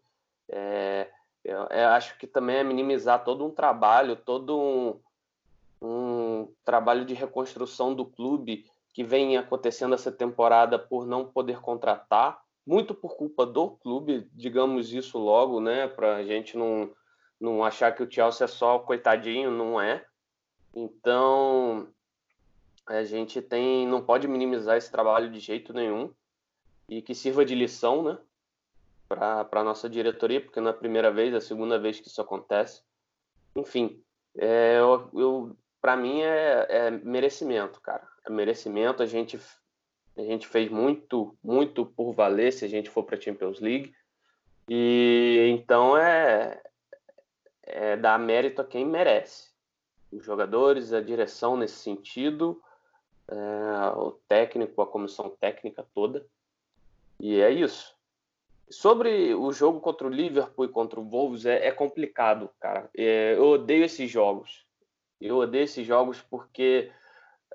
É, 0.49 1.09
eu, 1.45 1.59
eu, 1.71 1.89
acho 1.89 2.19
que 2.19 2.27
também 2.27 2.57
é 2.57 2.65
minimizar 2.65 3.25
todo 3.25 3.45
um 3.45 3.51
trabalho, 3.51 4.17
todo 4.17 4.59
um, 4.59 5.01
um 5.81 6.53
trabalho 6.65 7.05
de 7.05 7.15
reconstrução 7.15 7.95
do 7.95 8.05
clube 8.05 8.67
que 8.93 9.03
vem 9.03 9.37
acontecendo 9.37 9.95
essa 9.95 10.11
temporada 10.13 10.79
por 10.79 11.07
não 11.07 11.25
poder 11.25 11.61
contratar, 11.61 12.43
muito 12.67 12.95
por 12.95 13.17
culpa 13.17 13.47
do 13.47 13.71
clube, 13.71 14.29
digamos 14.33 14.93
isso 14.93 15.19
logo, 15.19 15.61
né? 15.61 15.89
Para 15.89 16.17
a 16.17 16.25
gente 16.25 16.57
não, 16.57 16.91
não 17.41 17.65
achar 17.65 17.95
que 17.95 18.03
o 18.03 18.11
Chelsea 18.11 18.45
é 18.45 18.49
só 18.49 18.79
coitadinho, 18.81 19.51
não 19.51 19.81
é. 19.81 20.05
Então 20.75 21.89
a 22.91 23.05
gente 23.05 23.41
tem, 23.41 23.87
não 23.87 24.03
pode 24.03 24.27
minimizar 24.27 24.77
esse 24.77 24.91
trabalho 24.91 25.31
de 25.31 25.39
jeito 25.39 25.73
nenhum 25.73 26.13
e 26.89 27.01
que 27.01 27.15
sirva 27.15 27.45
de 27.45 27.55
lição, 27.55 28.03
né? 28.03 28.19
para 29.09 29.49
a 29.51 29.65
nossa 29.65 29.89
diretoria, 29.89 30.41
porque 30.41 30.61
não 30.61 30.69
é 30.69 30.71
a 30.71 30.77
primeira 30.77 31.11
vez, 31.11 31.35
é 31.35 31.39
a 31.39 31.41
segunda 31.41 31.79
vez 31.79 31.99
que 31.99 32.07
isso 32.07 32.21
acontece. 32.21 32.83
Enfim, 33.57 34.01
é, 34.37 34.79
eu, 34.79 35.11
eu 35.13 35.57
para 35.81 35.97
mim 35.97 36.21
é, 36.21 36.67
é, 36.69 36.91
merecimento, 36.91 37.81
cara. 37.81 38.07
É 38.25 38.31
merecimento. 38.31 39.03
A 39.03 39.07
gente, 39.07 39.41
a 40.17 40.23
gente 40.23 40.47
fez 40.47 40.71
muito, 40.71 41.37
muito 41.43 41.85
por 41.85 42.13
valer 42.13 42.53
se 42.53 42.65
a 42.65 42.69
gente 42.69 42.89
for 42.89 43.03
para 43.03 43.17
a 43.17 43.21
Champions 43.21 43.59
League. 43.59 43.93
E 44.69 45.49
então 45.59 45.97
é, 45.97 46.63
é 47.65 47.97
dar 47.97 48.19
mérito 48.19 48.63
a 48.63 48.65
quem 48.65 48.85
merece. 48.85 49.51
Os 50.13 50.25
jogadores, 50.25 50.93
a 50.93 51.01
direção 51.01 51.57
nesse 51.57 51.77
sentido, 51.77 52.63
é, 53.31 53.97
o 53.97 54.13
técnico, 54.29 54.83
a 54.83 54.87
comissão 54.87 55.31
técnica 55.31 55.87
toda. 55.95 56.27
E 57.19 57.41
é 57.41 57.51
isso. 57.51 57.95
Sobre 58.69 59.35
o 59.35 59.53
jogo 59.53 59.81
contra 59.81 60.07
o 60.07 60.11
Liverpool 60.11 60.65
e 60.65 60.69
contra 60.69 61.01
o 61.01 61.09
Wolves, 61.09 61.45
é, 61.45 61.67
é 61.67 61.73
complicado, 61.73 62.51
cara. 62.61 62.89
É, 62.97 63.35
eu 63.35 63.49
odeio 63.51 63.85
esses 63.85 64.11
jogos. 64.11 64.65
Eu 65.21 65.37
odeio 65.37 65.65
esses 65.65 65.87
jogos 65.87 66.21
porque 66.23 66.91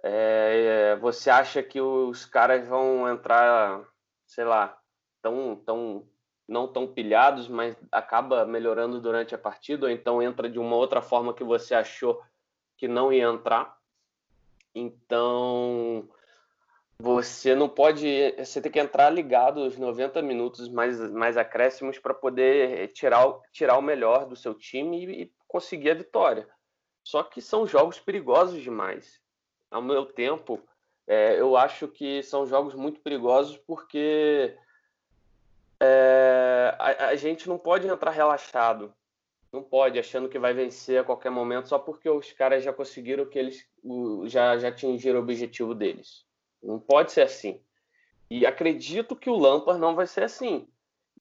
é, 0.04 0.96
você 0.98 1.30
acha 1.30 1.64
que 1.64 1.82
os 1.82 2.26
caras 2.26 2.68
vão 2.68 3.10
entrar, 3.10 3.84
sei 4.26 4.44
lá, 4.44 4.78
tão, 5.22 5.56
tão, 5.66 6.08
não 6.48 6.68
tão 6.68 6.86
pilhados, 6.86 7.48
mas 7.48 7.76
acaba 7.92 8.46
melhorando 8.46 9.02
durante 9.02 9.34
a 9.34 9.40
partida, 9.40 9.88
ou 9.88 9.92
então 9.92 10.22
entra 10.22 10.50
de 10.50 10.60
uma 10.60 10.76
outra 10.76 11.02
forma 11.02 11.34
que 11.34 11.44
você 11.44 11.74
achou 11.74 12.22
que 12.78 12.88
não 12.88 13.12
ia 13.12 13.24
entrar. 13.24 13.76
Então, 14.76 16.08
você 17.00 17.56
não 17.56 17.70
pode. 17.70 18.36
Você 18.38 18.62
tem 18.62 18.72
que 18.72 18.80
entrar 18.80 19.10
ligado 19.10 19.66
os 19.66 19.78
90 19.78 20.22
minutos 20.22 20.70
mais, 20.70 21.00
mais 21.12 21.38
acréscimos 21.38 21.98
para 21.98 22.14
poder 22.14 22.90
tirar, 22.90 23.26
tirar 23.52 23.78
o 23.78 23.82
melhor 23.82 24.26
do 24.26 24.36
seu 24.36 24.54
time 24.54 25.06
e, 25.06 25.22
e 25.24 25.32
conseguir 25.48 25.92
a 25.92 25.96
vitória. 25.96 26.48
Só 27.04 27.24
que 27.24 27.42
são 27.42 27.66
jogos 27.66 28.00
perigosos 28.00 28.62
demais. 28.62 29.22
Ao 29.72 29.82
meu 29.82 30.06
tempo, 30.06 30.62
é, 31.08 31.40
eu 31.40 31.56
acho 31.56 31.88
que 31.88 32.24
são 32.24 32.46
jogos 32.46 32.74
muito 32.74 33.00
perigosos 33.00 33.58
porque 33.58 34.58
é, 35.80 36.76
a, 36.80 37.08
a, 37.08 37.16
gente 37.16 37.48
não 37.48 37.58
pode 37.58 37.88
entrar 37.88 38.12
relaxado. 38.12 38.94
Não 39.56 39.64
pode, 39.64 39.98
achando 39.98 40.28
que 40.28 40.38
vai 40.38 40.54
vencer 40.54 41.00
a 41.00 41.04
qualquer 41.06 41.30
momento 41.30 41.70
só 41.70 41.80
porque 41.80 42.10
os 42.10 42.34
caras 42.34 42.62
já 42.62 42.74
conseguiram 42.74 43.26
que 43.26 43.40
eles 43.40 43.66
já, 44.26 44.58
já 44.58 44.68
atingiram 44.68 45.22
o 45.22 45.24
objetivo 45.24 45.74
deles. 45.74 46.26
Não 46.62 46.78
pode 46.78 47.14
ser 47.14 47.22
assim. 47.22 47.62
E 48.30 48.46
acredito 48.46 49.16
que 49.16 49.30
o 49.30 49.38
Lampard 49.38 49.80
não 49.80 49.96
vai 49.96 50.08
ser 50.08 50.24
assim. 50.24 50.68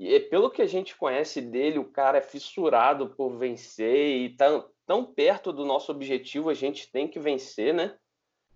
E 0.00 0.18
pelo 0.18 0.50
que 0.50 0.62
a 0.62 0.66
gente 0.66 0.96
conhece 0.96 1.40
dele, 1.40 1.78
o 1.78 1.84
cara 1.84 2.18
é 2.18 2.22
fissurado 2.22 3.10
por 3.10 3.36
vencer 3.36 4.16
e 4.16 4.30
tá 4.30 4.64
tão 4.84 5.04
perto 5.04 5.52
do 5.52 5.64
nosso 5.64 5.92
objetivo, 5.92 6.50
a 6.50 6.54
gente 6.54 6.90
tem 6.90 7.06
que 7.06 7.20
vencer, 7.20 7.72
né? 7.72 7.96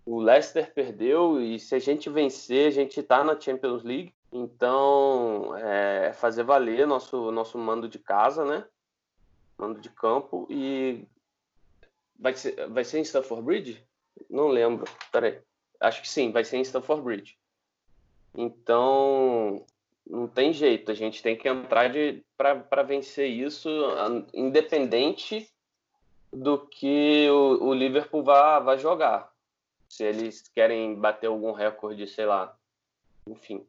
O 0.05 0.19
Leicester 0.19 0.73
perdeu 0.73 1.41
e 1.41 1.57
se 1.57 1.73
a 1.73 1.79
gente 1.79 2.09
vencer, 2.09 2.67
a 2.67 2.71
gente 2.71 3.01
tá 3.01 3.23
na 3.23 3.39
Champions 3.39 3.81
League. 3.83 4.13
Então, 4.29 5.55
é 5.55 6.11
fazer 6.11 6.43
valer 6.43 6.85
nosso 6.85 7.31
nosso 7.31 7.57
mando 7.57 7.87
de 7.87 7.97
casa, 7.97 8.43
né? 8.43 8.65
Mando 9.59 9.81
de 9.81 9.89
campo 9.89 10.47
e 10.49 11.05
vai 12.17 12.33
ser 12.33 12.67
vai 12.69 12.83
ser 12.85 12.99
em 12.99 13.03
Stamford 13.03 13.43
Bridge? 13.43 13.83
Não 14.29 14.47
lembro. 14.47 14.85
Peraí. 15.11 15.39
Acho 15.79 16.01
que 16.01 16.09
sim, 16.09 16.31
vai 16.31 16.43
ser 16.43 16.57
em 16.57 16.61
Stamford 16.61 17.03
Bridge. 17.03 17.37
Então, 18.33 19.65
não 20.05 20.27
tem 20.27 20.53
jeito, 20.53 20.91
a 20.91 20.93
gente 20.93 21.21
tem 21.21 21.35
que 21.35 21.47
entrar 21.47 21.91
para 22.37 22.83
vencer 22.83 23.29
isso, 23.29 23.69
independente 24.33 25.49
do 26.31 26.59
que 26.67 27.27
o, 27.29 27.69
o 27.69 27.73
Liverpool 27.73 28.23
vai, 28.23 28.61
vai 28.63 28.77
jogar. 28.77 29.31
Se 29.87 30.03
eles 30.03 30.47
querem 30.49 30.95
bater 30.95 31.27
algum 31.27 31.51
recorde, 31.51 32.07
sei 32.07 32.25
lá. 32.25 32.55
Enfim, 33.27 33.65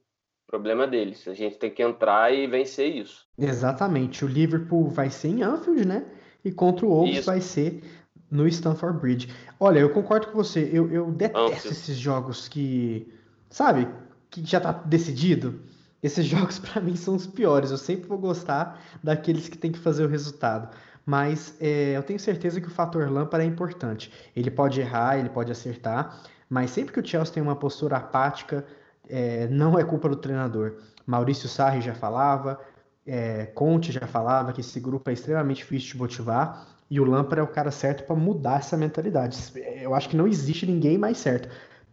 problema 0.51 0.86
deles. 0.86 1.26
A 1.28 1.34
gente 1.34 1.57
tem 1.57 1.70
que 1.70 1.82
entrar 1.82 2.34
e 2.34 2.46
vencer 2.46 2.94
isso. 2.94 3.24
Exatamente. 3.38 4.24
O 4.24 4.28
Liverpool 4.28 4.88
vai 4.88 5.09
ser 5.09 5.28
em 5.28 5.42
Anfield, 5.42 5.86
né? 5.86 6.05
E 6.44 6.51
contra 6.51 6.84
o 6.84 6.88
Wolves 6.88 7.24
vai 7.24 7.40
ser 7.40 7.82
no 8.30 8.46
Stamford 8.48 8.98
Bridge. 8.98 9.28
Olha, 9.59 9.78
eu 9.78 9.90
concordo 9.90 10.26
com 10.26 10.34
você. 10.34 10.68
Eu, 10.72 10.90
eu 10.90 11.11
detesto 11.12 11.38
Anfield. 11.38 11.68
esses 11.68 11.96
jogos 11.96 12.48
que, 12.48 13.12
sabe, 13.48 13.88
que 14.28 14.44
já 14.44 14.61
tá 14.61 14.72
decidido. 14.72 15.61
Esses 16.03 16.26
jogos 16.26 16.59
para 16.59 16.80
mim 16.80 16.96
são 16.96 17.14
os 17.14 17.26
piores. 17.26 17.70
Eu 17.70 17.78
sempre 17.78 18.09
vou 18.09 18.18
gostar 18.18 18.82
daqueles 19.03 19.48
que 19.48 19.57
tem 19.57 19.70
que 19.70 19.78
fazer 19.78 20.05
o 20.05 20.09
resultado. 20.09 20.74
Mas 21.07 21.57
é, 21.61 21.96
eu 21.96 22.03
tenho 22.03 22.18
certeza 22.18 22.61
que 22.61 22.66
o 22.66 22.70
fator 22.70 23.11
lâmpada 23.11 23.44
é 23.44 23.46
importante. 23.46 24.12
Ele 24.34 24.51
pode 24.51 24.80
errar, 24.80 25.18
ele 25.18 25.28
pode 25.28 25.51
acertar, 25.51 26.22
mas 26.48 26.70
sempre 26.70 26.92
que 26.92 27.01
o 27.01 27.07
Chelsea 27.07 27.34
tem 27.34 27.42
uma 27.42 27.57
postura 27.57 27.96
apática, 27.96 28.66
é, 29.11 29.48
não 29.48 29.78
é 29.78 29.84
culpa 29.84 30.08
do 30.08 30.16
treinador. 30.16 30.76
Maurício 31.06 31.48
Sarri 31.48 31.80
já 31.80 31.94
falava, 31.94 32.61
é, 33.06 33.46
Conte 33.46 33.92
já 33.92 34.06
falava 34.06 34.52
que 34.52 34.61
esse 34.61 34.78
grupo 34.78 35.11
é 35.11 35.12
extremamente 35.12 35.58
difícil 35.58 35.92
de 35.92 35.98
motivar 35.98 36.66
e 36.90 37.00
o 37.00 37.04
Lampard 37.04 37.40
é 37.40 37.42
o 37.42 37.46
cara 37.46 37.70
certo 37.70 38.04
para 38.04 38.16
mudar 38.16 38.58
essa 38.58 38.76
mentalidade. 38.76 39.38
Eu 39.80 39.94
acho 39.94 40.08
que 40.08 40.16
não 40.16 40.26
existe 40.26 40.66
ninguém 40.66 40.98
mais 40.98 41.18
certo. 41.18 41.48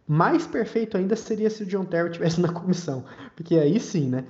Mais 0.06 0.46
perfeito 0.46 0.96
ainda 0.96 1.14
seria 1.14 1.50
se 1.50 1.62
o 1.62 1.66
John 1.66 1.84
Terry 1.84 2.08
estivesse 2.08 2.40
na 2.42 2.50
comissão, 2.50 3.04
porque 3.36 3.56
aí 3.56 3.78
sim, 3.78 4.08
né? 4.08 4.24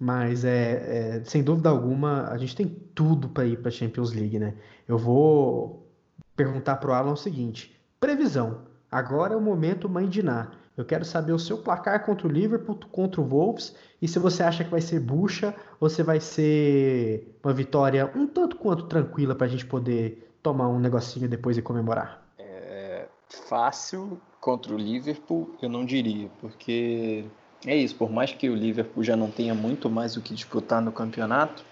Mas 0.00 0.44
é, 0.44 1.18
é 1.18 1.24
sem 1.24 1.42
dúvida 1.42 1.68
alguma 1.68 2.28
a 2.28 2.38
gente 2.38 2.56
tem 2.56 2.66
tudo 2.94 3.28
para 3.28 3.44
ir 3.44 3.58
para 3.58 3.68
a 3.68 3.72
Champions 3.72 4.12
League, 4.12 4.38
né? 4.38 4.54
Eu 4.88 4.96
vou 4.96 5.86
perguntar 6.34 6.76
para 6.76 6.90
o 6.90 6.94
Alan 6.94 7.12
o 7.12 7.16
seguinte: 7.16 7.78
previsão. 8.00 8.66
Agora 8.90 9.34
é 9.34 9.36
o 9.36 9.40
momento 9.40 9.86
mãe 9.86 10.08
de 10.08 10.22
Ná. 10.22 10.50
Eu 10.78 10.84
quero 10.84 11.04
saber 11.04 11.32
o 11.32 11.40
seu 11.40 11.58
placar 11.58 12.04
contra 12.06 12.28
o 12.28 12.30
Liverpool, 12.30 12.78
contra 12.92 13.20
o 13.20 13.24
Wolves, 13.24 13.74
e 14.00 14.06
se 14.06 14.16
você 14.20 14.44
acha 14.44 14.62
que 14.62 14.70
vai 14.70 14.80
ser 14.80 15.00
bucha 15.00 15.52
ou 15.80 15.90
se 15.90 16.04
vai 16.04 16.20
ser 16.20 17.36
uma 17.42 17.52
vitória 17.52 18.08
um 18.14 18.28
tanto 18.28 18.54
quanto 18.54 18.84
tranquila 18.84 19.34
para 19.34 19.48
a 19.48 19.50
gente 19.50 19.66
poder 19.66 20.32
tomar 20.40 20.68
um 20.68 20.78
negocinho 20.78 21.28
depois 21.28 21.58
e 21.58 21.62
comemorar. 21.62 22.22
É 22.38 23.08
fácil 23.28 24.20
contra 24.40 24.72
o 24.72 24.78
Liverpool, 24.78 25.50
eu 25.60 25.68
não 25.68 25.84
diria, 25.84 26.30
porque 26.40 27.24
é 27.66 27.74
isso, 27.74 27.96
por 27.96 28.08
mais 28.08 28.32
que 28.32 28.48
o 28.48 28.54
Liverpool 28.54 29.02
já 29.02 29.16
não 29.16 29.32
tenha 29.32 29.56
muito 29.56 29.90
mais 29.90 30.16
o 30.16 30.20
que 30.20 30.32
disputar 30.32 30.80
no 30.80 30.92
campeonato, 30.92 31.64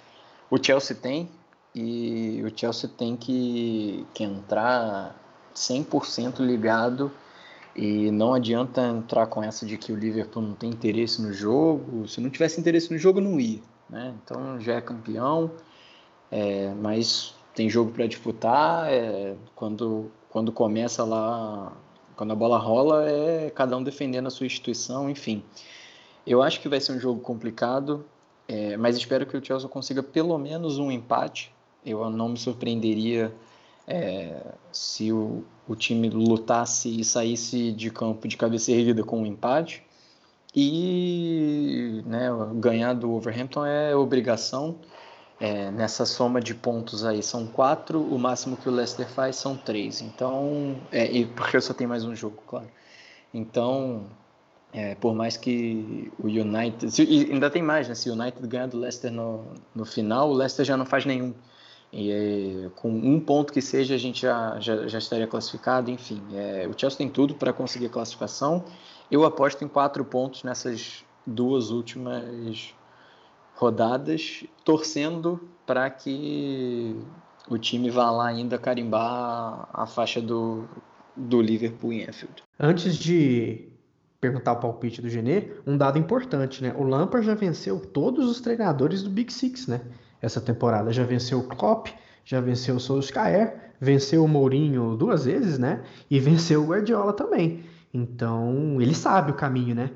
o 0.51 0.61
Chelsea 0.61 0.97
tem, 0.97 1.31
e 1.73 2.43
o 2.45 2.59
Chelsea 2.59 2.91
tem 2.91 3.17
que, 3.17 4.05
que 4.13 4.25
entrar 4.25 5.15
100% 5.55 6.41
ligado 6.41 7.13
e 7.77 8.11
não 8.11 8.33
adianta 8.35 8.81
entrar 8.87 9.27
com 9.27 9.43
essa 9.43 9.67
de 9.67 9.77
que 9.77 9.93
o 9.93 9.97
Liverpool 9.97 10.43
não 10.43 10.55
tem 10.55 10.71
interesse 10.71 11.21
no 11.21 11.33
jogo. 11.33 12.09
Se 12.09 12.21
não 12.21 12.31
tivesse 12.31 12.59
interesse 12.61 12.91
no 12.91 12.99
jogo, 12.99 13.21
não 13.21 13.39
ia. 13.39 13.61
Né? 13.89 14.15
Então 14.25 14.59
já 14.61 14.75
é 14.75 14.81
campeão, 14.81 15.51
é, 16.31 16.73
mas 16.75 17.35
tem 17.55 17.69
jogo 17.69 17.93
para 17.93 18.07
disputar. 18.07 18.91
É, 18.91 19.37
quando, 19.55 20.11
quando 20.31 20.51
começa 20.51 21.05
lá 21.05 21.73
quando 22.17 22.33
a 22.33 22.35
bola 22.35 22.59
rola, 22.59 23.09
é 23.09 23.51
cada 23.51 23.77
um 23.77 23.83
defendendo 23.83 24.27
a 24.27 24.31
sua 24.31 24.47
instituição, 24.47 25.09
enfim. 25.11 25.45
Eu 26.27 26.43
acho 26.43 26.61
que 26.61 26.69
vai 26.69 26.81
ser 26.81 26.93
um 26.93 26.99
jogo 26.99 27.21
complicado, 27.21 28.05
é, 28.49 28.77
mas 28.77 28.97
espero 28.97 29.27
que 29.27 29.37
o 29.37 29.45
Chelsea 29.45 29.69
consiga 29.69 30.03
pelo 30.03 30.37
menos 30.39 30.79
um 30.79 30.91
empate. 30.91 31.55
Eu 31.85 32.09
não 32.11 32.31
me 32.31 32.39
surpreenderia 32.39 33.33
é, 33.87 34.43
se 34.73 35.13
o, 35.13 35.45
o, 35.69 35.77
time 35.77 36.11
lutasse 36.11 37.01
e 37.01 37.05
saísse 37.05 37.73
de 37.73 37.91
campo 37.91 38.27
de 38.27 38.37
cabeça 38.37 38.73
erguida 38.73 39.05
com 39.05 39.23
um 39.23 39.27
empate. 39.27 39.85
E 40.55 42.03
né, 42.07 42.29
ganhar 42.55 42.95
do 42.95 43.13
Overhampton 43.13 43.65
é 43.65 43.95
obrigação. 43.95 44.77
É, 45.39 45.71
nessa 45.71 46.07
soma 46.07 46.41
de 46.41 46.55
pontos 46.55 47.05
aí 47.05 47.23
são 47.23 47.47
quatro, 47.47 48.01
o 48.01 48.19
máximo 48.19 48.57
que 48.57 48.71
o 48.71 48.73
Leicester 48.73 49.07
faz 49.07 49.37
são 49.37 49.55
três. 49.55 50.01
Então, 50.01 50.77
é, 50.91 51.05
e 51.13 51.27
porque 51.27 51.61
só 51.61 51.75
tenho 51.75 51.91
mais 51.91 52.05
um 52.05 52.17
jogo, 52.17 52.43
claro. 52.47 52.69
Então, 53.35 54.07
é, 54.73 54.95
por 54.95 55.15
mais 55.15 55.37
que 55.37 56.11
o 56.19 56.27
United. 56.27 56.91
Se, 56.91 57.03
ainda 57.31 57.51
tem 57.51 57.63
mais, 57.63 57.87
né? 57.87 57.95
Se 57.95 58.09
o 58.09 58.15
United 58.15 58.47
ganhar 58.47 58.67
do 58.67 58.79
Leicester 58.79 59.13
no, 59.13 59.45
no 59.75 59.85
final, 59.85 60.31
o 60.31 60.35
Leicester 60.35 60.65
já 60.65 60.77
não 60.77 60.87
faz 60.87 61.05
nenhum. 61.05 61.35
E 61.93 62.11
é, 62.11 62.71
com 62.77 62.91
um 62.91 63.21
ponto 63.21 63.53
que 63.53 63.63
seja, 63.63 63.95
a 63.95 63.99
gente 63.99 64.23
já, 64.23 64.59
já, 64.61 64.87
já 64.87 64.99
estaria 64.99 65.27
classificado. 65.27 65.91
Enfim, 65.91 66.23
é, 66.35 66.69
o 66.69 66.79
Chelsea 66.79 66.99
tem 66.99 67.09
tudo 67.09 67.35
para 67.35 67.53
conseguir 67.53 67.89
classificação. 67.89 68.65
Eu 69.11 69.25
aposto 69.25 69.65
em 69.65 69.69
quatro 69.69 70.05
pontos 70.05 70.43
nessas 70.43 71.05
duas 71.27 71.71
últimas 71.71 72.75
rodadas, 73.55 74.45
torcendo 74.65 75.49
para 75.65 75.89
que 75.89 76.97
o 77.49 77.59
time 77.59 77.91
vá 77.91 78.11
lá 78.11 78.29
ainda 78.29 78.59
carimbar 78.59 79.69
a 79.73 79.87
faixa 79.87 80.21
do, 80.21 80.65
do 81.17 81.41
Liverpool 81.41 81.93
em 81.93 82.03
Anfield. 82.03 82.43
Antes 82.59 82.97
de 82.97 83.69
perguntar 84.21 84.53
o 84.53 84.57
palpite 84.57 85.01
do 85.01 85.09
Genê, 85.09 85.53
um 85.67 85.77
dado 85.77 85.99
importante, 85.99 86.63
né? 86.63 86.75
O 86.77 86.83
Lampard 86.83 87.27
já 87.27 87.35
venceu 87.35 87.81
todos 87.81 88.29
os 88.29 88.41
treinadores 88.41 89.03
do 89.03 89.11
Big 89.11 89.33
Six, 89.33 89.67
né? 89.67 89.83
Essa 90.27 90.41
temporada 90.41 90.93
já 90.93 91.05
venceu 91.05 91.39
o 91.39 91.47
Klopp, 91.47 91.87
já 92.25 92.41
venceu 92.41 92.75
o 92.75 92.81
Solskjaer, 92.81 93.73
venceu 93.81 94.25
o 94.25 94.29
Mourinho 94.29 94.97
duas 94.97 95.25
vezes, 95.25 95.57
né? 95.57 95.87
E 96.11 96.19
venceu 96.19 96.65
o 96.65 96.67
Guardiola 96.67 97.13
também. 97.13 97.65
Então, 97.95 98.83
ele 98.83 98.93
sabe 98.93 99.31
o 99.31 99.37
caminho, 99.37 99.77
né? 99.77 99.95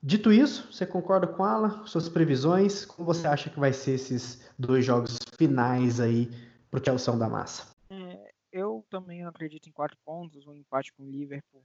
Dito 0.00 0.32
isso, 0.32 0.72
você 0.72 0.86
concorda 0.86 1.26
com 1.26 1.44
ela? 1.44 1.84
Suas 1.88 2.08
previsões? 2.08 2.84
Como 2.84 3.04
você 3.04 3.26
acha 3.26 3.50
que 3.50 3.58
vai 3.58 3.72
ser 3.72 3.94
esses 3.94 4.48
dois 4.56 4.84
jogos 4.84 5.18
finais 5.36 5.98
aí 5.98 6.30
para 6.70 6.78
o 6.78 6.84
Chelsea 6.84 7.16
da 7.16 7.28
Massa? 7.28 7.74
É, 7.90 8.32
eu 8.52 8.86
também 8.88 9.24
acredito 9.24 9.68
em 9.68 9.72
quatro 9.72 9.98
pontos. 10.04 10.46
Um 10.46 10.54
empate 10.54 10.92
com 10.92 11.02
o 11.02 11.10
Liverpool 11.10 11.64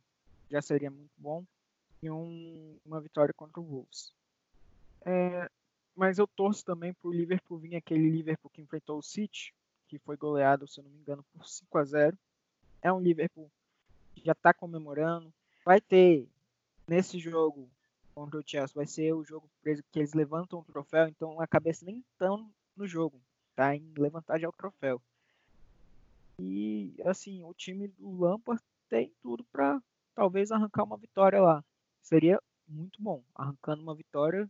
já 0.49 0.63
seria 0.63 0.89
muito 0.89 1.13
bom. 1.15 1.43
E 2.01 2.09
um, 2.09 2.75
uma 2.83 2.99
vitória 2.99 3.35
contra 3.35 3.61
o 3.61 3.63
Wolves. 3.63 4.11
É, 5.05 5.47
mas 5.99 6.17
eu 6.17 6.25
torço 6.25 6.63
também 6.63 6.93
para 6.93 7.09
o 7.09 7.11
Liverpool 7.11 7.57
vir 7.57 7.75
aquele 7.75 8.09
Liverpool 8.09 8.49
que 8.49 8.61
enfrentou 8.61 8.97
o 8.97 9.03
City, 9.03 9.53
que 9.85 9.99
foi 9.99 10.15
goleado, 10.15 10.65
se 10.65 10.79
eu 10.79 10.85
não 10.85 10.91
me 10.91 10.97
engano, 10.97 11.25
por 11.33 11.45
5 11.45 11.77
a 11.77 11.83
0 11.83 12.17
É 12.81 12.91
um 12.91 13.01
Liverpool 13.01 13.51
que 14.15 14.23
já 14.25 14.31
está 14.31 14.53
comemorando. 14.53 15.33
Vai 15.65 15.81
ter 15.81 16.25
nesse 16.87 17.19
jogo 17.19 17.69
contra 18.15 18.39
o 18.39 18.43
Chelsea 18.45 18.73
vai 18.73 18.85
ser 18.85 19.13
o 19.13 19.25
jogo 19.25 19.49
que 19.61 19.99
eles 19.99 20.13
levantam 20.13 20.59
o 20.59 20.63
troféu, 20.63 21.07
então 21.09 21.39
a 21.39 21.47
cabeça 21.47 21.85
nem 21.85 22.03
tão 22.17 22.49
no 22.77 22.87
jogo, 22.87 23.19
tá? 23.53 23.75
Em 23.75 23.93
levantar 23.97 24.39
já 24.39 24.47
o 24.47 24.53
troféu. 24.53 25.01
E 26.39 26.95
assim, 27.03 27.43
o 27.43 27.53
time 27.53 27.89
do 27.89 28.21
Lampard 28.21 28.63
tem 28.87 29.13
tudo 29.21 29.43
para 29.51 29.81
talvez 30.15 30.49
arrancar 30.49 30.83
uma 30.83 30.97
vitória 30.97 31.41
lá. 31.41 31.61
Seria 32.01 32.41
muito 32.67 33.01
bom, 33.01 33.21
arrancando 33.35 33.83
uma 33.83 33.93
vitória 33.93 34.49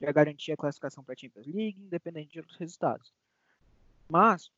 já 0.00 0.12
garantia 0.12 0.54
a 0.54 0.56
classificação 0.56 1.04
para 1.04 1.14
a 1.14 1.16
Champions 1.16 1.46
League, 1.46 1.80
independente 1.80 2.32
de 2.32 2.38
outros 2.40 2.56
resultados. 2.58 3.12
Mas 4.08 4.50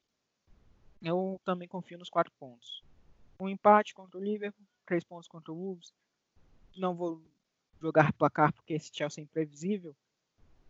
eu 1.03 1.41
também 1.45 1.69
confio 1.69 1.99
nos 1.99 2.11
quatro 2.11 2.33
pontos. 2.39 2.83
Um 3.39 3.49
empate 3.49 3.95
contra 3.95 4.19
o 4.19 4.23
Liverpool, 4.23 4.65
três 4.85 5.05
pontos 5.05 5.29
contra 5.29 5.53
o 5.53 5.57
Wolves. 5.57 5.93
Não 6.77 6.95
vou 6.95 7.23
jogar 7.81 8.13
placar 8.15 8.53
porque 8.53 8.75
esse 8.75 8.91
Chelsea 8.93 9.23
é 9.23 9.25
imprevisível. 9.25 9.95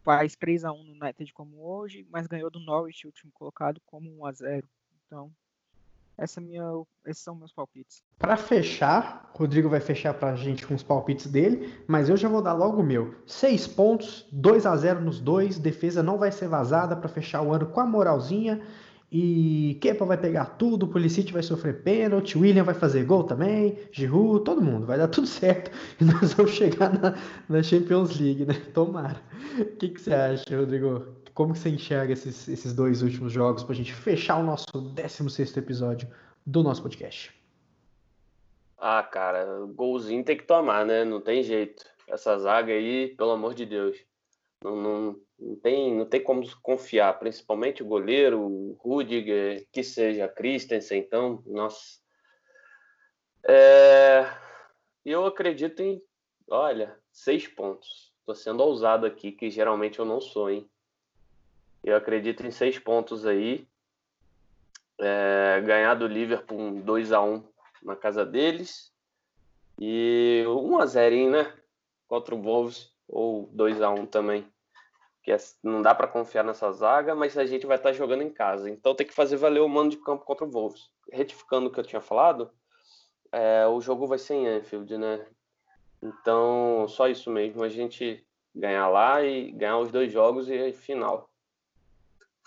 Faz 0.02 0.36
3 0.36 0.64
a 0.64 0.72
1 0.72 0.84
no 0.84 0.92
United 0.92 1.32
como 1.32 1.66
hoje, 1.66 2.06
mas 2.10 2.26
ganhou 2.26 2.50
do 2.50 2.60
Norwich, 2.60 3.06
o 3.06 3.08
último 3.08 3.32
colocado, 3.32 3.80
como 3.86 4.08
1 4.20 4.26
a 4.26 4.32
0. 4.32 4.68
Então, 5.06 5.34
Essa 6.18 6.40
é 6.40 6.42
minha, 6.42 6.64
esses 7.06 7.22
são 7.22 7.34
meus 7.34 7.52
palpites. 7.52 8.02
Para 8.18 8.36
fechar, 8.38 9.30
Rodrigo 9.34 9.68
vai 9.68 9.80
fechar 9.80 10.14
para 10.14 10.30
a 10.30 10.36
gente 10.36 10.66
com 10.66 10.74
os 10.74 10.82
palpites 10.82 11.26
dele, 11.26 11.74
mas 11.86 12.08
eu 12.08 12.16
já 12.16 12.28
vou 12.28 12.40
dar 12.40 12.54
logo 12.54 12.80
o 12.80 12.84
meu. 12.84 13.14
Seis 13.26 13.66
pontos, 13.66 14.26
2 14.32 14.64
a 14.64 14.74
0 14.76 15.00
nos 15.02 15.20
dois, 15.20 15.58
defesa 15.58 16.02
não 16.02 16.16
vai 16.16 16.32
ser 16.32 16.48
vazada 16.48 16.96
para 16.96 17.08
fechar 17.08 17.42
o 17.42 17.52
ano 17.52 17.66
com 17.66 17.80
a 17.80 17.86
moralzinha. 17.86 18.62
E 19.12 19.78
Kepa 19.80 20.04
vai 20.04 20.16
pegar 20.16 20.56
tudo, 20.58 20.88
Pulisic 20.88 21.32
vai 21.32 21.42
sofrer 21.42 21.82
pênalti, 21.82 22.36
William 22.36 22.64
vai 22.64 22.74
fazer 22.74 23.04
gol 23.04 23.22
também, 23.22 23.78
Giroud, 23.92 24.44
todo 24.44 24.60
mundo, 24.60 24.84
vai 24.84 24.98
dar 24.98 25.06
tudo 25.06 25.28
certo 25.28 25.70
e 26.00 26.04
nós 26.04 26.32
vamos 26.32 26.52
chegar 26.52 26.92
na, 26.92 27.14
na 27.48 27.62
Champions 27.62 28.18
League, 28.18 28.44
né? 28.44 28.54
Tomara. 28.74 29.20
O 29.60 29.76
que, 29.76 29.90
que 29.90 30.00
você 30.00 30.12
acha, 30.12 30.44
Rodrigo? 30.58 31.06
Como 31.36 31.52
que 31.52 31.58
você 31.58 31.68
enxerga 31.68 32.14
esses, 32.14 32.48
esses 32.48 32.72
dois 32.72 33.02
últimos 33.02 33.30
jogos 33.30 33.62
para 33.62 33.74
a 33.74 33.76
gente 33.76 33.92
fechar 33.92 34.38
o 34.38 34.42
nosso 34.42 34.64
16 34.72 35.54
episódio 35.58 36.08
do 36.46 36.62
nosso 36.62 36.82
podcast? 36.82 37.30
Ah, 38.78 39.02
cara, 39.02 39.44
golzinho 39.66 40.24
tem 40.24 40.34
que 40.34 40.46
tomar, 40.46 40.86
né? 40.86 41.04
Não 41.04 41.20
tem 41.20 41.42
jeito. 41.42 41.84
Essa 42.08 42.38
zaga 42.38 42.72
aí, 42.72 43.08
pelo 43.08 43.32
amor 43.32 43.52
de 43.52 43.66
Deus. 43.66 43.98
Não, 44.64 44.76
não, 44.76 45.20
não, 45.38 45.56
tem, 45.56 45.94
não 45.94 46.06
tem 46.06 46.22
como 46.22 46.42
confiar, 46.62 47.18
principalmente 47.18 47.82
o 47.82 47.86
goleiro, 47.86 48.40
o 48.40 48.72
Rudiger, 48.80 49.68
que 49.70 49.84
seja 49.84 50.26
Christensen, 50.26 51.00
então, 51.00 51.42
nossa. 51.44 52.00
É, 53.46 54.24
eu 55.04 55.26
acredito 55.26 55.82
em, 55.82 56.00
olha, 56.48 56.98
seis 57.12 57.46
pontos. 57.46 58.10
Tô 58.24 58.34
sendo 58.34 58.62
ousado 58.62 59.04
aqui, 59.04 59.32
que 59.32 59.50
geralmente 59.50 59.98
eu 59.98 60.06
não 60.06 60.18
sou, 60.18 60.48
hein? 60.48 60.66
Eu 61.86 61.96
acredito 61.96 62.44
em 62.44 62.50
seis 62.50 62.80
pontos 62.80 63.24
aí. 63.24 63.64
É, 64.98 65.62
ganhar 65.64 65.94
do 65.94 66.08
Liverpool 66.08 66.58
um 66.58 66.80
2 66.80 67.12
a 67.12 67.22
1 67.22 67.44
na 67.80 67.94
casa 67.94 68.26
deles. 68.26 68.92
E 69.80 70.42
1 70.48 70.78
a 70.78 70.86
0 70.86 71.30
né? 71.30 71.54
Contra 72.08 72.34
o 72.34 72.42
Wolves 72.42 72.92
ou 73.06 73.48
2 73.52 73.80
a 73.80 73.90
1 73.90 74.04
também. 74.06 74.44
Que 75.22 75.30
é, 75.30 75.36
não 75.62 75.80
dá 75.80 75.94
para 75.94 76.08
confiar 76.08 76.42
nessa 76.42 76.72
zaga, 76.72 77.14
mas 77.14 77.38
a 77.38 77.46
gente 77.46 77.66
vai 77.66 77.76
estar 77.76 77.90
tá 77.90 77.94
jogando 77.94 78.22
em 78.22 78.30
casa. 78.30 78.68
Então 78.68 78.92
tem 78.92 79.06
que 79.06 79.14
fazer 79.14 79.36
valer 79.36 79.60
o 79.60 79.68
mano 79.68 79.90
de 79.90 79.98
campo 79.98 80.24
contra 80.24 80.44
o 80.44 80.50
Wolves. 80.50 80.90
Retificando 81.12 81.68
o 81.68 81.70
que 81.70 81.78
eu 81.78 81.84
tinha 81.86 82.00
falado, 82.00 82.50
é, 83.30 83.64
o 83.68 83.80
jogo 83.80 84.08
vai 84.08 84.18
ser 84.18 84.34
em 84.34 84.48
Anfield, 84.48 84.98
né? 84.98 85.24
Então, 86.02 86.88
só 86.88 87.06
isso 87.06 87.30
mesmo, 87.30 87.62
a 87.62 87.68
gente 87.68 88.26
ganhar 88.52 88.88
lá 88.88 89.22
e 89.22 89.52
ganhar 89.52 89.78
os 89.78 89.92
dois 89.92 90.12
jogos 90.12 90.48
e 90.48 90.72
final. 90.72 91.30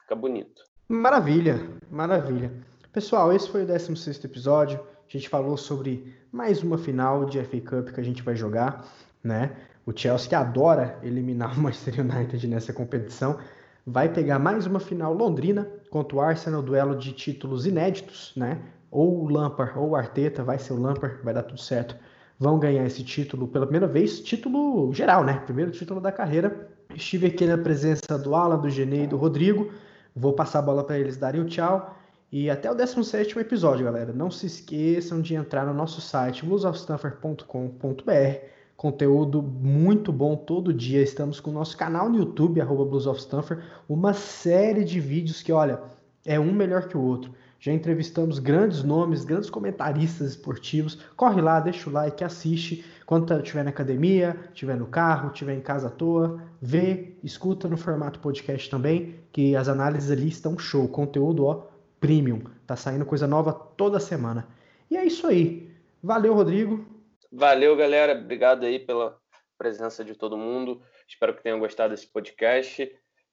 Fica 0.09 0.19
bonito. 0.19 0.63
Maravilha, 0.87 1.69
maravilha. 1.91 2.51
Pessoal, 2.91 3.31
esse 3.31 3.47
foi 3.47 3.61
o 3.61 3.67
16 3.67 4.25
episódio. 4.25 4.79
A 4.79 5.11
gente 5.11 5.29
falou 5.29 5.55
sobre 5.55 6.15
mais 6.31 6.63
uma 6.63 6.79
final 6.79 7.25
de 7.25 7.39
FA 7.43 7.61
Cup 7.61 7.89
que 7.93 7.99
a 7.99 8.03
gente 8.03 8.23
vai 8.23 8.35
jogar, 8.35 8.83
né? 9.23 9.55
O 9.85 9.95
Chelsea, 9.95 10.35
adora 10.35 10.97
eliminar 11.03 11.53
o 11.55 11.61
Manchester 11.61 11.99
United 11.99 12.47
nessa 12.47 12.73
competição, 12.73 13.37
vai 13.85 14.09
pegar 14.09 14.39
mais 14.39 14.65
uma 14.65 14.79
final 14.79 15.13
londrina 15.13 15.69
contra 15.91 16.17
o 16.17 16.21
Arsenal, 16.21 16.63
duelo 16.63 16.95
de 16.95 17.11
títulos 17.11 17.67
inéditos, 17.67 18.33
né? 18.35 18.63
Ou 18.89 19.25
o 19.25 19.29
Lampard 19.29 19.77
ou 19.77 19.89
o 19.89 19.95
Arteta, 19.95 20.43
vai 20.43 20.57
ser 20.57 20.73
o 20.73 20.81
Lampard, 20.81 21.21
vai 21.23 21.35
dar 21.35 21.43
tudo 21.43 21.61
certo. 21.61 21.95
Vão 22.39 22.57
ganhar 22.57 22.83
esse 22.83 23.03
título 23.03 23.47
pela 23.47 23.67
primeira 23.67 23.85
vez, 23.85 24.19
título 24.21 24.91
geral, 24.91 25.23
né? 25.23 25.39
Primeiro 25.45 25.69
título 25.69 26.01
da 26.01 26.11
carreira. 26.11 26.67
Estive 26.95 27.27
aqui 27.27 27.45
na 27.45 27.59
presença 27.59 28.17
do 28.17 28.33
Alan, 28.33 28.57
do 28.57 28.71
Genê 28.71 29.03
e 29.03 29.07
do 29.07 29.15
Rodrigo. 29.15 29.71
Vou 30.15 30.33
passar 30.33 30.59
a 30.59 30.63
bola 30.63 30.83
para 30.83 30.99
eles 30.99 31.17
darem 31.17 31.41
o 31.41 31.45
tchau. 31.45 31.95
E 32.31 32.49
até 32.49 32.71
o 32.71 32.75
17 32.75 33.39
episódio, 33.39 33.85
galera. 33.85 34.13
Não 34.13 34.29
se 34.29 34.45
esqueçam 34.45 35.21
de 35.21 35.35
entrar 35.35 35.65
no 35.65 35.73
nosso 35.73 36.01
site 36.01 36.45
bluesofstanford.com.br 36.45 38.49
conteúdo 38.79 39.41
muito 39.41 40.09
bom 40.09 40.37
todo 40.37 40.73
dia. 40.73 41.01
Estamos 41.01 41.41
com 41.41 41.51
o 41.51 41.53
nosso 41.53 41.75
canal 41.75 42.07
no 42.07 42.17
YouTube, 42.17 42.61
arroba 42.61 42.85
Blues 42.85 43.05
Stanford, 43.17 43.61
uma 43.89 44.13
série 44.13 44.85
de 44.85 45.01
vídeos 45.01 45.43
que, 45.43 45.51
olha, 45.51 45.81
é 46.25 46.39
um 46.39 46.53
melhor 46.53 46.87
que 46.87 46.95
o 46.95 47.01
outro. 47.01 47.33
Já 47.59 47.73
entrevistamos 47.73 48.39
grandes 48.39 48.83
nomes, 48.83 49.25
grandes 49.25 49.49
comentaristas 49.49 50.29
esportivos. 50.29 50.95
Corre 51.15 51.41
lá, 51.41 51.59
deixa 51.59 51.89
o 51.89 51.93
like, 51.93 52.23
assiste. 52.23 52.85
Quando 53.05 53.33
estiver 53.37 53.63
na 53.63 53.69
academia, 53.69 54.37
estiver 54.53 54.77
no 54.77 54.87
carro, 54.87 55.31
estiver 55.31 55.55
em 55.55 55.61
casa 55.61 55.87
à 55.87 55.91
toa, 55.91 56.41
vê, 56.61 57.17
escuta 57.23 57.67
no 57.67 57.75
formato 57.75 58.19
podcast 58.19 58.69
também, 58.69 59.15
que 59.31 59.55
as 59.55 59.67
análises 59.67 60.09
ali 60.09 60.29
estão 60.29 60.57
show. 60.57 60.87
Conteúdo, 60.87 61.45
ó, 61.45 61.67
premium. 61.99 62.43
Tá 62.65 62.75
saindo 62.75 63.05
coisa 63.05 63.27
nova 63.27 63.51
toda 63.51 63.99
semana. 63.99 64.47
E 64.89 64.95
é 64.95 65.03
isso 65.03 65.27
aí. 65.27 65.69
Valeu, 66.01 66.33
Rodrigo. 66.33 66.85
Valeu, 67.31 67.75
galera. 67.75 68.17
Obrigado 68.17 68.65
aí 68.65 68.79
pela 68.79 69.17
presença 69.57 70.03
de 70.03 70.15
todo 70.15 70.37
mundo. 70.37 70.81
Espero 71.07 71.35
que 71.35 71.43
tenham 71.43 71.59
gostado 71.59 71.93
desse 71.93 72.07
podcast. 72.07 72.89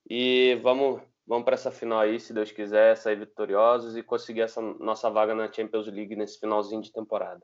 E 0.09 0.59
vamos, 0.62 1.01
vamos 1.27 1.45
para 1.45 1.55
essa 1.55 1.70
final 1.70 1.99
aí, 1.99 2.20
se 2.20 2.33
Deus 2.33 2.53
quiser, 2.53 2.97
sair 2.97 3.16
vitoriosos 3.16 3.97
e 3.97 4.03
conseguir 4.03 4.43
essa 4.43 4.61
nossa 4.61 5.11
vaga 5.11 5.35
na 5.35 5.53
Champions 5.53 5.87
League 5.89 6.14
nesse 6.14 6.39
finalzinho 6.39 6.81
de 6.81 6.93
temporada. 6.93 7.43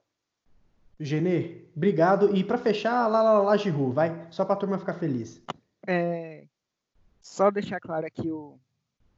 Genê, 1.01 1.65
obrigado. 1.75 2.35
E 2.35 2.45
para 2.45 2.59
fechar, 2.59 3.09
lá, 3.09 3.23
lá, 3.23 3.43
lá, 3.43 3.57
Giru, 3.57 3.91
vai, 3.91 4.29
só 4.31 4.45
para 4.45 4.55
a 4.55 4.59
turma 4.59 4.79
ficar 4.79 4.95
feliz. 4.95 5.43
É, 5.87 6.47
só 7.21 7.51
deixar 7.51 7.81
claro 7.81 8.07
aqui 8.07 8.31
o 8.31 8.59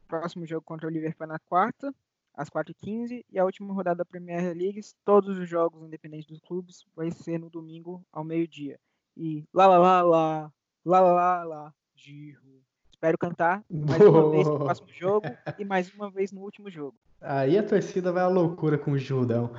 próximo 0.08 0.46
jogo 0.46 0.64
contra 0.64 0.86
o 0.86 0.90
Liverpool 0.90 1.24
é 1.24 1.28
na 1.28 1.38
quarta, 1.38 1.94
às 2.32 2.48
4h15, 2.48 3.24
e 3.30 3.38
a 3.38 3.44
última 3.44 3.74
rodada 3.74 3.98
da 3.98 4.04
Premier 4.04 4.56
League, 4.56 4.80
todos 5.04 5.36
os 5.36 5.48
jogos 5.48 5.82
independentes 5.82 6.26
dos 6.26 6.40
clubes, 6.40 6.86
vai 6.96 7.10
ser 7.10 7.38
no 7.38 7.50
domingo 7.50 8.02
ao 8.10 8.24
meio-dia. 8.24 8.78
E 9.16 9.44
lá, 9.52 9.66
lá, 9.66 9.78
lá, 9.78 10.02
lá, 10.02 10.52
lá, 10.84 11.00
lá, 11.00 11.44
lá, 11.44 11.74
Giru. 11.94 12.63
Espero 13.04 13.18
cantar 13.18 13.62
mais 13.70 14.00
uma 14.00 14.30
vez 14.30 14.46
no 14.46 14.58
próximo 14.58 14.88
jogo 14.90 15.26
e 15.58 15.62
mais 15.66 15.92
uma 15.92 16.10
vez 16.10 16.32
no 16.32 16.40
último 16.40 16.70
jogo. 16.70 16.94
Aí 17.20 17.58
a 17.58 17.62
torcida 17.62 18.10
vai 18.10 18.22
à 18.22 18.28
loucura 18.28 18.78
com 18.78 18.92
o 18.92 18.98
Judão. 18.98 19.50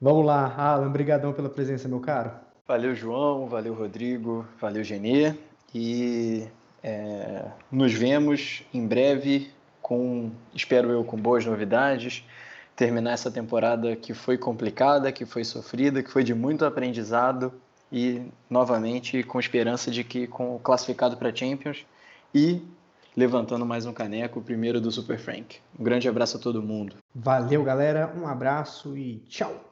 Vamos 0.00 0.24
lá, 0.24 0.54
Alan, 0.56 0.90
brigadão 0.90 1.34
pela 1.34 1.50
presença, 1.50 1.86
meu 1.86 2.00
caro. 2.00 2.30
Valeu, 2.66 2.94
João, 2.94 3.46
valeu, 3.46 3.74
Rodrigo, 3.74 4.46
valeu, 4.58 4.82
Genê. 4.82 5.34
E 5.74 6.48
é, 6.82 7.44
nos 7.70 7.92
vemos 7.92 8.62
em 8.72 8.86
breve 8.86 9.50
com, 9.82 10.30
espero 10.54 10.90
eu, 10.90 11.04
com 11.04 11.18
boas 11.18 11.44
novidades, 11.44 12.24
terminar 12.74 13.12
essa 13.12 13.30
temporada 13.30 13.96
que 13.96 14.14
foi 14.14 14.38
complicada, 14.38 15.12
que 15.12 15.26
foi 15.26 15.44
sofrida, 15.44 16.02
que 16.02 16.10
foi 16.10 16.24
de 16.24 16.32
muito 16.32 16.64
aprendizado 16.64 17.52
e 17.92 18.22
novamente 18.48 19.22
com 19.22 19.38
esperança 19.38 19.90
de 19.90 20.02
que 20.02 20.26
com 20.26 20.56
o 20.56 20.58
classificado 20.58 21.18
para 21.18 21.36
Champions 21.36 21.84
e 22.34 22.62
levantando 23.16 23.66
mais 23.66 23.86
um 23.86 23.92
caneco, 23.92 24.40
o 24.40 24.42
primeiro 24.42 24.80
do 24.80 24.90
Super 24.90 25.18
Frank. 25.18 25.58
Um 25.78 25.84
grande 25.84 26.08
abraço 26.08 26.36
a 26.36 26.40
todo 26.40 26.62
mundo. 26.62 26.96
Valeu, 27.14 27.62
galera. 27.64 28.12
Um 28.16 28.26
abraço 28.26 28.96
e 28.96 29.18
tchau. 29.28 29.64